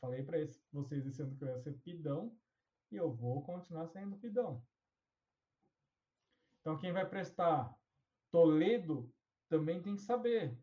Falei 0.03 0.23
para 0.23 0.37
vocês 0.71 1.07
esse 1.07 1.23
ano 1.23 1.35
que 1.35 1.45
eu 1.45 1.49
ia 1.49 1.59
ser 1.61 1.79
pidão 1.81 2.37
e 2.93 2.97
eu 2.97 3.11
vou 3.11 3.43
continuar 3.43 3.87
sendo 3.89 4.19
pidão. 4.19 4.63
Então, 6.61 6.79
quem 6.79 6.93
vai 6.93 7.09
prestar 7.09 7.75
Toledo 8.31 9.11
também 9.51 9.83
tem 9.83 9.97
que 9.97 10.03
saber 10.03 10.57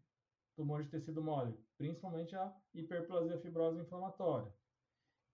tumor 0.55 0.81
de 0.81 0.89
tecido 0.89 1.21
mole, 1.21 1.53
principalmente 1.77 2.35
a 2.35 2.51
hiperplasia 2.73 3.37
fibrosa 3.37 3.79
inflamatória. 3.79 4.51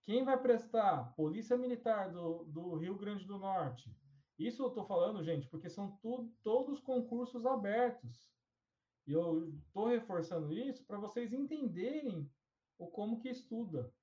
Quem 0.02 0.26
vai 0.26 0.38
prestar 0.42 1.14
Polícia 1.16 1.56
Militar 1.56 2.12
do, 2.12 2.44
do 2.46 2.76
Rio 2.76 2.98
Grande 2.98 3.26
do 3.26 3.38
Norte? 3.38 3.96
Isso 4.38 4.62
eu 4.62 4.68
estou 4.68 4.84
falando, 4.86 5.24
gente, 5.24 5.48
porque 5.48 5.70
são 5.70 5.96
tudo, 6.02 6.30
todos 6.44 6.82
concursos 6.82 7.46
abertos. 7.46 8.28
E 9.08 9.14
eu 9.14 9.48
estou 9.50 9.88
reforçando 9.88 10.52
isso 10.52 10.84
para 10.86 10.98
vocês 10.98 11.32
entenderem 11.32 12.30
o 12.78 12.88
como 12.88 13.20
que 13.20 13.30
estuda. 13.30 13.94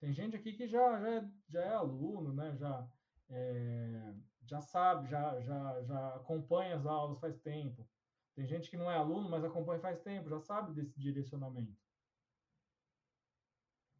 Tem 0.00 0.12
gente 0.12 0.36
aqui 0.36 0.52
que 0.52 0.66
já, 0.66 1.00
já, 1.00 1.08
é, 1.08 1.30
já 1.48 1.62
é 1.62 1.74
aluno, 1.74 2.34
né? 2.34 2.54
já, 2.56 2.86
é, 3.30 4.14
já 4.44 4.60
sabe, 4.60 5.08
já, 5.08 5.40
já, 5.40 5.82
já 5.82 6.16
acompanha 6.16 6.76
as 6.76 6.84
aulas 6.84 7.20
faz 7.20 7.38
tempo. 7.40 7.88
Tem 8.38 8.46
gente 8.46 8.70
que 8.70 8.76
não 8.76 8.88
é 8.88 8.94
aluno, 8.94 9.28
mas 9.28 9.42
acompanha 9.42 9.80
faz 9.80 10.00
tempo, 10.00 10.30
já 10.30 10.38
sabe 10.38 10.72
desse 10.72 10.96
direcionamento. 10.96 11.76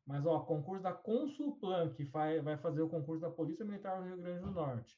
Mas, 0.07 0.25
ó, 0.25 0.39
concurso 0.39 0.81
da 0.81 0.93
Consulplan, 0.93 1.93
que 1.93 2.05
vai, 2.05 2.57
fazer 2.59 2.81
o 2.81 2.89
concurso 2.89 3.21
da 3.21 3.33
Polícia 3.33 3.65
Militar 3.65 4.01
do 4.01 4.07
Rio 4.07 4.17
Grande 4.19 4.45
do 4.45 4.53
Norte. 4.53 4.97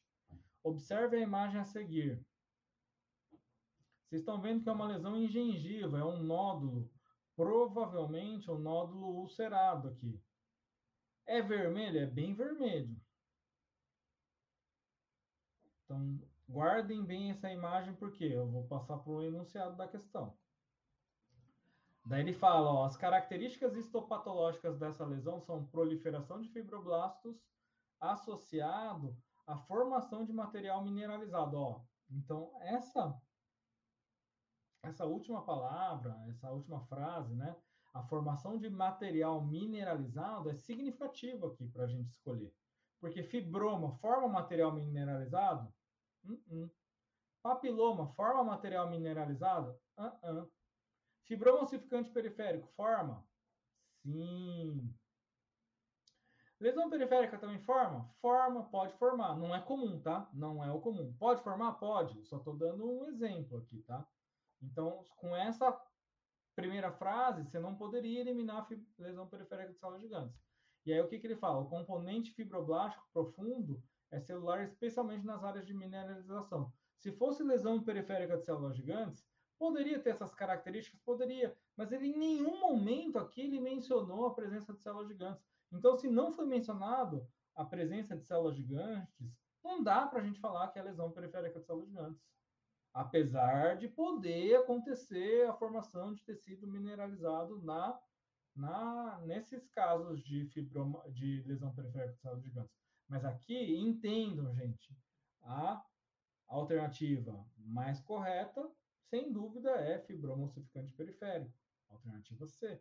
Observe 0.62 1.16
a 1.16 1.20
imagem 1.20 1.59
a 1.59 1.64
seguir. 1.64 2.22
Vocês 4.05 4.20
estão 4.20 4.43
vendo 4.43 4.62
que 4.62 4.68
é 4.68 4.72
uma 4.72 4.86
lesão 4.86 5.16
em 5.16 5.26
gengiva, 5.26 5.99
é 5.99 6.05
um 6.05 6.22
nódulo, 6.22 6.91
provavelmente 7.34 8.51
um 8.51 8.59
nódulo 8.59 9.07
ulcerado 9.20 9.88
aqui. 9.88 10.22
É 11.24 11.41
vermelho? 11.41 11.99
É 11.99 12.05
bem 12.05 12.34
vermelho. 12.34 12.95
Então, 15.82 16.20
guardem 16.51 17.05
bem 17.05 17.30
essa 17.30 17.51
imagem, 17.51 17.94
porque 17.94 18.24
eu 18.24 18.46
vou 18.51 18.64
passar 18.66 18.98
para 18.98 19.12
o 19.12 19.22
enunciado 19.22 19.76
da 19.76 19.86
questão. 19.86 20.36
Daí 22.05 22.20
ele 22.20 22.32
fala, 22.32 22.72
ó, 22.72 22.84
as 22.84 22.96
características 22.96 23.76
histopatológicas 23.76 24.76
dessa 24.78 25.05
lesão 25.05 25.40
são 25.40 25.66
proliferação 25.66 26.40
de 26.40 26.48
fibroblastos 26.48 27.40
associado 28.01 29.16
à 29.46 29.57
formação 29.57 30.24
de 30.24 30.32
material 30.32 30.82
mineralizado, 30.82 31.57
ó. 31.57 31.82
Então, 32.11 32.51
essa 32.62 33.16
essa 34.82 35.05
última 35.05 35.42
palavra, 35.42 36.16
essa 36.30 36.51
última 36.51 36.80
frase, 36.86 37.34
né? 37.34 37.55
A 37.92 38.03
formação 38.03 38.57
de 38.57 38.70
material 38.70 39.44
mineralizado 39.44 40.48
é 40.48 40.55
significativo 40.55 41.48
aqui 41.48 41.68
para 41.68 41.84
a 41.84 41.86
gente 41.86 42.09
escolher. 42.09 42.53
Porque 42.98 43.22
fibroma 43.22 43.92
forma 43.98 44.28
material 44.28 44.72
mineralizado? 44.72 45.72
Uh 46.25 46.43
-uh. 46.51 46.71
Papiloma 47.43 48.09
forma 48.14 48.45
material 48.45 48.91
mineralizado? 48.91 49.79
Uh. 49.99 50.49
Fibroma 51.27 51.62
ossificante 51.62 52.11
periférico 52.11 52.68
forma? 52.77 53.25
Sim. 54.03 54.93
Lesão 56.61 56.91
periférica 56.91 57.39
também 57.39 57.59
forma? 57.61 58.12
Forma, 58.21 58.64
pode 58.68 58.93
formar. 58.95 59.35
Não 59.37 59.55
é 59.55 59.61
comum, 59.62 59.99
tá? 60.01 60.29
Não 60.35 60.62
é 60.62 60.71
o 60.71 60.81
comum. 60.81 61.14
Pode 61.18 61.43
formar? 61.43 61.75
Pode. 61.75 62.23
Só 62.27 62.37
estou 62.37 62.55
dando 62.55 62.85
um 62.85 63.07
exemplo 63.07 63.59
aqui, 63.59 63.81
tá? 63.83 64.07
Então, 64.61 65.07
com 65.16 65.35
essa 65.35 65.81
primeira 66.55 66.93
frase, 66.93 67.45
você 67.45 67.59
não 67.59 67.75
poderia 67.75 68.21
eliminar 68.21 68.66
a 68.71 69.03
lesão 69.03 69.27
periférica 69.27 69.73
de 69.73 69.79
células 69.79 70.03
gigantes. 70.03 70.39
E 70.85 70.93
aí, 70.93 71.01
o 71.01 71.09
que, 71.09 71.18
que 71.18 71.27
ele 71.27 71.37
fala? 71.37 71.61
O 71.61 71.68
componente 71.68 72.33
fibroblástico 72.33 73.09
profundo 73.12 73.83
é 74.11 74.21
celular, 74.21 74.63
especialmente 74.65 75.25
nas 75.25 75.43
áreas 75.45 75.67
de 75.67 75.75
mineralização. 75.75 76.73
Se 76.99 77.13
fosse 77.13 77.43
lesão 77.43 77.83
periférica 77.83 78.37
de 78.37 78.45
células 78.45 78.77
gigantes, 78.77 79.25
Poderia 79.61 80.01
ter 80.01 80.09
essas 80.09 80.35
características? 80.35 80.99
Poderia, 81.03 81.55
mas 81.77 81.93
ele 81.93 82.07
em 82.07 82.17
nenhum 82.17 82.59
momento 82.59 83.19
aqui 83.19 83.43
ele 83.43 83.61
mencionou 83.61 84.25
a 84.25 84.35
presença 84.35 84.73
de 84.73 84.81
células 84.81 85.07
gigantes. 85.07 85.45
Então, 85.71 85.99
se 85.99 86.09
não 86.09 86.33
foi 86.33 86.47
mencionado 86.47 87.29
a 87.55 87.63
presença 87.63 88.17
de 88.17 88.25
células 88.25 88.57
gigantes, 88.57 89.37
não 89.63 89.83
dá 89.83 90.07
para 90.07 90.21
a 90.21 90.23
gente 90.25 90.41
falar 90.41 90.69
que 90.69 90.79
é 90.79 90.83
lesão 90.83 91.13
periférica 91.13 91.61
de 91.61 91.67
células 91.67 91.91
gigantes. 91.91 92.23
Apesar 92.95 93.77
de 93.77 93.87
poder 93.87 94.57
acontecer 94.57 95.47
a 95.47 95.53
formação 95.53 96.15
de 96.15 96.23
tecido 96.23 96.67
mineralizado 96.67 97.61
na, 97.61 98.01
na 98.57 99.21
nesses 99.27 99.69
casos 99.69 100.25
de, 100.25 100.47
fibroma, 100.47 101.05
de 101.11 101.43
lesão 101.43 101.71
periférica 101.75 102.15
de 102.15 102.21
células 102.23 102.45
gigantes. 102.45 102.75
Mas 103.11 103.25
aqui, 103.25 103.77
entendam, 103.77 104.55
gente, 104.55 104.97
a 105.43 105.85
alternativa 106.47 107.47
mais 107.59 108.01
correta 108.01 108.67
sem 109.11 109.33
dúvida, 109.33 109.71
é 109.73 109.99
fibroma 109.99 110.45
ossificante 110.45 110.93
periférico, 110.93 111.53
alternativa 111.89 112.47
C. 112.47 112.81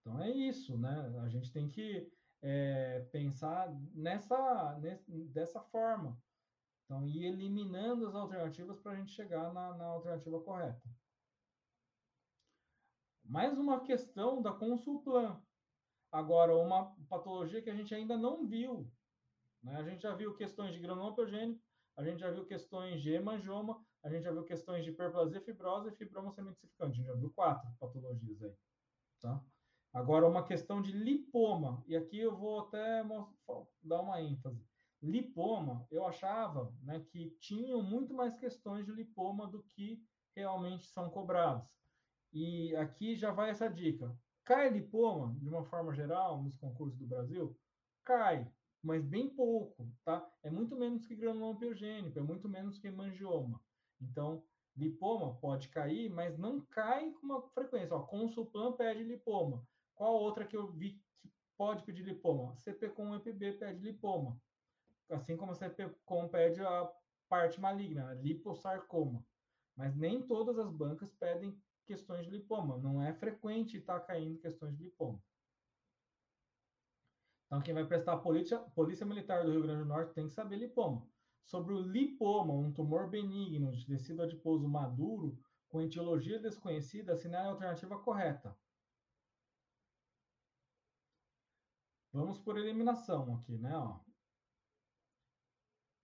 Então 0.00 0.22
é 0.22 0.30
isso, 0.30 0.78
né? 0.78 1.20
A 1.22 1.28
gente 1.28 1.52
tem 1.52 1.68
que 1.68 2.10
é, 2.40 3.00
pensar 3.12 3.70
nessa, 3.94 4.78
nessa, 4.78 5.04
dessa 5.26 5.60
forma. 5.60 6.18
Então, 6.84 7.06
ir 7.06 7.26
eliminando 7.26 8.08
as 8.08 8.14
alternativas 8.14 8.80
para 8.80 8.92
a 8.92 8.96
gente 8.96 9.12
chegar 9.12 9.52
na, 9.52 9.76
na, 9.76 9.84
alternativa 9.84 10.40
correta. 10.40 10.82
Mais 13.22 13.56
uma 13.58 13.84
questão 13.84 14.42
da 14.42 14.52
Consulplan. 14.52 15.40
Agora, 16.12 16.56
uma 16.56 16.94
patologia 17.08 17.62
que 17.62 17.70
a 17.70 17.74
gente 17.74 17.94
ainda 17.94 18.16
não 18.16 18.46
viu. 18.46 18.90
Né? 19.62 19.76
A 19.76 19.82
gente 19.82 20.02
já 20.02 20.14
viu 20.14 20.34
questões 20.34 20.72
de 20.72 20.80
granuloma 20.80 21.14
piogênico, 21.14 21.62
a 21.96 22.04
gente 22.04 22.20
já 22.20 22.30
viu 22.30 22.46
questões 22.46 23.02
de 23.02 23.12
hemangioma, 23.12 23.84
a 24.02 24.08
gente 24.08 24.22
já 24.22 24.32
viu 24.32 24.44
questões 24.44 24.84
de 24.84 24.90
hiperplasia 24.90 25.40
fibrosa 25.40 25.88
e 25.88 25.92
fibroma. 25.92 26.34
A 26.80 26.86
gente 26.86 27.04
já 27.04 27.14
viu 27.14 27.30
quatro 27.30 27.70
patologias 27.78 28.42
aí. 28.42 28.54
Tá? 29.20 29.44
Agora, 29.92 30.26
uma 30.26 30.44
questão 30.44 30.80
de 30.80 30.92
lipoma. 30.92 31.84
E 31.86 31.96
aqui 31.96 32.18
eu 32.18 32.34
vou 32.34 32.60
até 32.60 33.04
dar 33.82 34.00
uma 34.00 34.20
ênfase. 34.22 34.64
Lipoma, 35.02 35.86
eu 35.90 36.06
achava 36.06 36.72
né, 36.82 37.00
que 37.00 37.30
tinham 37.40 37.82
muito 37.82 38.14
mais 38.14 38.36
questões 38.38 38.86
de 38.86 38.92
lipoma 38.92 39.46
do 39.46 39.62
que 39.62 40.02
realmente 40.34 40.86
são 40.86 41.10
cobradas. 41.10 41.66
E 42.32 42.74
aqui 42.76 43.16
já 43.16 43.30
vai 43.32 43.50
essa 43.50 43.68
dica. 43.68 44.16
Cai 44.50 44.68
lipoma, 44.68 45.32
de 45.38 45.48
uma 45.48 45.64
forma 45.64 45.94
geral, 45.94 46.42
nos 46.42 46.56
concursos 46.56 46.98
do 46.98 47.06
Brasil? 47.06 47.56
Cai, 48.04 48.50
mas 48.82 49.06
bem 49.06 49.28
pouco, 49.28 49.88
tá? 50.04 50.28
É 50.42 50.50
muito 50.50 50.74
menos 50.74 51.06
que 51.06 51.14
granuloma 51.14 51.56
piogênico, 51.56 52.18
é 52.18 52.22
muito 52.22 52.48
menos 52.48 52.76
que 52.76 52.88
hemangioma. 52.88 53.62
Então, 54.00 54.42
lipoma 54.76 55.36
pode 55.36 55.68
cair, 55.68 56.10
mas 56.10 56.36
não 56.36 56.62
cai 56.62 57.12
com 57.12 57.26
uma 57.26 57.40
frequência. 57.50 57.94
Ó, 57.94 58.00
Consulplan 58.00 58.72
pede 58.72 59.04
lipoma. 59.04 59.64
Qual 59.94 60.14
outra 60.14 60.44
que 60.44 60.56
eu 60.56 60.66
vi 60.72 61.00
que 61.20 61.30
pode 61.56 61.84
pedir 61.84 62.02
lipoma? 62.02 62.56
CP-com 62.56 63.14
EPB 63.14 63.52
pede 63.52 63.78
lipoma. 63.78 64.36
Assim 65.10 65.36
como 65.36 65.52
a 65.52 65.54
CP-com 65.54 66.26
pede 66.26 66.60
a 66.60 66.90
parte 67.28 67.60
maligna, 67.60 68.14
liposarcoma. 68.14 69.24
Mas 69.76 69.94
nem 69.94 70.20
todas 70.20 70.58
as 70.58 70.72
bancas 70.72 71.12
pedem 71.12 71.56
questões 71.90 72.24
de 72.24 72.30
lipoma. 72.30 72.78
Não 72.78 73.02
é 73.02 73.12
frequente 73.12 73.76
estar 73.76 73.98
caindo 74.00 74.38
questões 74.38 74.76
de 74.76 74.84
lipoma. 74.84 75.20
Então, 77.46 77.60
quem 77.60 77.74
vai 77.74 77.84
prestar 77.84 78.12
a 78.12 78.16
polícia, 78.16 78.60
polícia 78.76 79.04
Militar 79.04 79.42
do 79.42 79.50
Rio 79.50 79.62
Grande 79.62 79.82
do 79.82 79.88
Norte 79.88 80.14
tem 80.14 80.28
que 80.28 80.32
saber 80.32 80.56
lipoma 80.56 81.04
sobre 81.44 81.74
o 81.74 81.80
lipoma, 81.80 82.54
um 82.54 82.72
tumor 82.72 83.10
benigno 83.10 83.72
de 83.72 83.84
tecido 83.84 84.22
adiposo 84.22 84.68
maduro 84.68 85.36
com 85.68 85.82
etiologia 85.82 86.38
desconhecida, 86.38 87.14
assinale 87.14 87.48
a 87.48 87.50
alternativa 87.50 87.98
correta. 87.98 88.56
Vamos 92.12 92.38
por 92.38 92.56
eliminação 92.56 93.34
aqui, 93.34 93.58
né? 93.58 93.76
Ó. 93.76 93.98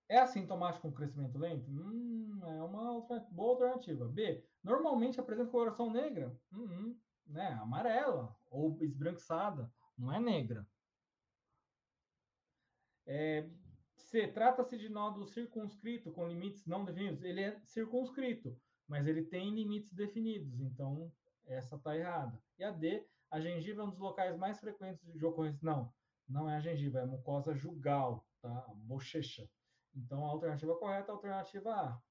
É 0.09 0.19
assintomático 0.19 0.89
com 0.89 0.95
crescimento 0.95 1.37
lento? 1.37 1.69
Hum, 1.69 2.41
é 2.45 2.63
uma 2.63 2.93
outra, 2.93 3.19
boa 3.31 3.53
alternativa. 3.53 4.07
B. 4.07 4.45
Normalmente 4.63 5.19
apresenta 5.19 5.51
coloração 5.51 5.91
negra? 5.91 6.39
Hum, 6.53 6.97
né? 7.27 7.49
Amarela 7.61 8.37
ou 8.49 8.77
esbranquiçada, 8.83 9.71
não 9.99 10.13
é 10.13 10.21
negra. 10.21 10.67
É, 13.05 13.49
C. 13.97 14.29
Trata-se 14.29 14.79
de 14.79 14.89
nódulo 14.89 15.27
circunscrito 15.27 16.13
com 16.13 16.29
limites 16.29 16.65
não 16.67 16.85
definidos? 16.85 17.23
Ele 17.23 17.41
é 17.41 17.61
circunscrito, 17.65 18.57
mas 18.87 19.07
ele 19.07 19.25
tem 19.25 19.53
limites 19.53 19.93
definidos, 19.93 20.61
então 20.61 21.13
essa 21.47 21.77
está 21.77 21.97
errada. 21.97 22.41
E 22.59 22.65
a 22.65 22.71
D. 22.71 23.05
A 23.29 23.41
gengiva 23.41 23.83
é 23.83 23.85
um 23.85 23.91
dos 23.91 23.99
locais 23.99 24.37
mais 24.37 24.61
frequentes 24.61 25.05
de 25.13 25.27
ocorrência. 25.27 25.59
Não, 25.63 25.93
não 26.29 26.49
é 26.49 26.57
a 26.57 26.61
gengiva, 26.61 27.01
é 27.01 27.03
a 27.03 27.07
mucosa 27.07 27.55
jugal, 27.55 28.25
tá? 28.41 28.49
A 28.69 28.75
bochecha. 28.75 29.49
Então, 29.97 30.25
a 30.25 30.29
alternativa 30.29 30.77
correta 30.77 31.09
é 31.09 31.11
a 31.11 31.15
alternativa 31.15 31.75
A. 31.75 32.03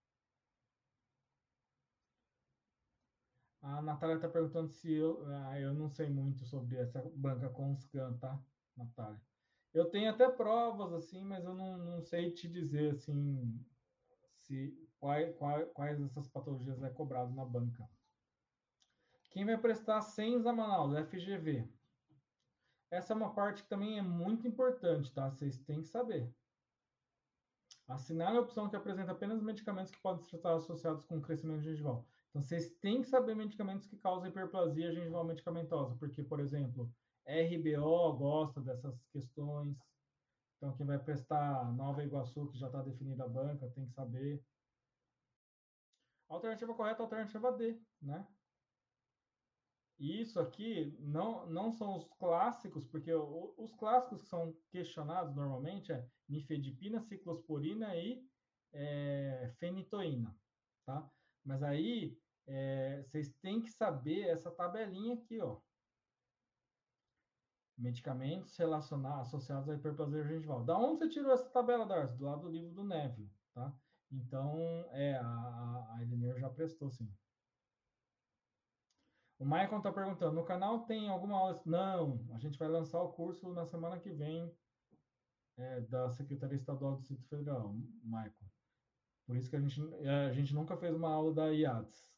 A 3.61 3.81
Natália 3.81 4.15
está 4.15 4.27
perguntando 4.27 4.69
se 4.69 4.91
eu. 4.93 5.25
Ah, 5.27 5.59
eu 5.59 5.73
não 5.73 5.89
sei 5.89 6.09
muito 6.09 6.45
sobre 6.45 6.77
essa 6.77 7.01
banca 7.15 7.49
com 7.49 7.75
scan, 7.75 8.17
tá, 8.17 8.39
Natália? 8.75 9.19
Eu 9.73 9.89
tenho 9.89 10.09
até 10.09 10.29
provas, 10.29 10.93
assim, 10.93 11.23
mas 11.23 11.43
eu 11.43 11.53
não, 11.53 11.77
não 11.77 12.01
sei 12.01 12.31
te 12.31 12.47
dizer, 12.47 12.91
assim, 12.91 13.59
se 14.37 14.73
quais, 14.99 15.35
quais, 15.73 15.99
dessas 15.99 16.27
patologias 16.27 16.81
é 16.83 16.89
cobrado 16.89 17.33
na 17.33 17.43
banca. 17.43 17.87
Quem 19.31 19.45
vai 19.45 19.57
prestar 19.57 20.01
SENS 20.01 20.45
a 20.45 20.53
Manaus? 20.53 20.95
FGV. 21.09 21.67
Essa 22.89 23.13
é 23.13 23.15
uma 23.15 23.33
parte 23.33 23.63
que 23.63 23.69
também 23.69 23.97
é 23.97 24.01
muito 24.01 24.47
importante, 24.47 25.11
tá? 25.13 25.29
Vocês 25.29 25.59
têm 25.59 25.81
que 25.81 25.87
saber. 25.87 26.33
Assinale 27.87 28.37
a 28.37 28.41
opção 28.41 28.67
que 28.67 28.75
apresenta 28.75 29.11
apenas 29.11 29.41
medicamentos 29.41 29.91
que 29.91 30.01
podem 30.01 30.25
estar 30.25 30.55
associados 30.55 31.03
com 31.05 31.21
crescimento 31.21 31.61
gengival. 31.61 32.07
Então, 32.29 32.41
vocês 32.41 32.71
têm 32.79 33.01
que 33.01 33.07
saber 33.07 33.35
medicamentos 33.35 33.85
que 33.85 33.97
causam 33.97 34.27
hiperplasia 34.27 34.91
gengival 34.91 35.23
medicamentosa, 35.23 35.95
porque, 35.95 36.23
por 36.23 36.39
exemplo, 36.39 36.91
RBO 37.27 38.17
gosta 38.17 38.59
dessas 38.59 39.05
questões. 39.11 39.77
Então, 40.57 40.75
quem 40.75 40.85
vai 40.85 40.97
prestar 40.97 41.71
Nova 41.73 42.03
Iguaçu, 42.03 42.47
que 42.49 42.57
já 42.57 42.67
está 42.67 42.81
definida 42.81 43.23
a 43.23 43.29
banca, 43.29 43.69
tem 43.69 43.85
que 43.85 43.93
saber. 43.93 44.43
Alternativa 46.27 46.73
correta, 46.73 47.03
alternativa 47.03 47.51
D, 47.51 47.79
né? 48.01 48.27
E 49.97 50.21
isso 50.21 50.39
aqui 50.39 50.93
não, 50.99 51.45
não 51.47 51.71
são 51.71 51.95
os 51.95 52.05
clássicos, 52.19 52.85
porque 52.85 53.13
os 53.13 53.73
clássicos 53.75 54.21
que 54.21 54.27
são 54.27 54.53
questionados 54.69 55.33
normalmente 55.33 55.91
é 55.91 56.05
nifedipina, 56.27 56.99
ciclosporina 57.01 57.95
e 57.95 58.27
é, 58.73 59.53
fenitoína, 59.57 60.35
tá? 60.85 61.09
Mas 61.45 61.63
aí 61.63 62.19
é, 62.45 63.03
vocês 63.03 63.33
têm 63.41 63.61
que 63.61 63.71
saber 63.71 64.27
essa 64.27 64.51
tabelinha 64.51 65.13
aqui, 65.15 65.39
ó. 65.39 65.59
Medicamentos 67.77 68.55
relacionados, 68.57 69.27
associados 69.27 69.69
à 69.69 69.75
hiperplasia 69.75 70.23
gengival. 70.23 70.63
Da 70.63 70.77
onde 70.77 70.99
você 70.99 71.09
tirou 71.09 71.31
essa 71.31 71.49
tabela, 71.49 71.85
Darcy? 71.85 72.17
Do 72.17 72.25
lado 72.25 72.43
do 72.43 72.49
livro 72.49 72.71
do 72.71 72.83
Neville, 72.83 73.31
tá? 73.53 73.73
Então, 74.11 74.57
é, 74.91 75.15
a, 75.17 75.87
a 75.93 76.01
Elinor 76.01 76.39
já 76.39 76.49
prestou, 76.49 76.89
sim. 76.89 77.13
O 79.37 79.45
Michael 79.45 79.77
está 79.77 79.91
perguntando: 79.91 80.35
no 80.35 80.45
canal 80.45 80.85
tem 80.85 81.09
alguma 81.09 81.37
aula? 81.37 81.61
Não, 81.65 82.25
a 82.33 82.39
gente 82.39 82.57
vai 82.57 82.67
lançar 82.67 83.01
o 83.01 83.11
curso 83.11 83.51
na 83.53 83.65
semana 83.65 83.99
que 83.99 84.09
vem 84.09 84.51
é, 85.57 85.81
da 85.81 86.09
Secretaria 86.11 86.55
Estadual 86.55 86.93
do 86.93 86.99
Distrito 86.99 87.27
Federal, 87.27 87.73
Michael. 88.03 88.33
Por 89.25 89.35
isso 89.35 89.49
que 89.49 89.55
a 89.55 89.59
gente, 89.59 89.81
a 90.07 90.33
gente 90.33 90.53
nunca 90.53 90.77
fez 90.77 90.95
uma 90.95 91.11
aula 91.11 91.33
da 91.33 91.47
IADS. 91.49 92.13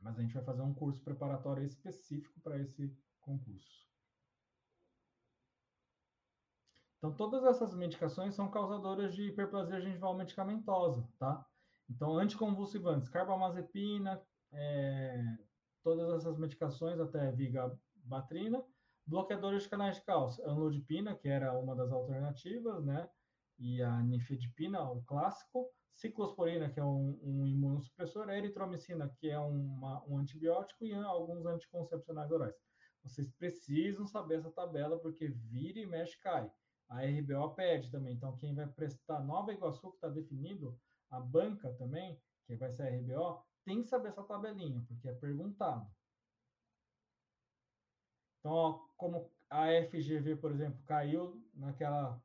Mas 0.00 0.18
a 0.18 0.22
gente 0.22 0.34
vai 0.34 0.44
fazer 0.44 0.62
um 0.62 0.72
curso 0.72 1.02
preparatório 1.02 1.64
específico 1.64 2.40
para 2.40 2.58
esse 2.58 2.96
concurso. 3.20 3.86
Então, 6.96 7.14
todas 7.14 7.44
essas 7.44 7.74
medicações 7.74 8.34
são 8.34 8.50
causadoras 8.50 9.14
de 9.14 9.22
hiperplasia 9.28 9.80
gengival 9.80 10.16
medicamentosa, 10.16 11.08
tá? 11.18 11.46
Então, 11.88 12.18
anticonvulsivantes, 12.18 13.08
carbamazepina, 13.08 14.20
é, 14.52 15.38
todas 15.88 16.20
essas 16.20 16.36
medicações, 16.36 17.00
até 17.00 17.32
vigabatrina, 17.32 18.62
bloqueadores 19.06 19.62
de 19.62 19.70
canais 19.70 19.96
de 19.96 20.02
cálcio, 20.02 20.46
anlodipina, 20.46 21.14
que 21.14 21.28
era 21.28 21.58
uma 21.58 21.74
das 21.74 21.90
alternativas, 21.90 22.84
né? 22.84 23.08
E 23.58 23.82
a 23.82 24.02
nifedipina, 24.02 24.82
o 24.82 25.02
clássico, 25.04 25.66
ciclosporina, 25.94 26.68
que 26.68 26.78
é 26.78 26.84
um, 26.84 27.18
um 27.22 27.46
imunossupressor, 27.46 28.28
eritromicina, 28.28 29.08
que 29.18 29.30
é 29.30 29.38
uma, 29.38 30.04
um 30.06 30.18
antibiótico, 30.18 30.84
e 30.84 30.92
alguns 30.92 31.46
anticoncepcionais 31.46 32.30
orais. 32.30 32.54
Vocês 33.02 33.30
precisam 33.30 34.06
saber 34.06 34.40
essa 34.40 34.50
tabela, 34.50 34.98
porque 34.98 35.28
vira 35.28 35.78
e 35.78 35.86
mexe 35.86 36.20
cai. 36.20 36.50
A 36.90 37.00
RBO 37.02 37.54
pede 37.54 37.90
também. 37.90 38.14
Então, 38.14 38.36
quem 38.36 38.54
vai 38.54 38.66
prestar 38.66 39.20
Nova 39.20 39.52
Iguaçu, 39.52 39.90
que 39.90 39.96
está 39.96 40.08
definido, 40.08 40.78
a 41.10 41.18
banca 41.18 41.72
também, 41.78 42.20
que 42.46 42.56
vai 42.56 42.70
ser 42.70 42.82
a 42.82 42.90
RBO, 42.90 43.42
tem 43.68 43.82
que 43.82 43.88
saber 43.88 44.08
essa 44.08 44.22
tabelinha, 44.22 44.82
porque 44.88 45.06
é 45.06 45.12
perguntado. 45.12 45.86
Então, 48.38 48.50
ó, 48.50 48.72
como 48.96 49.30
a 49.50 49.66
FGV, 49.90 50.36
por 50.36 50.50
exemplo, 50.52 50.82
caiu 50.84 51.46
naquela 51.52 52.18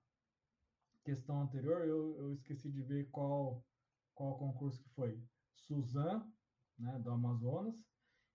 questão 1.03 1.41
anterior, 1.41 1.81
eu, 1.85 2.17
eu 2.17 2.33
esqueci 2.33 2.71
de 2.71 2.81
ver 2.81 3.09
qual, 3.09 3.61
qual 4.15 4.39
concurso 4.39 4.81
que 4.81 4.89
foi. 4.91 5.21
Suzan, 5.53 6.31
né, 6.79 6.97
do 6.99 7.11
Amazonas, 7.11 7.85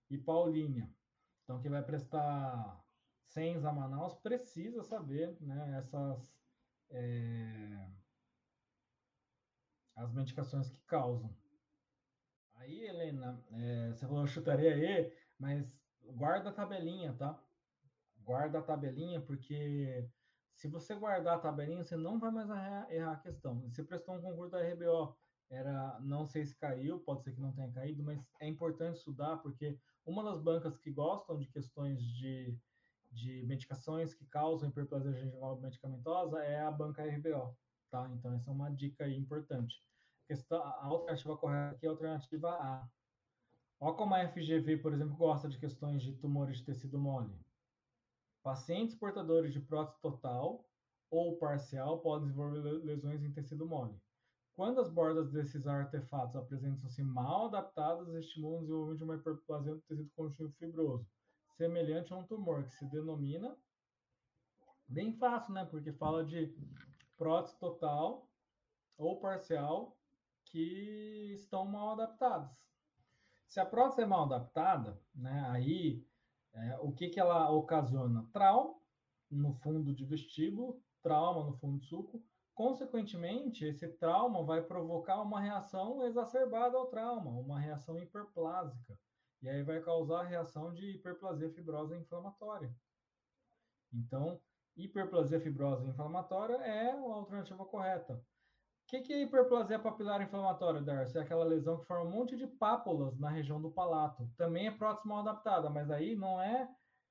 e 0.07 0.15
Paulinha. 0.15 0.93
Então, 1.43 1.59
quem 1.59 1.71
vai 1.71 1.83
prestar 1.83 2.85
SENS 3.23 3.65
a 3.65 3.73
Manaus 3.73 4.13
precisa 4.17 4.83
saber 4.83 5.35
né, 5.41 5.79
essas 5.79 6.31
é, 6.91 7.89
as 9.95 10.13
medicações 10.13 10.69
que 10.69 10.79
causam. 10.85 11.35
Aí, 12.59 12.83
Helena, 12.83 13.41
é, 13.53 13.93
você 13.93 14.05
falou 14.05 14.27
chutaria 14.27 14.73
aí, 14.75 15.13
mas 15.39 15.65
guarda 16.03 16.49
a 16.49 16.53
tabelinha, 16.53 17.13
tá? 17.13 17.41
Guarda 18.17 18.59
a 18.59 18.61
tabelinha, 18.61 19.21
porque 19.21 20.05
se 20.53 20.67
você 20.67 20.93
guardar 20.93 21.35
a 21.37 21.39
tabelinha, 21.39 21.83
você 21.85 21.95
não 21.95 22.19
vai 22.19 22.31
mais 22.31 22.49
errar, 22.49 23.13
a 23.13 23.19
questão. 23.19 23.61
Você 23.61 23.81
prestou 23.81 24.15
um 24.15 24.21
concurso 24.21 24.51
da 24.51 24.61
RBO, 24.61 25.17
era, 25.49 25.97
não 26.01 26.27
sei 26.27 26.45
se 26.45 26.53
caiu, 26.57 26.99
pode 26.99 27.23
ser 27.23 27.31
que 27.33 27.39
não 27.39 27.53
tenha 27.53 27.71
caído, 27.71 28.03
mas 28.03 28.21
é 28.41 28.47
importante 28.47 28.97
estudar, 28.97 29.37
porque 29.37 29.79
uma 30.05 30.21
das 30.21 30.41
bancas 30.41 30.77
que 30.77 30.91
gostam 30.91 31.39
de 31.39 31.47
questões 31.47 32.03
de, 32.03 32.59
de 33.09 33.41
medicações 33.43 34.13
que 34.13 34.25
causam 34.25 34.67
hiperplasia 34.67 35.13
gengival 35.13 35.61
medicamentosa 35.61 36.43
é 36.43 36.59
a 36.59 36.69
banca 36.69 37.05
RBO, 37.05 37.57
tá? 37.89 38.09
Então, 38.11 38.33
essa 38.33 38.51
é 38.51 38.53
uma 38.53 38.69
dica 38.69 39.07
importante 39.07 39.81
questão, 40.29 40.61
a 40.63 40.85
alternativa 40.85 41.35
correta 41.35 41.75
aqui 41.75 41.87
é 41.87 41.89
a 41.89 41.91
alternativa 41.91 42.49
A. 42.51 42.87
Olha 43.79 43.95
como 43.95 44.13
a 44.13 44.27
FGV, 44.27 44.77
por 44.77 44.93
exemplo, 44.93 45.17
gosta 45.17 45.49
de 45.49 45.57
questões 45.57 46.03
de 46.03 46.13
tumores 46.17 46.57
de 46.57 46.65
tecido 46.65 46.99
mole. 46.99 47.33
Pacientes 48.43 48.95
portadores 48.95 49.51
de 49.51 49.59
prótese 49.59 49.99
total 49.99 50.63
ou 51.09 51.37
parcial 51.37 51.99
podem 52.01 52.27
desenvolver 52.27 52.61
lesões 52.61 53.23
em 53.23 53.31
tecido 53.31 53.65
mole. 53.65 53.99
Quando 54.55 54.79
as 54.79 54.89
bordas 54.89 55.31
desses 55.31 55.65
artefatos 55.65 56.35
apresentam-se 56.35 57.01
mal 57.01 57.47
adaptadas, 57.47 58.13
estimulam 58.13 58.59
o 58.59 58.61
desenvolvimento 58.61 58.97
de 58.99 59.03
uma 59.05 59.15
hiperplasia 59.15 59.73
do 59.73 59.81
tecido 59.81 60.11
conjuntivo 60.15 60.51
fibroso, 60.59 61.07
semelhante 61.57 62.13
a 62.13 62.17
um 62.17 62.23
tumor, 62.23 62.65
que 62.65 62.75
se 62.75 62.85
denomina 62.85 63.57
bem 64.87 65.11
fácil, 65.13 65.53
né? 65.53 65.65
Porque 65.65 65.91
fala 65.93 66.23
de 66.23 66.55
prótese 67.17 67.57
total 67.57 68.29
ou 68.95 69.19
parcial 69.19 69.98
que 70.49 71.33
estão 71.33 71.65
mal 71.65 71.91
adaptadas. 71.91 72.51
Se 73.47 73.59
a 73.59 73.65
prótese 73.65 74.01
é 74.01 74.05
mal 74.05 74.25
adaptada, 74.25 75.01
né, 75.13 75.47
aí 75.49 76.05
é, 76.53 76.77
o 76.79 76.91
que, 76.91 77.09
que 77.09 77.19
ela 77.19 77.49
ocasiona? 77.51 78.27
Trauma 78.31 78.75
no 79.29 79.53
fundo 79.53 79.93
de 79.93 80.05
vestíbulo, 80.05 80.81
trauma 81.01 81.43
no 81.45 81.53
fundo 81.57 81.79
de 81.79 81.85
suco. 81.85 82.23
Consequentemente, 82.53 83.63
esse 83.63 83.87
trauma 83.87 84.43
vai 84.43 84.61
provocar 84.61 85.21
uma 85.21 85.39
reação 85.39 86.03
exacerbada 86.03 86.77
ao 86.77 86.87
trauma, 86.87 87.31
uma 87.31 87.59
reação 87.59 87.97
hiperplásica. 87.97 88.99
E 89.41 89.47
aí 89.47 89.63
vai 89.63 89.79
causar 89.81 90.21
a 90.21 90.27
reação 90.27 90.73
de 90.73 90.91
hiperplasia 90.91 91.49
fibrosa 91.51 91.95
inflamatória. 91.95 92.75
Então, 93.93 94.41
hiperplasia 94.75 95.39
fibrosa 95.39 95.87
inflamatória 95.87 96.55
é 96.55 96.91
a 96.91 96.99
alternativa 96.99 97.65
correta 97.65 98.21
que, 98.89 99.01
que 99.01 99.13
é 99.13 99.21
hiperplasia 99.21 99.77
papilar 99.77 100.19
inflamatória, 100.19 100.81
Darcy? 100.81 101.17
É 101.17 101.21
aquela 101.21 101.45
lesão 101.45 101.77
que 101.79 101.85
forma 101.85 102.05
um 102.05 102.11
monte 102.11 102.35
de 102.35 102.47
pápulas 102.47 103.19
na 103.19 103.29
região 103.29 103.61
do 103.61 103.69
palato. 103.69 104.27
Também 104.35 104.65
é 104.65 104.71
prótese 104.71 105.07
mal 105.07 105.19
adaptada, 105.19 105.69
mas 105.69 105.91
aí 105.91 106.15
não 106.15 106.41
é, 106.41 106.67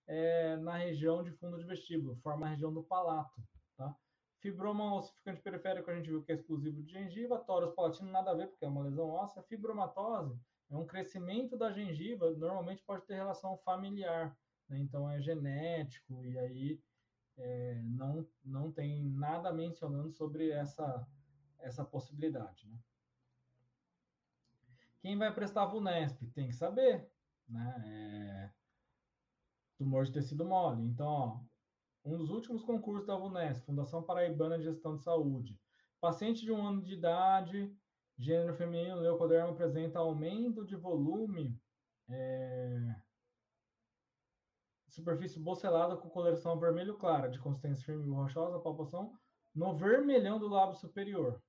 é, 0.08 0.56
na 0.56 0.76
região 0.76 1.22
de 1.22 1.30
fundo 1.30 1.56
de 1.56 1.64
vestíbulo, 1.64 2.16
forma 2.16 2.46
a 2.46 2.48
região 2.50 2.72
do 2.72 2.82
palato, 2.82 3.40
tá? 3.76 3.94
Fibroma 4.40 4.96
ossificante 4.96 5.40
periférico, 5.40 5.90
a 5.90 5.94
gente 5.94 6.10
viu 6.10 6.22
que 6.22 6.32
é 6.32 6.34
exclusivo 6.34 6.82
de 6.82 6.92
gengiva. 6.92 7.38
Torus 7.38 7.74
palatino, 7.74 8.10
nada 8.10 8.32
a 8.32 8.34
ver, 8.34 8.48
porque 8.48 8.64
é 8.64 8.68
uma 8.68 8.82
lesão 8.82 9.08
óssea. 9.08 9.42
Fibromatose 9.44 10.36
é 10.70 10.76
um 10.76 10.86
crescimento 10.86 11.56
da 11.56 11.70
gengiva, 11.72 12.30
normalmente 12.32 12.82
pode 12.84 13.06
ter 13.06 13.14
relação 13.14 13.56
familiar, 13.58 14.36
né? 14.68 14.78
então 14.78 15.08
é 15.08 15.20
genético, 15.20 16.24
e 16.24 16.38
aí 16.38 16.80
é, 17.36 17.80
não, 17.84 18.26
não 18.44 18.72
tem 18.72 19.04
nada 19.04 19.52
mencionando 19.52 20.12
sobre 20.12 20.50
essa, 20.50 21.06
essa 21.60 21.84
possibilidade. 21.84 22.66
Né? 22.68 22.78
Quem 25.00 25.16
vai 25.16 25.32
prestar 25.32 25.66
VUNESP 25.66 26.26
tem 26.28 26.48
que 26.48 26.54
saber, 26.54 27.10
né? 27.48 27.82
É, 27.86 28.50
tumor 29.76 30.04
de 30.04 30.12
tecido 30.12 30.44
mole. 30.44 30.82
Então, 30.82 31.06
ó, 31.06 31.40
um 32.04 32.16
dos 32.16 32.30
últimos 32.30 32.64
concursos 32.64 33.06
da 33.06 33.16
VUNESP, 33.16 33.66
Fundação 33.66 34.02
Paraibana 34.02 34.58
de 34.58 34.64
Gestão 34.64 34.96
de 34.96 35.02
Saúde. 35.02 35.58
Paciente 36.00 36.42
de 36.42 36.52
um 36.52 36.66
ano 36.66 36.82
de 36.82 36.94
idade, 36.94 37.74
gênero 38.16 38.54
feminino, 38.54 39.00
leucoderma 39.00 39.50
apresenta 39.50 39.98
aumento 39.98 40.64
de 40.64 40.76
volume, 40.76 41.60
é, 42.08 42.96
superfície 44.98 45.38
bocelada 45.38 45.96
com 45.96 46.10
coloração 46.10 46.58
vermelho 46.58 46.96
clara, 46.96 47.28
de 47.28 47.38
consistência 47.38 47.84
firme 47.84 48.06
e 48.06 48.14
rochosa, 48.14 48.58
palpação 48.58 49.16
no 49.54 49.76
vermelhão 49.76 50.38
do 50.38 50.48
lábio 50.48 50.76
superior. 50.76 51.40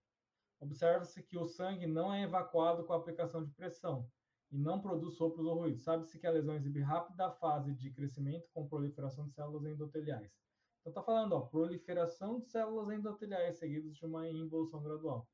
Observa-se 0.60 1.24
que 1.24 1.38
o 1.38 1.45
sangue 1.45 1.88
não 1.88 2.14
é 2.14 2.24
evacuado 2.24 2.84
com 2.84 2.93
a 2.93 2.97
aplicação 2.97 3.43
de 3.43 3.51
pressão 3.51 4.10
e 4.51 4.57
não 4.57 4.82
produz 4.82 5.16
sopros 5.16 5.45
ou 5.45 5.55
ruídos. 5.55 5.84
Sabe-se 5.84 6.20
que 6.20 6.28
a 6.28 6.32
lesão 6.32 6.55
exibe 6.55 6.82
rápida 6.82 7.32
fase 7.32 7.74
de 7.74 7.91
crescimento 7.91 8.49
com 8.53 8.68
proliferação 8.68 9.28
de 9.28 9.34
células 9.34 9.66
endoteliais. 9.66 10.32
Então, 10.80 10.91
está 10.91 11.03
falando, 11.03 11.34
ó, 11.34 11.41
proliferação 11.41 12.39
de 12.39 12.47
células 12.47 12.89
endoteliais 12.89 13.57
seguidas 13.57 13.95
de 13.95 14.05
uma 14.05 14.28
involução 14.28 14.82
gradual. 14.82 15.30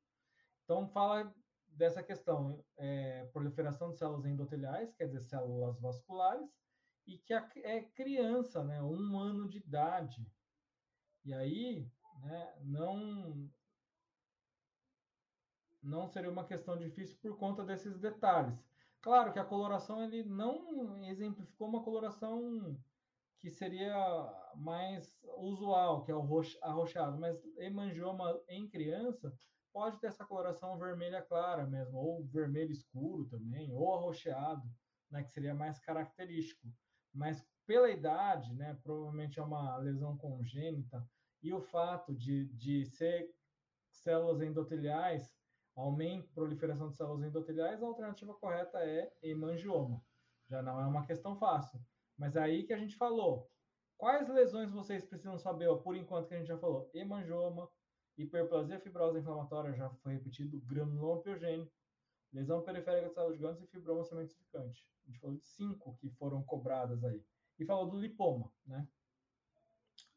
Então, 0.63 0.87
fala 0.87 1.33
dessa 1.67 2.01
questão, 2.01 2.63
é, 2.77 3.25
proliferação 3.25 3.91
de 3.91 3.97
células 3.97 4.25
endoteliais, 4.25 4.93
quer 4.93 5.05
dizer, 5.05 5.21
células 5.21 5.79
vasculares, 5.79 6.49
e 7.05 7.17
que 7.19 7.33
é 7.33 7.83
criança, 7.83 8.63
né, 8.63 8.81
um 8.81 9.19
ano 9.19 9.47
de 9.47 9.59
idade. 9.59 10.25
E 11.23 11.33
aí, 11.33 11.87
né, 12.21 12.55
não 12.61 13.49
não 15.85 16.07
seria 16.07 16.31
uma 16.31 16.45
questão 16.45 16.77
difícil 16.77 17.17
por 17.21 17.37
conta 17.37 17.63
desses 17.63 17.99
detalhes. 17.99 18.59
Claro 19.01 19.31
que 19.31 19.39
a 19.39 19.45
coloração 19.45 20.03
ele 20.03 20.23
não 20.23 21.05
exemplificou 21.05 21.67
uma 21.67 21.83
coloração 21.83 22.75
que 23.39 23.51
seria 23.51 23.95
mais 24.55 25.15
usual, 25.37 26.03
que 26.03 26.11
é 26.11 26.15
o 26.15 26.41
arroxeado, 26.63 27.19
mas 27.19 27.39
hemangioma 27.57 28.41
em 28.49 28.67
criança 28.67 29.37
pode 29.71 29.99
ter 29.99 30.07
essa 30.07 30.25
coloração 30.25 30.77
vermelha 30.79 31.21
clara 31.21 31.67
mesmo, 31.67 31.97
ou 31.97 32.25
vermelho 32.25 32.71
escuro 32.71 33.25
também, 33.25 33.71
ou 33.71 33.93
arroxeado, 33.93 34.67
né, 35.11 35.21
que 35.21 35.31
seria 35.31 35.53
mais 35.53 35.77
característico. 35.79 36.67
Mas 37.13 37.45
pela 37.67 37.91
idade, 37.91 38.55
né, 38.55 38.79
provavelmente 38.81 39.37
é 39.37 39.43
uma 39.43 39.77
lesão 39.77 40.17
congênita, 40.17 41.07
e 41.43 41.53
o 41.53 41.61
fato 41.61 42.15
de, 42.15 42.45
de 42.53 42.85
ser 42.85 43.29
células 43.91 44.41
endoteliais 44.41 45.35
aumenta 45.75 46.27
a 46.29 46.33
proliferação 46.33 46.89
de 46.89 46.95
células 46.95 47.23
endoteliais, 47.23 47.81
a 47.81 47.85
alternativa 47.85 48.33
correta 48.33 48.79
é 48.79 49.11
hemangioma. 49.21 50.01
Já 50.49 50.61
não 50.61 50.79
é 50.79 50.85
uma 50.85 51.05
questão 51.05 51.35
fácil. 51.35 51.79
Mas 52.17 52.35
é 52.35 52.41
aí 52.41 52.63
que 52.63 52.73
a 52.73 52.77
gente 52.77 52.95
falou. 52.95 53.49
Quais 53.97 54.27
lesões 54.29 54.71
vocês 54.71 55.05
precisam 55.05 55.37
saber, 55.37 55.67
ó, 55.67 55.77
por 55.77 55.95
enquanto 55.95 56.27
que 56.27 56.33
a 56.33 56.37
gente 56.37 56.47
já 56.47 56.57
falou? 56.57 56.89
Hemangioma, 56.93 57.69
hiperplasia 58.17 58.79
fibrosa 58.79 59.19
inflamatória, 59.19 59.73
já 59.73 59.89
foi 59.89 60.13
repetido, 60.13 60.59
granuloma 60.61 61.21
piogênico, 61.21 61.71
lesão 62.31 62.61
periférica 62.61 63.07
de 63.07 63.13
células 63.13 63.37
gigantes 63.37 63.63
e 63.63 63.67
fibroma 63.67 64.03
sementificante. 64.03 64.87
A 65.03 65.07
gente 65.07 65.19
falou 65.19 65.35
de 65.37 65.45
cinco 65.45 65.97
que 65.97 66.09
foram 66.11 66.43
cobradas 66.43 67.03
aí. 67.03 67.23
E 67.57 67.65
falou 67.65 67.89
do 67.89 67.99
lipoma, 67.99 68.51
né? 68.65 68.87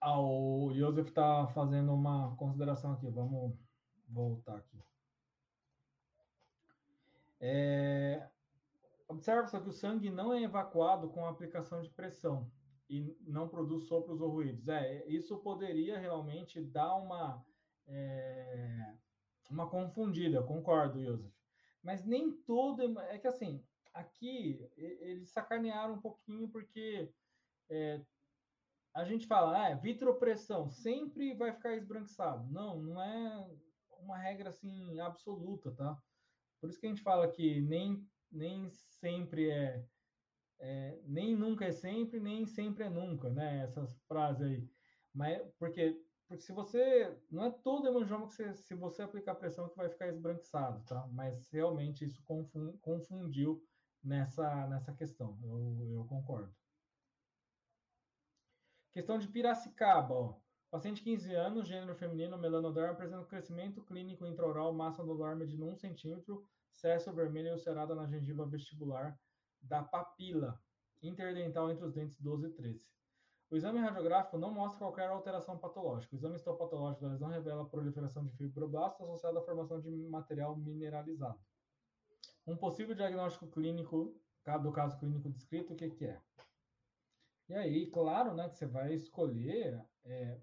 Ah, 0.00 0.20
o 0.20 0.72
Joseph 0.74 1.08
está 1.08 1.46
fazendo 1.48 1.92
uma 1.92 2.34
consideração 2.36 2.92
aqui. 2.92 3.08
Vamos 3.08 3.56
voltar 4.08 4.56
aqui. 4.56 4.82
É, 7.40 8.28
observa 9.08 9.46
só 9.46 9.60
que 9.60 9.68
o 9.68 9.72
sangue 9.72 10.10
não 10.10 10.32
é 10.32 10.42
evacuado 10.42 11.08
com 11.08 11.26
aplicação 11.26 11.80
de 11.80 11.90
pressão 11.90 12.50
e 12.88 13.16
não 13.20 13.48
produz 13.48 13.84
sopros 13.84 14.20
ou 14.20 14.30
ruídos. 14.30 14.68
É, 14.68 15.06
isso 15.06 15.36
poderia 15.38 15.98
realmente 15.98 16.60
dar 16.60 16.94
uma, 16.96 17.44
é, 17.86 18.94
uma 19.50 19.68
confundida, 19.68 20.42
concordo, 20.42 21.02
Joseph. 21.02 21.32
Mas 21.82 22.04
nem 22.04 22.32
todo. 22.32 22.98
É 23.00 23.18
que 23.18 23.26
assim, 23.26 23.64
aqui 23.92 24.68
eles 24.76 25.30
sacanearam 25.30 25.94
um 25.94 26.00
pouquinho 26.00 26.48
porque 26.48 27.12
é, 27.70 28.00
a 28.94 29.04
gente 29.04 29.26
fala, 29.26 29.66
ah, 29.66 29.74
vitropressão 29.74 30.68
sempre 30.68 31.34
vai 31.34 31.52
ficar 31.52 31.74
esbranquiçado. 31.74 32.50
Não, 32.50 32.80
não 32.80 33.02
é 33.02 33.48
uma 34.00 34.18
regra 34.18 34.48
assim 34.48 34.98
absoluta, 35.00 35.70
tá? 35.72 36.00
Por 36.60 36.68
isso 36.68 36.80
que 36.80 36.86
a 36.86 36.90
gente 36.90 37.02
fala 37.02 37.30
que 37.30 37.60
nem, 37.60 38.06
nem 38.30 38.68
sempre 38.70 39.50
é, 39.50 39.86
é, 40.58 41.00
nem 41.04 41.36
nunca 41.36 41.66
é 41.66 41.72
sempre, 41.72 42.20
nem 42.20 42.46
sempre 42.46 42.84
é 42.84 42.90
nunca, 42.90 43.30
né? 43.30 43.62
Essas 43.62 43.96
frases 44.06 44.42
aí. 44.42 44.68
Mas 45.14 45.40
porque, 45.58 46.02
porque 46.26 46.42
se 46.42 46.52
você 46.52 47.16
não 47.30 47.44
é 47.44 47.50
todo 47.50 47.86
hemangioma 47.86 48.28
que 48.28 48.34
você, 48.34 48.54
se 48.54 48.74
você 48.74 49.02
aplicar 49.02 49.34
pressão 49.36 49.68
que 49.68 49.76
vai 49.76 49.88
ficar 49.88 50.08
esbranquiçado, 50.08 50.84
tá? 50.84 51.06
Mas 51.08 51.48
realmente 51.50 52.04
isso 52.04 52.22
confundiu 52.80 53.62
nessa 54.02 54.66
nessa 54.68 54.92
questão. 54.94 55.38
Eu, 55.42 55.88
eu 55.92 56.04
concordo. 56.06 56.54
Questão 58.92 59.18
de 59.18 59.28
Piracicaba, 59.28 60.14
ó. 60.14 60.40
Paciente 60.70 61.02
15 61.02 61.34
anos, 61.34 61.66
gênero 61.66 61.94
feminino, 61.94 62.36
melanoderma, 62.36 62.92
apresenta 62.92 63.24
crescimento 63.24 63.82
clínico 63.82 64.26
intraoral, 64.26 64.70
massa 64.72 65.00
anular 65.00 65.34
medindo 65.34 65.64
1 65.64 65.76
centímetro, 65.76 66.46
cesso 66.70 67.10
vermelho 67.10 67.52
ulcerada 67.52 67.94
na 67.94 68.06
gengiva 68.06 68.44
vestibular 68.44 69.18
da 69.62 69.82
papila 69.82 70.60
interdental 71.02 71.70
entre 71.70 71.86
os 71.86 71.94
dentes 71.94 72.20
12 72.20 72.48
e 72.48 72.50
13. 72.50 72.86
O 73.50 73.56
exame 73.56 73.78
radiográfico 73.78 74.36
não 74.36 74.52
mostra 74.52 74.78
qualquer 74.78 75.08
alteração 75.08 75.56
patológica. 75.56 76.14
O 76.14 76.18
exame 76.18 76.36
histopatológico 76.36 77.02
da 77.02 77.12
lesão 77.12 77.28
revela 77.28 77.62
a 77.62 77.66
proliferação 77.66 78.22
de 78.22 78.36
fibroblastos 78.36 79.00
associada 79.00 79.38
à 79.38 79.42
formação 79.42 79.80
de 79.80 79.90
material 79.90 80.54
mineralizado. 80.54 81.40
Um 82.46 82.56
possível 82.58 82.94
diagnóstico 82.94 83.46
clínico 83.46 84.14
do 84.62 84.72
caso 84.72 84.98
clínico 84.98 85.30
descrito, 85.30 85.72
o 85.72 85.76
que, 85.76 85.90
que 85.90 86.06
é? 86.06 86.20
E 87.48 87.54
aí, 87.54 87.90
claro, 87.90 88.34
né, 88.34 88.48
que 88.50 88.56
você 88.56 88.66
vai 88.66 88.92
escolher 88.92 89.82
é, 90.04 90.40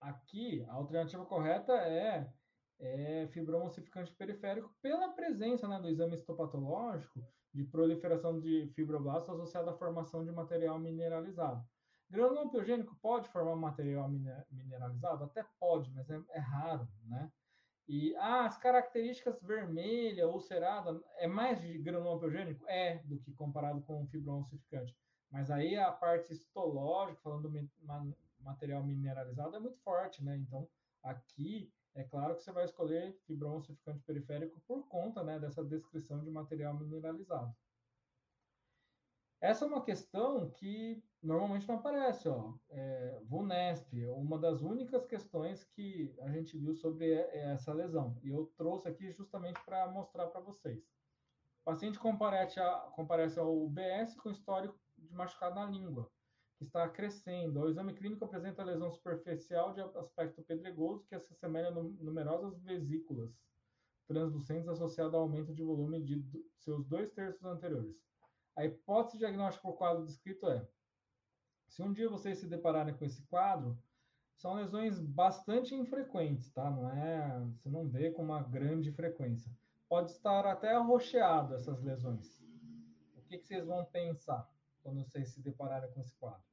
Aqui, 0.00 0.64
a 0.68 0.72
alternativa 0.72 1.24
correta 1.26 1.72
é, 1.72 2.32
é 2.78 3.28
fibroma 3.28 3.66
ossificante 3.66 4.12
periférico 4.14 4.74
pela 4.80 5.10
presença 5.10 5.68
né, 5.68 5.78
do 5.78 5.88
exame 5.88 6.14
histopatológico 6.14 7.22
de 7.52 7.64
proliferação 7.64 8.40
de 8.40 8.70
fibroblastos 8.74 9.34
associada 9.34 9.70
à 9.70 9.74
formação 9.74 10.24
de 10.24 10.32
material 10.32 10.78
mineralizado. 10.78 11.62
Granuloma 12.08 12.50
piogênico 12.50 12.96
pode 13.00 13.28
formar 13.28 13.54
material 13.56 14.08
mineralizado? 14.50 15.24
Até 15.24 15.44
pode, 15.58 15.90
mas 15.92 16.08
é, 16.10 16.20
é 16.30 16.38
raro, 16.38 16.88
né? 17.04 17.30
E 17.86 18.14
ah, 18.16 18.46
as 18.46 18.56
características 18.56 19.40
vermelha, 19.42 20.28
ulcerada, 20.28 21.00
é 21.16 21.26
mais 21.26 21.60
de 21.60 21.76
granuloma 21.78 22.20
piogênico? 22.20 22.64
É, 22.68 22.98
do 23.04 23.18
que 23.18 23.32
comparado 23.32 23.82
com 23.82 24.06
fibroma 24.06 24.40
ossificante. 24.40 24.96
Mas 25.30 25.50
aí 25.50 25.76
a 25.76 25.92
parte 25.92 26.32
histológica, 26.32 27.20
falando 27.22 27.42
do 27.42 27.50
material 28.42 28.82
mineralizado 28.82 29.56
é 29.56 29.60
muito 29.60 29.78
forte, 29.80 30.22
né? 30.24 30.36
Então, 30.36 30.68
aqui 31.02 31.72
é 31.94 32.04
claro 32.04 32.36
que 32.36 32.42
você 32.42 32.52
vai 32.52 32.64
escolher 32.64 33.18
fibroma 33.26 33.56
ossificante 33.56 34.02
periférico 34.02 34.60
por 34.66 34.86
conta 34.88 35.24
né, 35.24 35.38
dessa 35.38 35.64
descrição 35.64 36.22
de 36.22 36.30
material 36.30 36.74
mineralizado. 36.74 37.54
Essa 39.40 39.64
é 39.64 39.68
uma 39.68 39.82
questão 39.82 40.50
que 40.50 41.02
normalmente 41.22 41.66
não 41.66 41.76
aparece, 41.76 42.28
ó. 42.28 42.54
É, 42.68 43.20
VUNESP, 43.24 44.06
uma 44.08 44.38
das 44.38 44.60
únicas 44.60 45.06
questões 45.06 45.64
que 45.64 46.14
a 46.20 46.30
gente 46.30 46.58
viu 46.58 46.74
sobre 46.74 47.10
essa 47.12 47.72
lesão. 47.72 48.18
E 48.22 48.28
eu 48.28 48.52
trouxe 48.56 48.86
aqui 48.86 49.10
justamente 49.12 49.58
para 49.64 49.90
mostrar 49.90 50.26
para 50.26 50.42
vocês. 50.42 50.84
O 51.62 51.64
paciente 51.64 51.98
comparece, 51.98 52.60
a, 52.60 52.72
comparece 52.94 53.38
ao 53.38 53.64
UBS 53.64 54.14
com 54.16 54.30
histórico 54.30 54.78
de 54.98 55.14
machucado 55.14 55.54
na 55.54 55.66
língua 55.66 56.10
está 56.64 56.88
crescendo. 56.88 57.60
O 57.60 57.68
exame 57.68 57.94
clínico 57.94 58.24
apresenta 58.24 58.62
lesão 58.62 58.90
superficial 58.90 59.72
de 59.72 59.80
aspecto 59.80 60.42
pedregoso 60.42 61.06
que 61.06 61.18
se 61.18 61.32
assemelha 61.32 61.68
a 61.68 61.72
numerosas 61.72 62.60
vesículas 62.62 63.30
translucentes 64.06 64.68
associadas 64.68 65.14
ao 65.14 65.22
aumento 65.22 65.54
de 65.54 65.62
volume 65.62 66.02
de 66.02 66.22
seus 66.58 66.84
dois 66.86 67.10
terços 67.12 67.44
anteriores. 67.44 68.04
A 68.56 68.64
hipótese 68.64 69.18
diagnóstica 69.18 69.62
por 69.62 69.76
quadro 69.76 70.04
descrito 70.04 70.48
é: 70.48 70.68
se 71.68 71.82
um 71.82 71.92
dia 71.92 72.08
vocês 72.08 72.38
se 72.38 72.48
depararem 72.48 72.94
com 72.94 73.04
esse 73.04 73.22
quadro, 73.28 73.78
são 74.36 74.54
lesões 74.54 74.98
bastante 74.98 75.74
infrequentes, 75.74 76.50
tá? 76.50 76.68
Não 76.70 76.90
é, 76.90 77.38
você 77.54 77.68
não 77.68 77.88
vê 77.88 78.10
com 78.10 78.22
uma 78.22 78.42
grande 78.42 78.90
frequência. 78.90 79.50
Pode 79.88 80.10
estar 80.10 80.44
até 80.46 80.74
arroxeado 80.74 81.54
essas 81.54 81.80
lesões. 81.82 82.40
O 83.14 83.22
que, 83.22 83.38
que 83.38 83.46
vocês 83.46 83.64
vão 83.64 83.84
pensar 83.84 84.50
quando 84.82 85.04
vocês 85.04 85.28
se 85.28 85.40
depararem 85.40 85.90
com 85.92 86.00
esse 86.00 86.14
quadro? 86.16 86.49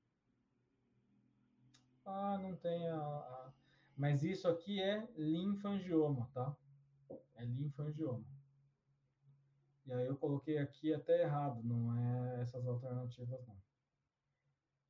Ah, 2.08 2.38
não 2.38 2.56
tem 2.56 2.88
a, 2.88 2.98
a... 2.98 3.52
Mas 3.98 4.24
isso 4.24 4.48
aqui 4.48 4.82
é 4.82 5.06
linfangioma, 5.18 6.30
tá? 6.34 6.56
É 7.36 7.44
linfangioma. 7.44 8.24
E 9.86 9.92
aí 9.92 10.08
eu 10.08 10.16
coloquei 10.16 10.58
aqui 10.58 10.94
até 10.94 11.24
errado, 11.24 11.62
não 11.64 11.94
é 11.98 12.42
essas 12.42 12.66
alternativas, 12.66 13.46
não. 13.46 13.58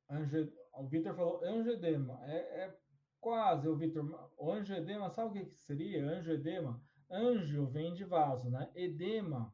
Ange... 0.08 0.52
O 0.72 0.86
Vitor 0.86 1.14
falou 1.16 1.44
angedema. 1.44 2.20
É, 2.24 2.36
é 2.36 2.78
quase, 3.20 3.66
o 3.68 3.76
Vitor. 3.76 4.30
O 4.36 4.52
angedema, 4.52 5.10
sabe 5.10 5.40
o 5.40 5.44
que 5.44 5.56
seria? 5.56 6.06
Angedema. 6.06 6.80
Anjo 7.10 7.66
vem 7.66 7.94
de 7.94 8.04
vaso, 8.04 8.48
né? 8.48 8.70
Edema, 8.76 9.52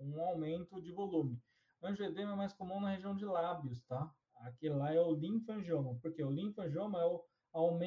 um 0.00 0.20
aumento 0.20 0.82
de 0.82 0.90
volume. 0.90 1.40
Angedema 1.80 2.32
é 2.32 2.36
mais 2.36 2.52
comum 2.52 2.80
na 2.80 2.90
região 2.90 3.14
de 3.14 3.24
lábios, 3.24 3.84
tá? 3.84 4.12
Aqui 4.46 4.68
lá 4.68 4.94
é 4.94 5.00
o 5.00 5.12
linfangioma, 5.12 5.98
porque 6.00 6.22
o 6.22 6.30
linfangioma 6.30 7.00
é, 7.00 7.04
o 7.04 7.82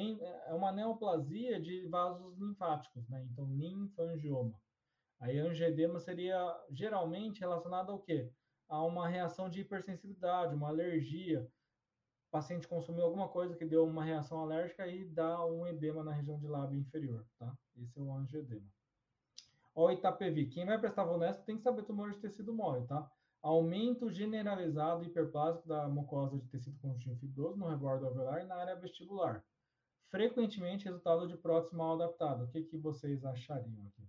é 0.46 0.52
uma 0.52 0.70
neoplasia 0.70 1.58
de 1.58 1.86
vasos 1.88 2.36
linfáticos, 2.36 3.08
né? 3.08 3.26
Então, 3.30 3.46
linfangioma. 3.54 4.60
Aí 5.18 5.38
angedema 5.38 5.98
seria 5.98 6.38
geralmente 6.70 7.40
relacionado 7.40 7.90
ao 7.90 8.00
quê? 8.00 8.30
A 8.68 8.84
uma 8.84 9.08
reação 9.08 9.48
de 9.48 9.62
hipersensibilidade, 9.62 10.54
uma 10.54 10.68
alergia. 10.68 11.42
O 12.28 12.30
paciente 12.30 12.68
consumiu 12.68 13.04
alguma 13.04 13.28
coisa 13.28 13.56
que 13.56 13.64
deu 13.64 13.86
uma 13.86 14.04
reação 14.04 14.40
alérgica 14.40 14.86
e 14.86 15.04
dá 15.06 15.44
um 15.46 15.66
edema 15.66 16.04
na 16.04 16.12
região 16.12 16.38
de 16.38 16.46
lábio 16.46 16.78
inferior, 16.78 17.26
tá? 17.38 17.56
Esse 17.76 17.98
é 17.98 18.02
o 18.02 18.12
angedema. 18.12 18.68
Ó, 19.74 19.90
Itapevi, 19.90 20.46
quem 20.46 20.66
vai 20.66 20.78
prestar 20.78 21.04
Vonesp 21.04 21.42
tem 21.44 21.56
que 21.56 21.62
saber 21.62 21.84
tumor 21.84 22.12
de 22.12 22.18
tecido 22.18 22.52
mole, 22.52 22.86
tá? 22.86 23.10
Aumento 23.42 24.10
generalizado 24.10 25.02
hiperplásico 25.02 25.66
da 25.66 25.88
mucosa 25.88 26.38
de 26.38 26.46
tecido 26.48 26.78
conjuntivo 26.78 27.16
fibroso 27.16 27.56
no 27.58 27.68
rebordo 27.68 28.06
alveolar 28.06 28.42
e 28.42 28.46
na 28.46 28.56
área 28.56 28.76
vestibular. 28.76 29.42
Frequentemente 30.10 30.84
resultado 30.84 31.26
de 31.26 31.36
prótese 31.36 31.74
mal 31.74 31.94
adaptada. 31.94 32.44
O 32.44 32.48
que, 32.48 32.62
que 32.64 32.76
vocês 32.76 33.24
achariam 33.24 33.86
aqui? 33.86 34.06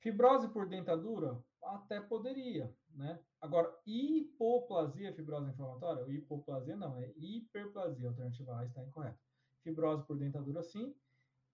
Fibrose 0.00 0.48
por 0.48 0.68
dentadura? 0.68 1.42
Até 1.62 2.00
poderia, 2.00 2.72
né? 2.90 3.18
Agora, 3.40 3.74
hipoplasia 3.86 5.14
fibrose 5.14 5.50
inflamatória? 5.50 6.04
Hipoplasia 6.12 6.76
não, 6.76 6.96
é 6.96 7.12
hiperplasia. 7.16 8.06
A 8.06 8.10
alternativa 8.10 8.58
A 8.58 8.64
está 8.64 8.84
incorreta. 8.84 9.18
Fibrose 9.62 10.04
por 10.04 10.18
dentadura, 10.18 10.62
sim. 10.62 10.94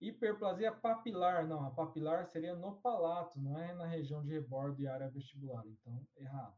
Hiperplasia 0.08 0.70
papilar, 0.72 1.46
não. 1.46 1.64
A 1.64 1.70
papilar 1.70 2.26
seria 2.26 2.54
no 2.54 2.76
palato, 2.76 3.40
não 3.40 3.58
é 3.58 3.72
na 3.74 3.86
região 3.86 4.22
de 4.22 4.30
rebordo 4.30 4.80
e 4.82 4.86
área 4.86 5.08
vestibular. 5.08 5.64
Então, 5.66 6.06
errado. 6.16 6.56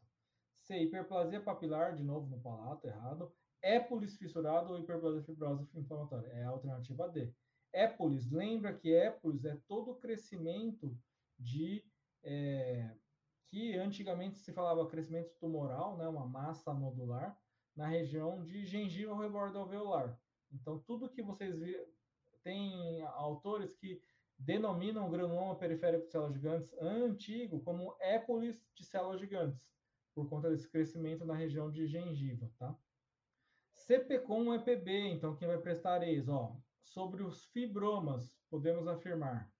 C. 0.62 0.78
Hiperplasia 0.78 1.40
papilar, 1.40 1.94
de 1.94 2.02
novo 2.02 2.26
no 2.28 2.40
palato, 2.40 2.86
errado. 2.86 3.32
Épolis 3.62 4.16
fissurado 4.16 4.72
ou 4.72 4.78
hiperplasia 4.78 5.22
fibrosa 5.22 5.68
inflamatória? 5.74 6.28
É 6.28 6.44
a 6.44 6.50
alternativa 6.50 7.08
D. 7.08 7.32
Épolis, 7.72 8.30
lembra 8.30 8.72
que 8.74 8.94
épolis 8.94 9.44
é 9.44 9.56
todo 9.68 9.92
o 9.92 9.96
crescimento 9.96 10.96
de 11.38 11.84
é, 12.24 12.90
que 13.48 13.76
antigamente 13.76 14.38
se 14.38 14.52
falava 14.52 14.86
crescimento 14.88 15.32
tumoral, 15.38 15.96
né, 15.96 16.08
uma 16.08 16.26
massa 16.26 16.74
nodular, 16.74 17.38
na 17.76 17.86
região 17.86 18.42
de 18.42 18.64
gengiva 18.64 19.12
ao 19.12 19.18
rebordo 19.18 19.58
alveolar. 19.58 20.18
Então, 20.52 20.78
tudo 20.80 21.10
que 21.10 21.22
vocês 21.22 21.54
tem 22.46 23.02
autores 23.02 23.74
que 23.74 24.00
denominam 24.38 25.04
o 25.04 25.10
granuloma 25.10 25.56
periférico 25.56 26.04
de 26.04 26.12
células 26.12 26.34
gigantes 26.34 26.72
antigo 26.80 27.60
como 27.64 27.96
épolis 27.98 28.64
de 28.72 28.84
células 28.84 29.18
gigantes, 29.18 29.68
por 30.14 30.28
conta 30.28 30.48
desse 30.48 30.70
crescimento 30.70 31.24
na 31.24 31.34
região 31.34 31.72
de 31.72 31.88
gengiva, 31.88 32.48
tá? 32.56 32.72
CPCOM 33.72 34.54
é 34.54 34.60
PB, 34.60 35.08
então 35.08 35.34
quem 35.34 35.48
vai 35.48 35.58
prestar 35.58 36.06
ex, 36.06 36.28
ó, 36.28 36.56
sobre 36.84 37.24
os 37.24 37.46
fibromas, 37.46 38.32
podemos 38.48 38.86
afirmar 38.86 39.50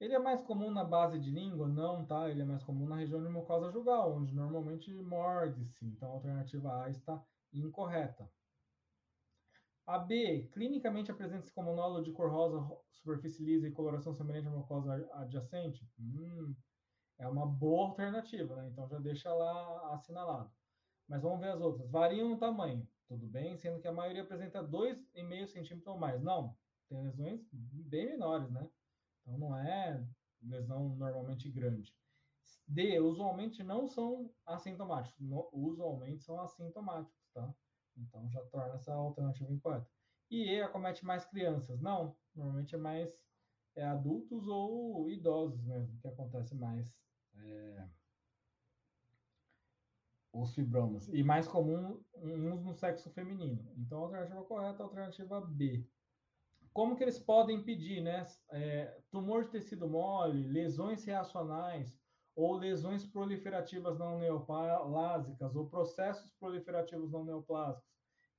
ele 0.00 0.14
é 0.14 0.18
mais 0.20 0.40
comum 0.44 0.70
na 0.70 0.84
base 0.84 1.18
de 1.18 1.28
língua? 1.28 1.66
Não, 1.66 2.06
tá? 2.06 2.30
Ele 2.30 2.42
é 2.42 2.44
mais 2.44 2.62
comum 2.62 2.86
na 2.86 2.94
região 2.94 3.20
de 3.20 3.28
mucosa 3.28 3.72
jugal, 3.72 4.14
onde 4.14 4.32
normalmente 4.32 4.94
morde-se. 5.02 5.84
Então, 5.84 6.08
a 6.08 6.12
alternativa 6.12 6.84
A 6.84 6.88
está 6.88 7.20
incorreta. 7.52 8.30
A 9.88 9.98
B, 9.98 10.46
clinicamente 10.52 11.10
apresenta-se 11.10 11.50
como 11.50 11.74
nódulo 11.74 12.04
de 12.04 12.12
cor 12.12 12.30
rosa, 12.30 12.60
superfície 12.90 13.42
lisa 13.42 13.66
e 13.66 13.72
coloração 13.72 14.12
semelhante 14.12 14.46
à 14.46 14.50
mucosa 14.50 15.08
adjacente? 15.14 15.90
Hum, 15.98 16.54
é 17.18 17.26
uma 17.26 17.46
boa 17.46 17.88
alternativa, 17.88 18.54
né? 18.54 18.68
Então, 18.68 18.86
já 18.86 18.98
deixa 18.98 19.32
lá 19.32 19.94
assinalado. 19.94 20.52
Mas 21.08 21.22
vamos 21.22 21.40
ver 21.40 21.52
as 21.52 21.60
outras. 21.62 21.90
Variam 21.90 22.28
no 22.28 22.36
tamanho, 22.36 22.86
tudo 23.08 23.26
bem? 23.26 23.56
Sendo 23.56 23.80
que 23.80 23.88
a 23.88 23.92
maioria 23.92 24.24
apresenta 24.24 24.62
2,5 24.62 25.46
centímetros 25.46 25.86
ou 25.86 25.98
mais. 25.98 26.20
Não, 26.20 26.54
tem 26.86 27.02
lesões 27.02 27.40
bem 27.50 28.10
menores, 28.10 28.50
né? 28.50 28.68
Então, 29.22 29.38
não 29.38 29.56
é 29.56 30.06
lesão 30.42 30.90
normalmente 30.96 31.50
grande. 31.50 31.96
D, 32.66 33.00
usualmente 33.00 33.62
não 33.62 33.88
são 33.88 34.30
assintomáticos. 34.44 35.18
No, 35.18 35.48
usualmente 35.50 36.22
são 36.22 36.38
assintomáticos, 36.42 37.30
tá? 37.32 37.54
Então, 37.98 38.28
já 38.30 38.44
torna 38.46 38.74
essa 38.74 38.94
alternativa 38.94 39.52
incorreta. 39.52 39.88
E 40.30 40.44
E, 40.54 40.60
acomete 40.60 41.04
mais 41.04 41.24
crianças? 41.24 41.80
Não, 41.80 42.16
normalmente 42.34 42.74
é 42.74 42.78
mais 42.78 43.26
é, 43.74 43.84
adultos 43.84 44.46
ou 44.46 45.10
idosos 45.10 45.62
mesmo, 45.62 45.98
que 46.00 46.08
acontece 46.08 46.54
mais 46.54 47.00
é, 47.34 47.88
os 50.32 50.54
fibromas. 50.54 51.08
E 51.08 51.22
mais 51.22 51.48
comum 51.48 52.04
uns 52.14 52.62
no 52.62 52.74
sexo 52.74 53.10
feminino. 53.10 53.72
Então, 53.76 54.00
a 54.00 54.02
alternativa 54.02 54.44
correta 54.44 54.82
é 54.82 54.82
a 54.82 54.84
alternativa 54.84 55.40
B. 55.40 55.88
Como 56.72 56.96
que 56.96 57.02
eles 57.02 57.18
podem 57.18 57.56
impedir, 57.56 58.02
né? 58.02 58.22
É, 58.50 59.00
tumor 59.10 59.44
de 59.44 59.50
tecido 59.50 59.88
mole, 59.88 60.46
lesões 60.46 61.04
reacionais 61.04 61.97
ou 62.38 62.56
lesões 62.56 63.04
proliferativas 63.04 63.98
não 63.98 64.16
neoplásicas 64.16 65.56
ou 65.56 65.68
processos 65.68 66.30
proliferativos 66.38 67.10
não 67.10 67.24
neoplásicos. 67.24 67.90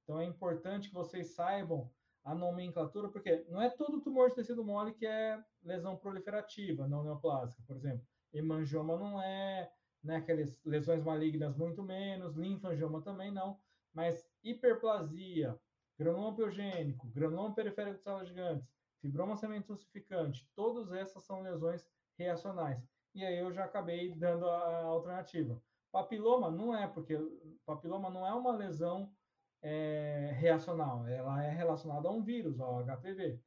Então 0.02 0.22
é 0.22 0.24
importante 0.24 0.88
que 0.88 0.95
vocês 0.95 1.36
saibam 1.36 1.91
a 2.24 2.34
nomenclatura, 2.34 3.10
porque 3.10 3.45
não 3.50 3.62
é 3.62 3.70
todo 3.70 4.00
tumor 4.00 4.30
de 4.30 4.36
tecido 4.36 4.64
mole 4.64 4.93
que 4.93 5.06
é 5.06 5.43
lesão 5.62 5.97
proliferativa 5.97 6.88
não 6.88 7.04
neoplásica, 7.04 7.62
por 7.68 7.76
exemplo. 7.76 8.08
Hemangioma 8.32 8.97
não 8.97 9.22
é, 9.22 9.70
né, 10.02 10.16
aquelas 10.16 10.58
lesões 10.64 11.04
malignas 11.04 11.58
muito 11.58 11.84
menos, 11.84 12.38
linfangioma 12.38 13.02
também 13.02 13.34
não, 13.34 13.60
mas 13.93 14.26
hiperplasia, 14.41 15.60
granuloma 15.97 16.38
piogênico, 16.38 17.06
granuloma 17.10 17.54
periférico 17.54 17.97
de 17.97 18.04
células 18.04 18.30
gigantes, 18.30 18.74
fibroma 19.02 19.36
sementosificante, 19.36 20.50
todas 20.56 20.89
essas 20.93 21.22
são 21.26 21.41
lesões 21.41 21.86
reacionais. 22.18 22.82
E 23.20 23.26
aí 23.26 23.38
eu 23.38 23.51
já 23.51 23.65
acabei 23.65 24.15
dando 24.15 24.45
a 24.47 24.84
alternativa. 24.84 25.61
Papiloma 25.91 26.49
não 26.49 26.74
é, 26.74 26.88
porque 26.88 27.17
papiloma 27.65 28.09
não 28.09 28.26
é 28.26 28.34
uma 28.34 28.55
lesão 28.55 29.13
é, 29.61 30.32
reacional, 30.38 31.05
ela 31.05 31.43
é 31.43 31.49
relacionada 31.49 32.07
a 32.07 32.11
um 32.11 32.24
vírus, 32.24 32.61
ao 32.61 32.82
HPV. 32.82 33.38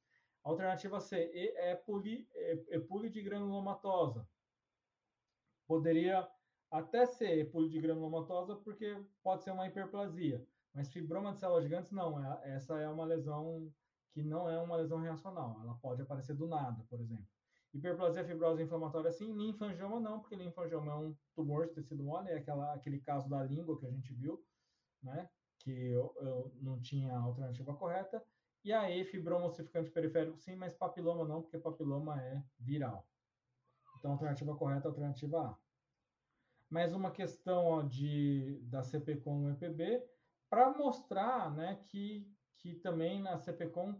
Alternativa 0.44 1.00
C 1.00 1.16
é, 1.56 1.74
poli, 1.74 2.28
é, 2.34 2.76
é 2.76 2.80
polidgranulomatosa. 2.80 4.28
Poderia 5.66 6.28
até 6.70 7.06
ser 7.06 7.50
polidgranulomatosa, 7.50 8.56
porque 8.56 9.02
pode 9.22 9.42
ser 9.42 9.52
uma 9.52 9.66
hiperplasia. 9.66 10.46
Mas 10.74 10.92
fibroma 10.92 11.32
de 11.32 11.38
células 11.38 11.64
gigantes, 11.64 11.92
não. 11.92 12.22
É, 12.22 12.56
essa 12.56 12.78
é 12.78 12.86
uma 12.90 13.06
lesão 13.06 13.72
que 14.12 14.22
não 14.22 14.50
é 14.50 14.60
uma 14.60 14.76
lesão 14.76 14.98
reacional. 14.98 15.58
Ela 15.62 15.74
pode 15.76 16.02
aparecer 16.02 16.34
do 16.34 16.46
nada, 16.46 16.84
por 16.90 17.00
exemplo. 17.00 17.26
Hiperplasia 17.74 18.24
fibrosa 18.24 18.62
inflamatória, 18.62 19.10
sim. 19.10 19.32
Linfangioma, 19.32 19.98
não, 19.98 20.20
porque 20.20 20.36
linfangioma 20.36 20.92
é 20.92 20.94
um 20.94 21.16
tumor 21.34 21.66
de 21.66 21.74
tecido 21.74 22.02
mole, 22.02 22.28
é 22.28 22.36
aquela, 22.36 22.74
aquele 22.74 23.00
caso 23.00 23.28
da 23.28 23.42
língua 23.42 23.78
que 23.78 23.86
a 23.86 23.90
gente 23.90 24.12
viu, 24.12 24.44
né? 25.02 25.28
Que 25.58 25.70
eu, 25.70 26.14
eu 26.20 26.52
não 26.60 26.80
tinha 26.80 27.12
a 27.14 27.20
alternativa 27.20 27.74
correta. 27.74 28.22
E 28.64 28.72
aí, 28.72 29.04
fibroma 29.04 29.46
ossificante 29.46 29.90
periférico, 29.90 30.38
sim, 30.38 30.54
mas 30.54 30.74
papiloma 30.74 31.24
não, 31.24 31.42
porque 31.42 31.58
papiloma 31.58 32.20
é 32.22 32.44
viral. 32.58 33.08
Então, 33.98 34.12
alternativa 34.12 34.54
correta 34.56 34.88
é 34.88 34.90
alternativa 34.90 35.40
A. 35.40 35.56
Mais 36.68 36.92
uma 36.92 37.10
questão 37.10 37.66
ó, 37.66 37.82
de, 37.82 38.60
da 38.64 38.82
CP 38.82 39.16
com 39.16 39.44
o 39.44 39.50
EPB 39.50 40.02
para 40.48 40.70
mostrar 40.76 41.54
né, 41.54 41.82
que, 41.88 42.30
que 42.58 42.74
também 42.76 43.20
na 43.20 43.36
CPCOM 43.36 43.94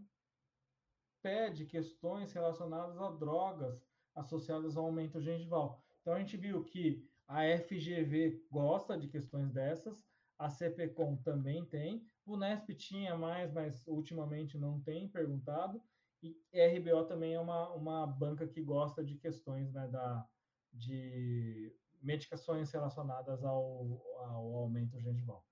pede 1.23 1.65
questões 1.65 2.33
relacionadas 2.33 2.99
a 2.99 3.11
drogas 3.11 3.89
associadas 4.15 4.77
ao 4.77 4.87
aumento 4.87 5.21
gengival. 5.21 5.83
Então, 6.01 6.15
a 6.15 6.19
gente 6.19 6.37
viu 6.37 6.65
que 6.65 7.09
a 7.27 7.43
FGV 7.59 8.45
gosta 8.51 8.99
de 8.99 9.09
questões 9.09 9.53
dessas, 9.53 10.05
a 10.39 10.51
CPCOM 10.51 11.17
também 11.17 11.65
tem, 11.65 12.05
O 12.27 12.37
Nesp 12.37 12.75
tinha 12.75 13.17
mais, 13.17 13.53
mas 13.53 13.87
ultimamente 13.87 14.59
não 14.59 14.81
tem 14.81 15.09
perguntado. 15.09 15.83
E 16.23 16.37
RBO 16.55 17.05
também 17.07 17.35
é 17.35 17.41
uma, 17.41 17.71
uma 17.71 18.07
banca 18.07 18.47
que 18.47 18.63
gosta 18.63 19.03
de 19.05 19.17
questões 19.17 19.73
né, 19.73 19.89
da, 19.89 20.29
de 20.73 21.75
medicações 22.01 22.71
relacionadas 22.71 23.45
ao, 23.45 24.03
ao 24.19 24.57
aumento 24.57 25.01
gengival. 25.01 25.45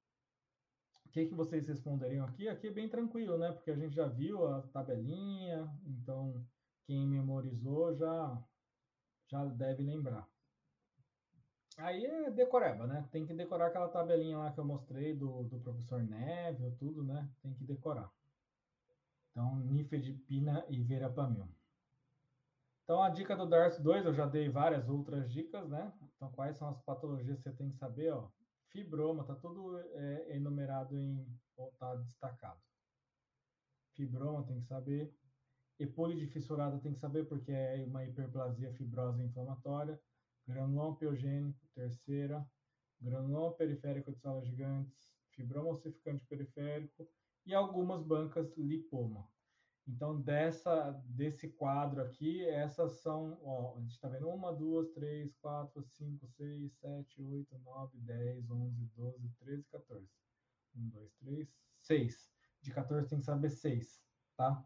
O 1.10 1.12
que, 1.12 1.26
que 1.26 1.34
vocês 1.34 1.66
responderiam 1.66 2.24
aqui? 2.24 2.48
Aqui 2.48 2.68
é 2.68 2.70
bem 2.70 2.88
tranquilo, 2.88 3.36
né? 3.36 3.50
Porque 3.50 3.72
a 3.72 3.74
gente 3.74 3.96
já 3.96 4.06
viu 4.06 4.46
a 4.46 4.62
tabelinha, 4.68 5.68
então 5.84 6.46
quem 6.86 7.04
memorizou 7.04 7.92
já, 7.96 8.40
já 9.26 9.44
deve 9.44 9.82
lembrar. 9.82 10.24
Aí 11.78 12.06
é 12.06 12.30
decoreba, 12.30 12.86
né? 12.86 13.08
Tem 13.10 13.26
que 13.26 13.34
decorar 13.34 13.66
aquela 13.66 13.88
tabelinha 13.88 14.38
lá 14.38 14.52
que 14.52 14.60
eu 14.60 14.64
mostrei 14.64 15.12
do, 15.12 15.42
do 15.42 15.58
professor 15.58 16.00
Neville, 16.00 16.76
tudo, 16.76 17.02
né? 17.02 17.28
Tem 17.42 17.52
que 17.54 17.64
decorar. 17.64 18.08
Então, 19.32 19.56
nifedipina 19.56 20.64
e 20.68 20.80
verapamil. 20.80 21.48
Então, 22.84 23.02
a 23.02 23.10
dica 23.10 23.34
do 23.34 23.46
Darcy 23.46 23.82
2, 23.82 24.06
eu 24.06 24.14
já 24.14 24.26
dei 24.26 24.48
várias 24.48 24.88
outras 24.88 25.28
dicas, 25.28 25.68
né? 25.68 25.92
Então, 26.14 26.30
quais 26.30 26.56
são 26.56 26.68
as 26.68 26.80
patologias 26.82 27.36
que 27.38 27.42
você 27.42 27.52
tem 27.52 27.68
que 27.68 27.76
saber, 27.76 28.12
ó? 28.12 28.28
Fibroma, 28.70 29.24
tá 29.24 29.34
tudo 29.34 29.78
é, 29.78 30.36
enumerado 30.36 30.96
em, 30.96 31.26
ou 31.56 31.72
tá 31.78 31.94
destacado. 31.96 32.60
Fibroma 33.94 34.46
tem 34.46 34.60
que 34.60 34.66
saber. 34.66 35.12
Epólide 35.78 36.26
fissurada 36.26 36.78
tem 36.78 36.92
que 36.92 37.00
saber, 37.00 37.24
porque 37.26 37.50
é 37.50 37.84
uma 37.86 38.04
hiperplasia 38.04 38.72
fibrosa 38.74 39.22
inflamatória. 39.22 40.00
Granuloma 40.46 40.96
piogênico, 40.96 41.58
terceira. 41.74 42.46
Granuloma 43.00 43.54
periférico 43.54 44.12
de 44.12 44.18
células 44.18 44.46
gigantes. 44.46 45.10
Fibroma 45.32 45.70
ossificante 45.70 46.24
periférico 46.26 47.08
e 47.46 47.54
algumas 47.54 48.02
bancas 48.02 48.56
lipoma. 48.56 49.26
Então, 49.86 50.20
dessa, 50.20 50.90
desse 51.06 51.48
quadro 51.48 52.02
aqui, 52.02 52.44
essas 52.46 53.00
são, 53.00 53.40
ó, 53.42 53.76
a 53.76 53.80
gente 53.80 53.92
está 53.92 54.08
vendo 54.08 54.28
uma, 54.28 54.52
duas, 54.52 54.90
três, 54.90 55.34
quatro, 55.36 55.82
cinco, 55.82 56.28
seis, 56.28 56.72
sete, 56.74 57.22
oito, 57.22 57.58
nove, 57.58 57.98
dez, 57.98 58.48
onze, 58.50 58.84
doze, 58.94 59.28
treze, 59.38 59.66
14. 59.70 60.08
Um, 60.76 60.88
dois, 60.90 61.12
três, 61.14 61.48
seis. 61.80 62.30
De 62.62 62.72
14 62.72 63.08
tem 63.08 63.18
que 63.18 63.24
saber 63.24 63.50
seis, 63.50 64.00
tá? 64.36 64.64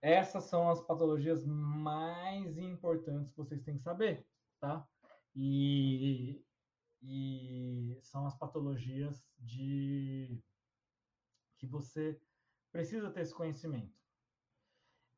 Essas 0.00 0.44
são 0.44 0.70
as 0.70 0.80
patologias 0.80 1.44
mais 1.44 2.56
importantes 2.56 3.30
que 3.30 3.36
vocês 3.36 3.62
têm 3.62 3.76
que 3.76 3.82
saber, 3.82 4.26
tá? 4.60 4.88
E, 5.34 6.44
e 7.02 7.98
são 8.02 8.26
as 8.26 8.36
patologias 8.36 9.28
de 9.38 10.40
que 11.58 11.66
você 11.66 12.20
precisa 12.72 13.10
ter 13.10 13.20
esse 13.20 13.34
conhecimento. 13.34 13.97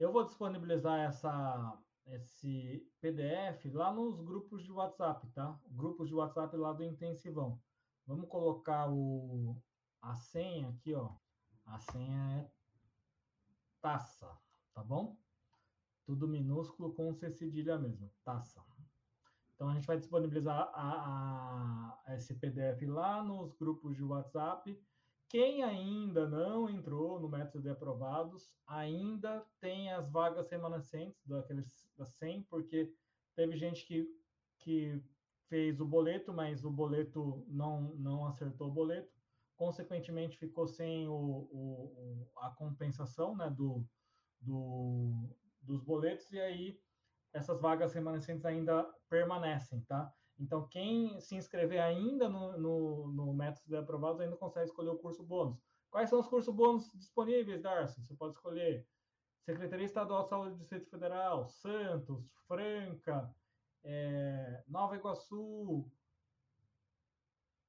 Eu 0.00 0.10
vou 0.10 0.24
disponibilizar 0.24 0.98
essa, 0.98 1.78
esse 2.06 2.90
PDF 3.02 3.66
lá 3.66 3.92
nos 3.92 4.18
grupos 4.18 4.64
de 4.64 4.72
WhatsApp, 4.72 5.28
tá? 5.34 5.60
Grupos 5.68 6.08
de 6.08 6.14
WhatsApp 6.14 6.56
lá 6.56 6.72
do 6.72 6.82
Intensivão. 6.82 7.60
Vamos 8.06 8.26
colocar 8.30 8.90
o, 8.90 9.62
a 10.00 10.16
senha 10.16 10.70
aqui, 10.70 10.94
ó. 10.94 11.12
A 11.66 11.78
senha 11.78 12.38
é 12.38 12.50
taça, 13.82 14.34
tá 14.72 14.82
bom? 14.82 15.18
Tudo 16.06 16.26
minúsculo 16.26 16.94
com 16.94 17.12
C 17.12 17.30
cedilha 17.30 17.78
mesmo, 17.78 18.10
taça. 18.24 18.64
Então, 19.54 19.68
a 19.68 19.74
gente 19.74 19.86
vai 19.86 19.98
disponibilizar 19.98 20.70
a, 20.72 22.00
a, 22.06 22.16
esse 22.16 22.34
PDF 22.36 22.80
lá 22.88 23.22
nos 23.22 23.52
grupos 23.52 23.94
de 23.94 24.02
WhatsApp. 24.02 24.82
Quem 25.30 25.62
ainda 25.62 26.28
não 26.28 26.68
entrou 26.68 27.20
no 27.20 27.28
método 27.28 27.62
de 27.62 27.68
aprovados, 27.68 28.50
ainda 28.66 29.46
tem 29.60 29.88
as 29.92 30.10
vagas 30.10 30.50
remanescentes 30.50 31.24
daqueles 31.24 31.88
das 31.96 32.08
100, 32.16 32.42
porque 32.50 32.92
teve 33.36 33.56
gente 33.56 33.86
que, 33.86 34.08
que 34.58 35.00
fez 35.48 35.80
o 35.80 35.86
boleto, 35.86 36.32
mas 36.34 36.64
o 36.64 36.70
boleto 36.70 37.44
não, 37.46 37.94
não 37.94 38.26
acertou 38.26 38.70
o 38.70 38.72
boleto. 38.72 39.08
Consequentemente, 39.56 40.36
ficou 40.36 40.66
sem 40.66 41.06
o, 41.06 41.12
o, 41.14 42.28
a 42.38 42.50
compensação 42.50 43.36
né, 43.36 43.48
do, 43.50 43.86
do, 44.40 45.30
dos 45.62 45.80
boletos, 45.80 46.32
e 46.32 46.40
aí 46.40 46.80
essas 47.32 47.60
vagas 47.60 47.92
remanescentes 47.92 48.44
ainda 48.44 48.82
permanecem, 49.08 49.80
tá? 49.82 50.12
Então, 50.40 50.66
quem 50.68 51.20
se 51.20 51.36
inscrever 51.36 51.80
ainda 51.80 52.28
no, 52.28 52.58
no, 52.58 53.08
no 53.08 53.34
método 53.34 53.68
de 53.68 53.76
aprovados 53.76 54.20
ainda 54.20 54.36
consegue 54.36 54.66
escolher 54.66 54.88
o 54.88 54.98
curso 54.98 55.22
bônus. 55.22 55.62
Quais 55.90 56.08
são 56.08 56.18
os 56.18 56.26
cursos 56.26 56.54
bônus 56.54 56.90
disponíveis, 56.94 57.60
Darcy? 57.60 58.00
Você 58.00 58.14
pode 58.14 58.34
escolher 58.34 58.86
Secretaria 59.44 59.84
Estadual 59.84 60.22
de 60.22 60.28
Saúde 60.30 60.52
do 60.52 60.58
Distrito 60.58 60.88
Federal, 60.88 61.46
Santos, 61.46 62.32
Franca, 62.48 63.34
é, 63.84 64.64
Nova 64.66 64.96
Iguaçu, 64.96 65.84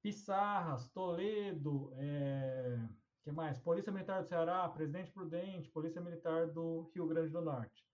Pissarras, 0.01 0.89
Toledo, 0.89 1.91
é, 1.95 2.79
que 3.23 3.31
mais? 3.31 3.59
Polícia 3.59 3.91
Militar 3.91 4.21
do 4.21 4.27
Ceará, 4.29 4.67
Presidente 4.69 5.11
Prudente, 5.11 5.69
Polícia 5.69 6.01
Militar 6.01 6.47
do 6.47 6.89
Rio 6.93 7.05
Grande 7.05 7.31
do 7.31 7.41
Norte 7.41 7.85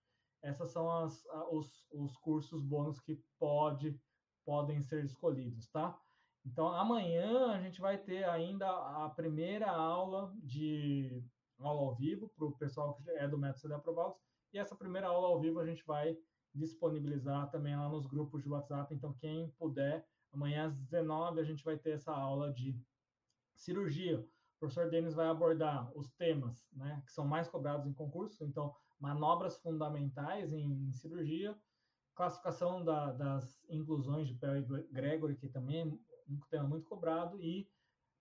essas 0.41 0.71
são 0.71 0.89
as, 0.89 1.25
os, 1.51 1.87
os 1.91 2.15
cursos 2.17 2.61
bônus 2.61 2.99
que 2.99 3.21
pode, 3.39 3.99
podem 4.47 4.81
ser 4.81 5.03
escolhidos, 5.03 5.67
tá? 5.67 5.99
Então, 6.45 6.69
amanhã 6.69 7.51
a 7.51 7.59
gente 7.59 7.81
vai 7.81 7.97
ter 7.97 8.23
ainda 8.23 8.65
a 8.65 9.09
primeira 9.09 9.69
aula 9.69 10.33
de 10.41 11.21
aula 11.59 11.81
ao 11.81 11.95
vivo 11.95 12.29
para 12.29 12.45
o 12.45 12.53
pessoal 12.53 12.93
que 12.93 13.09
é 13.09 13.27
do 13.27 13.37
Método 13.37 13.59
CD 13.59 13.73
Aprovados, 13.73 14.17
e 14.53 14.57
essa 14.57 14.73
primeira 14.73 15.07
aula 15.07 15.27
ao 15.27 15.41
vivo 15.41 15.59
a 15.59 15.65
gente 15.65 15.85
vai 15.85 16.17
disponibilizar 16.55 17.51
também 17.51 17.75
lá 17.75 17.89
nos 17.89 18.07
grupos 18.07 18.41
de 18.41 18.47
WhatsApp. 18.47 18.95
Então, 18.95 19.11
quem 19.19 19.49
puder, 19.59 20.07
amanhã 20.31 20.67
às 20.67 20.77
19 20.77 21.41
a 21.41 21.43
gente 21.43 21.65
vai 21.65 21.77
ter 21.77 21.91
essa 21.91 22.13
aula 22.13 22.53
de 22.53 22.73
cirurgia. 23.53 24.21
O 24.21 24.59
professor 24.59 24.89
Denis 24.89 25.13
vai 25.13 25.27
abordar 25.27 25.91
os 25.93 26.09
temas 26.13 26.65
né, 26.71 27.03
que 27.05 27.11
são 27.11 27.27
mais 27.27 27.49
cobrados 27.49 27.85
em 27.85 27.93
concurso. 27.93 28.45
Então, 28.45 28.73
manobras 28.97 29.57
fundamentais 29.57 30.53
em, 30.53 30.87
em 30.87 30.93
cirurgia, 30.93 31.53
classificação 32.17 32.83
da, 32.83 33.13
das 33.13 33.63
inclusões 33.69 34.27
de 34.27 34.33
Perry 34.33 34.65
Gregory, 34.91 35.35
que 35.35 35.47
também 35.47 35.81
é 35.81 35.85
um 36.31 36.39
tema 36.49 36.67
muito 36.67 36.87
cobrado, 36.87 37.39
e 37.39 37.69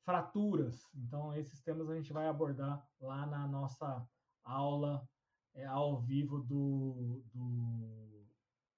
fraturas. 0.05 0.89
Então, 0.95 1.35
esses 1.35 1.61
temas 1.63 1.89
a 1.89 1.97
gente 1.97 2.13
vai 2.13 2.29
abordar 2.29 2.87
lá 3.01 3.27
na 3.27 3.49
nossa 3.49 4.07
aula 4.45 5.09
é, 5.55 5.65
ao 5.65 5.99
vivo 5.99 6.41
do, 6.41 7.25
do, 7.35 8.27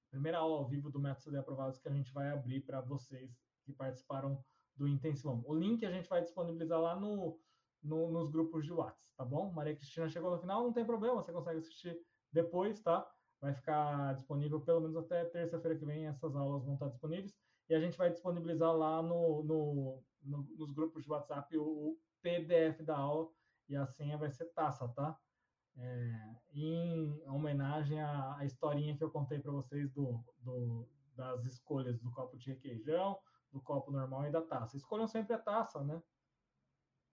primeira 0.09 0.39
aula 0.39 0.59
ao 0.59 0.69
vivo 0.69 0.89
do 0.89 1.01
Método 1.01 1.33
de 1.33 1.37
Aprovados 1.37 1.79
que 1.79 1.89
a 1.89 1.93
gente 1.93 2.13
vai 2.13 2.31
abrir 2.31 2.61
para 2.61 2.81
vocês 2.81 3.37
que 3.67 3.73
participaram 3.73 4.43
do 4.77 4.87
intensivão. 4.87 5.43
O 5.45 5.55
link 5.55 5.85
a 5.85 5.91
gente 5.91 6.09
vai 6.09 6.23
disponibilizar 6.23 6.81
lá 6.81 6.95
no, 6.95 7.39
no, 7.83 8.11
nos 8.11 8.31
grupos 8.31 8.65
de 8.65 8.73
WhatsApp, 8.73 8.99
tá 9.17 9.25
bom? 9.25 9.53
Maria 9.53 9.75
Cristina 9.75 10.09
chegou 10.09 10.31
no 10.31 10.39
final, 10.39 10.63
não 10.63 10.73
tem 10.73 10.87
problema, 10.87 11.17
você 11.17 11.33
consegue 11.33 11.59
assistir 11.59 11.99
depois, 12.33 12.81
tá? 12.81 13.07
Vai 13.41 13.55
ficar 13.55 14.15
disponível 14.15 14.61
pelo 14.61 14.81
menos 14.81 14.97
até 14.97 15.25
terça-feira 15.25 15.79
que 15.79 15.85
vem, 15.85 16.07
essas 16.07 16.35
aulas 16.35 16.65
vão 16.65 16.75
estar 16.75 16.89
disponíveis. 16.89 17.35
E 17.69 17.75
a 17.75 17.81
gente 17.81 17.97
vai 17.97 18.11
disponibilizar 18.11 18.73
lá 18.75 19.03
no, 19.03 19.43
no, 19.45 20.03
no 20.23 20.49
nos 20.57 20.73
grupos 20.73 21.05
de 21.05 21.11
WhatsApp 21.11 21.57
o, 21.57 21.63
o, 21.63 21.99
PDF 22.21 22.83
da 22.83 22.97
aula 22.97 23.29
e 23.69 23.77
a 23.77 23.87
senha 23.87 24.19
vai 24.19 24.31
ser 24.31 24.47
taça, 24.47 24.89
tá? 24.89 25.17
É, 25.77 26.35
em 26.53 27.23
homenagem 27.29 28.01
à, 28.01 28.37
à, 28.39 28.45
historinha 28.45 28.97
que 28.97 29.05
eu 29.05 29.11
contei 29.11 29.39
para 29.39 29.53
vocês 29.53 29.93
do, 29.93 30.25
do, 30.41 30.89
das 31.15 31.45
escolhas 31.45 32.01
do 32.01 32.11
copo 32.11 32.37
de 32.37 32.51
requeijão, 32.51 33.17
do 33.53 33.61
copo 33.61 33.93
normal 33.93 34.27
e 34.27 34.33
da 34.33 34.43
taça. 34.43 34.77
Escolham 34.77 35.07
sempre 35.07 35.33
a 35.33 35.39
taça, 35.39 35.85
né? 35.85 36.03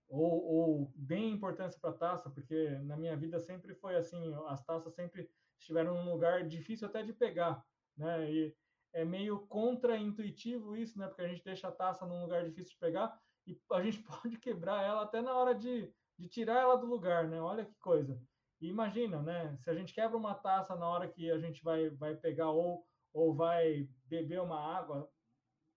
ou, 0.07 0.43
ou 0.43 0.93
deem 0.95 1.34
importância 1.34 1.80
para 1.80 1.89
a 1.89 1.97
taça, 1.97 2.30
porque 2.30 2.69
na 2.84 2.95
minha 2.95 3.15
vida 3.15 3.39
sempre 3.39 3.73
foi 3.76 3.95
assim, 3.95 4.34
as 4.47 4.63
taças 4.63 4.93
sempre 4.93 5.30
estiveram 5.59 5.95
num 5.95 6.11
lugar 6.11 6.47
difícil 6.47 6.87
até 6.87 7.03
de 7.03 7.13
pegar, 7.13 7.63
né? 7.97 8.31
E 8.31 8.55
é 8.93 9.03
meio 9.03 9.45
contra-intuitivo 9.47 10.75
isso, 10.75 10.97
né? 10.97 11.07
Porque 11.07 11.21
a 11.21 11.27
gente 11.27 11.43
deixa 11.43 11.67
a 11.67 11.71
taça 11.71 12.05
num 12.05 12.21
lugar 12.21 12.45
difícil 12.45 12.73
de 12.73 12.79
pegar 12.79 13.19
e 13.45 13.59
a 13.71 13.81
gente 13.83 14.01
pode 14.03 14.37
quebrar 14.37 14.83
ela 14.83 15.03
até 15.03 15.21
na 15.21 15.35
hora 15.35 15.53
de, 15.53 15.91
de 16.17 16.27
tirar 16.27 16.61
ela 16.61 16.77
do 16.77 16.85
lugar, 16.85 17.27
né? 17.27 17.41
Olha 17.41 17.65
que 17.65 17.75
coisa. 17.79 18.19
E 18.61 18.69
imagina, 18.69 19.21
né? 19.21 19.57
Se 19.57 19.69
a 19.69 19.73
gente 19.73 19.93
quebra 19.93 20.17
uma 20.17 20.33
taça 20.33 20.75
na 20.75 20.87
hora 20.87 21.07
que 21.07 21.29
a 21.29 21.37
gente 21.37 21.63
vai, 21.63 21.89
vai 21.89 22.15
pegar 22.15 22.51
ou, 22.51 22.85
ou 23.13 23.33
vai 23.33 23.89
beber 24.05 24.41
uma 24.41 24.59
água 24.59 25.09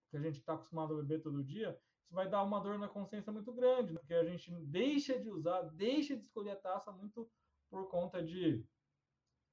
que 0.09 0.17
a 0.17 0.21
gente 0.21 0.39
está 0.39 0.53
acostumado 0.53 0.93
a 0.93 0.97
beber 0.97 1.21
todo 1.21 1.43
dia, 1.43 1.77
isso 2.03 2.13
vai 2.13 2.27
dar 2.27 2.41
uma 2.43 2.59
dor 2.59 2.79
na 2.79 2.87
consciência 2.87 3.31
muito 3.31 3.53
grande, 3.53 3.93
né? 3.93 3.99
porque 3.99 4.13
a 4.13 4.23
gente 4.23 4.51
deixa 4.65 5.19
de 5.19 5.29
usar, 5.29 5.61
deixa 5.61 6.15
de 6.15 6.23
escolher 6.23 6.51
a 6.51 6.55
taça 6.55 6.91
muito 6.91 7.29
por 7.69 7.87
conta 7.89 8.23
de, 8.23 8.65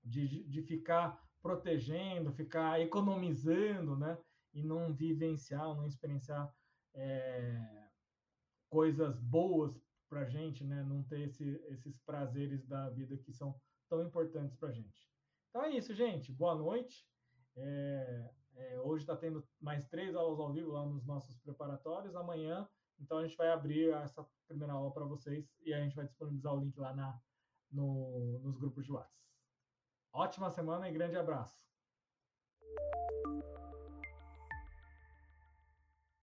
de, 0.07 0.44
de 0.44 0.62
ficar 0.62 1.20
protegendo, 1.42 2.32
ficar 2.32 2.80
economizando, 2.80 3.96
né? 3.96 4.18
E 4.54 4.62
não 4.62 4.94
vivenciar, 4.94 5.74
não 5.74 5.86
experienciar 5.86 6.52
é, 6.94 7.88
coisas 8.70 9.18
boas 9.20 9.78
para 10.09 10.20
a 10.20 10.24
gente, 10.24 10.64
né? 10.64 10.82
Não 10.82 11.02
ter 11.02 11.20
esse, 11.20 11.61
esses 11.68 11.98
prazeres 11.98 12.64
da 12.66 12.88
vida 12.90 13.16
que 13.16 13.32
são 13.32 13.54
tão 13.88 14.02
importantes 14.02 14.57
para 14.57 14.70
a 14.70 14.72
gente. 14.72 15.09
Então 15.50 15.64
é 15.64 15.70
isso, 15.70 15.94
gente. 15.94 16.32
Boa 16.32 16.54
noite. 16.54 17.07
É, 17.57 18.30
é, 18.54 18.80
hoje 18.80 19.02
está 19.02 19.16
tendo 19.16 19.46
mais 19.61 19.86
três 19.88 20.14
aulas 20.14 20.38
ao 20.38 20.52
vivo 20.52 20.72
lá 20.72 20.84
nos 20.86 21.04
nossos 21.04 21.36
preparatórios. 21.38 22.14
Amanhã, 22.14 22.68
então, 22.98 23.18
a 23.18 23.26
gente 23.26 23.36
vai 23.36 23.48
abrir 23.50 23.90
essa 23.90 24.26
primeira 24.46 24.72
aula 24.72 24.92
para 24.92 25.04
vocês 25.04 25.46
e 25.64 25.72
a 25.72 25.80
gente 25.80 25.94
vai 25.94 26.07
disponibilizar 26.07 26.54
o 26.54 26.61
link 26.61 26.78
lá 26.78 26.94
na, 26.94 27.20
no, 27.70 28.38
nos 28.42 28.57
grupos 28.57 28.84
de 28.84 28.92
WhatsApp. 28.92 29.14
Ótima 30.18 30.50
semana 30.50 30.88
e 30.88 30.92
grande 30.92 31.14
abraço. 31.14 31.54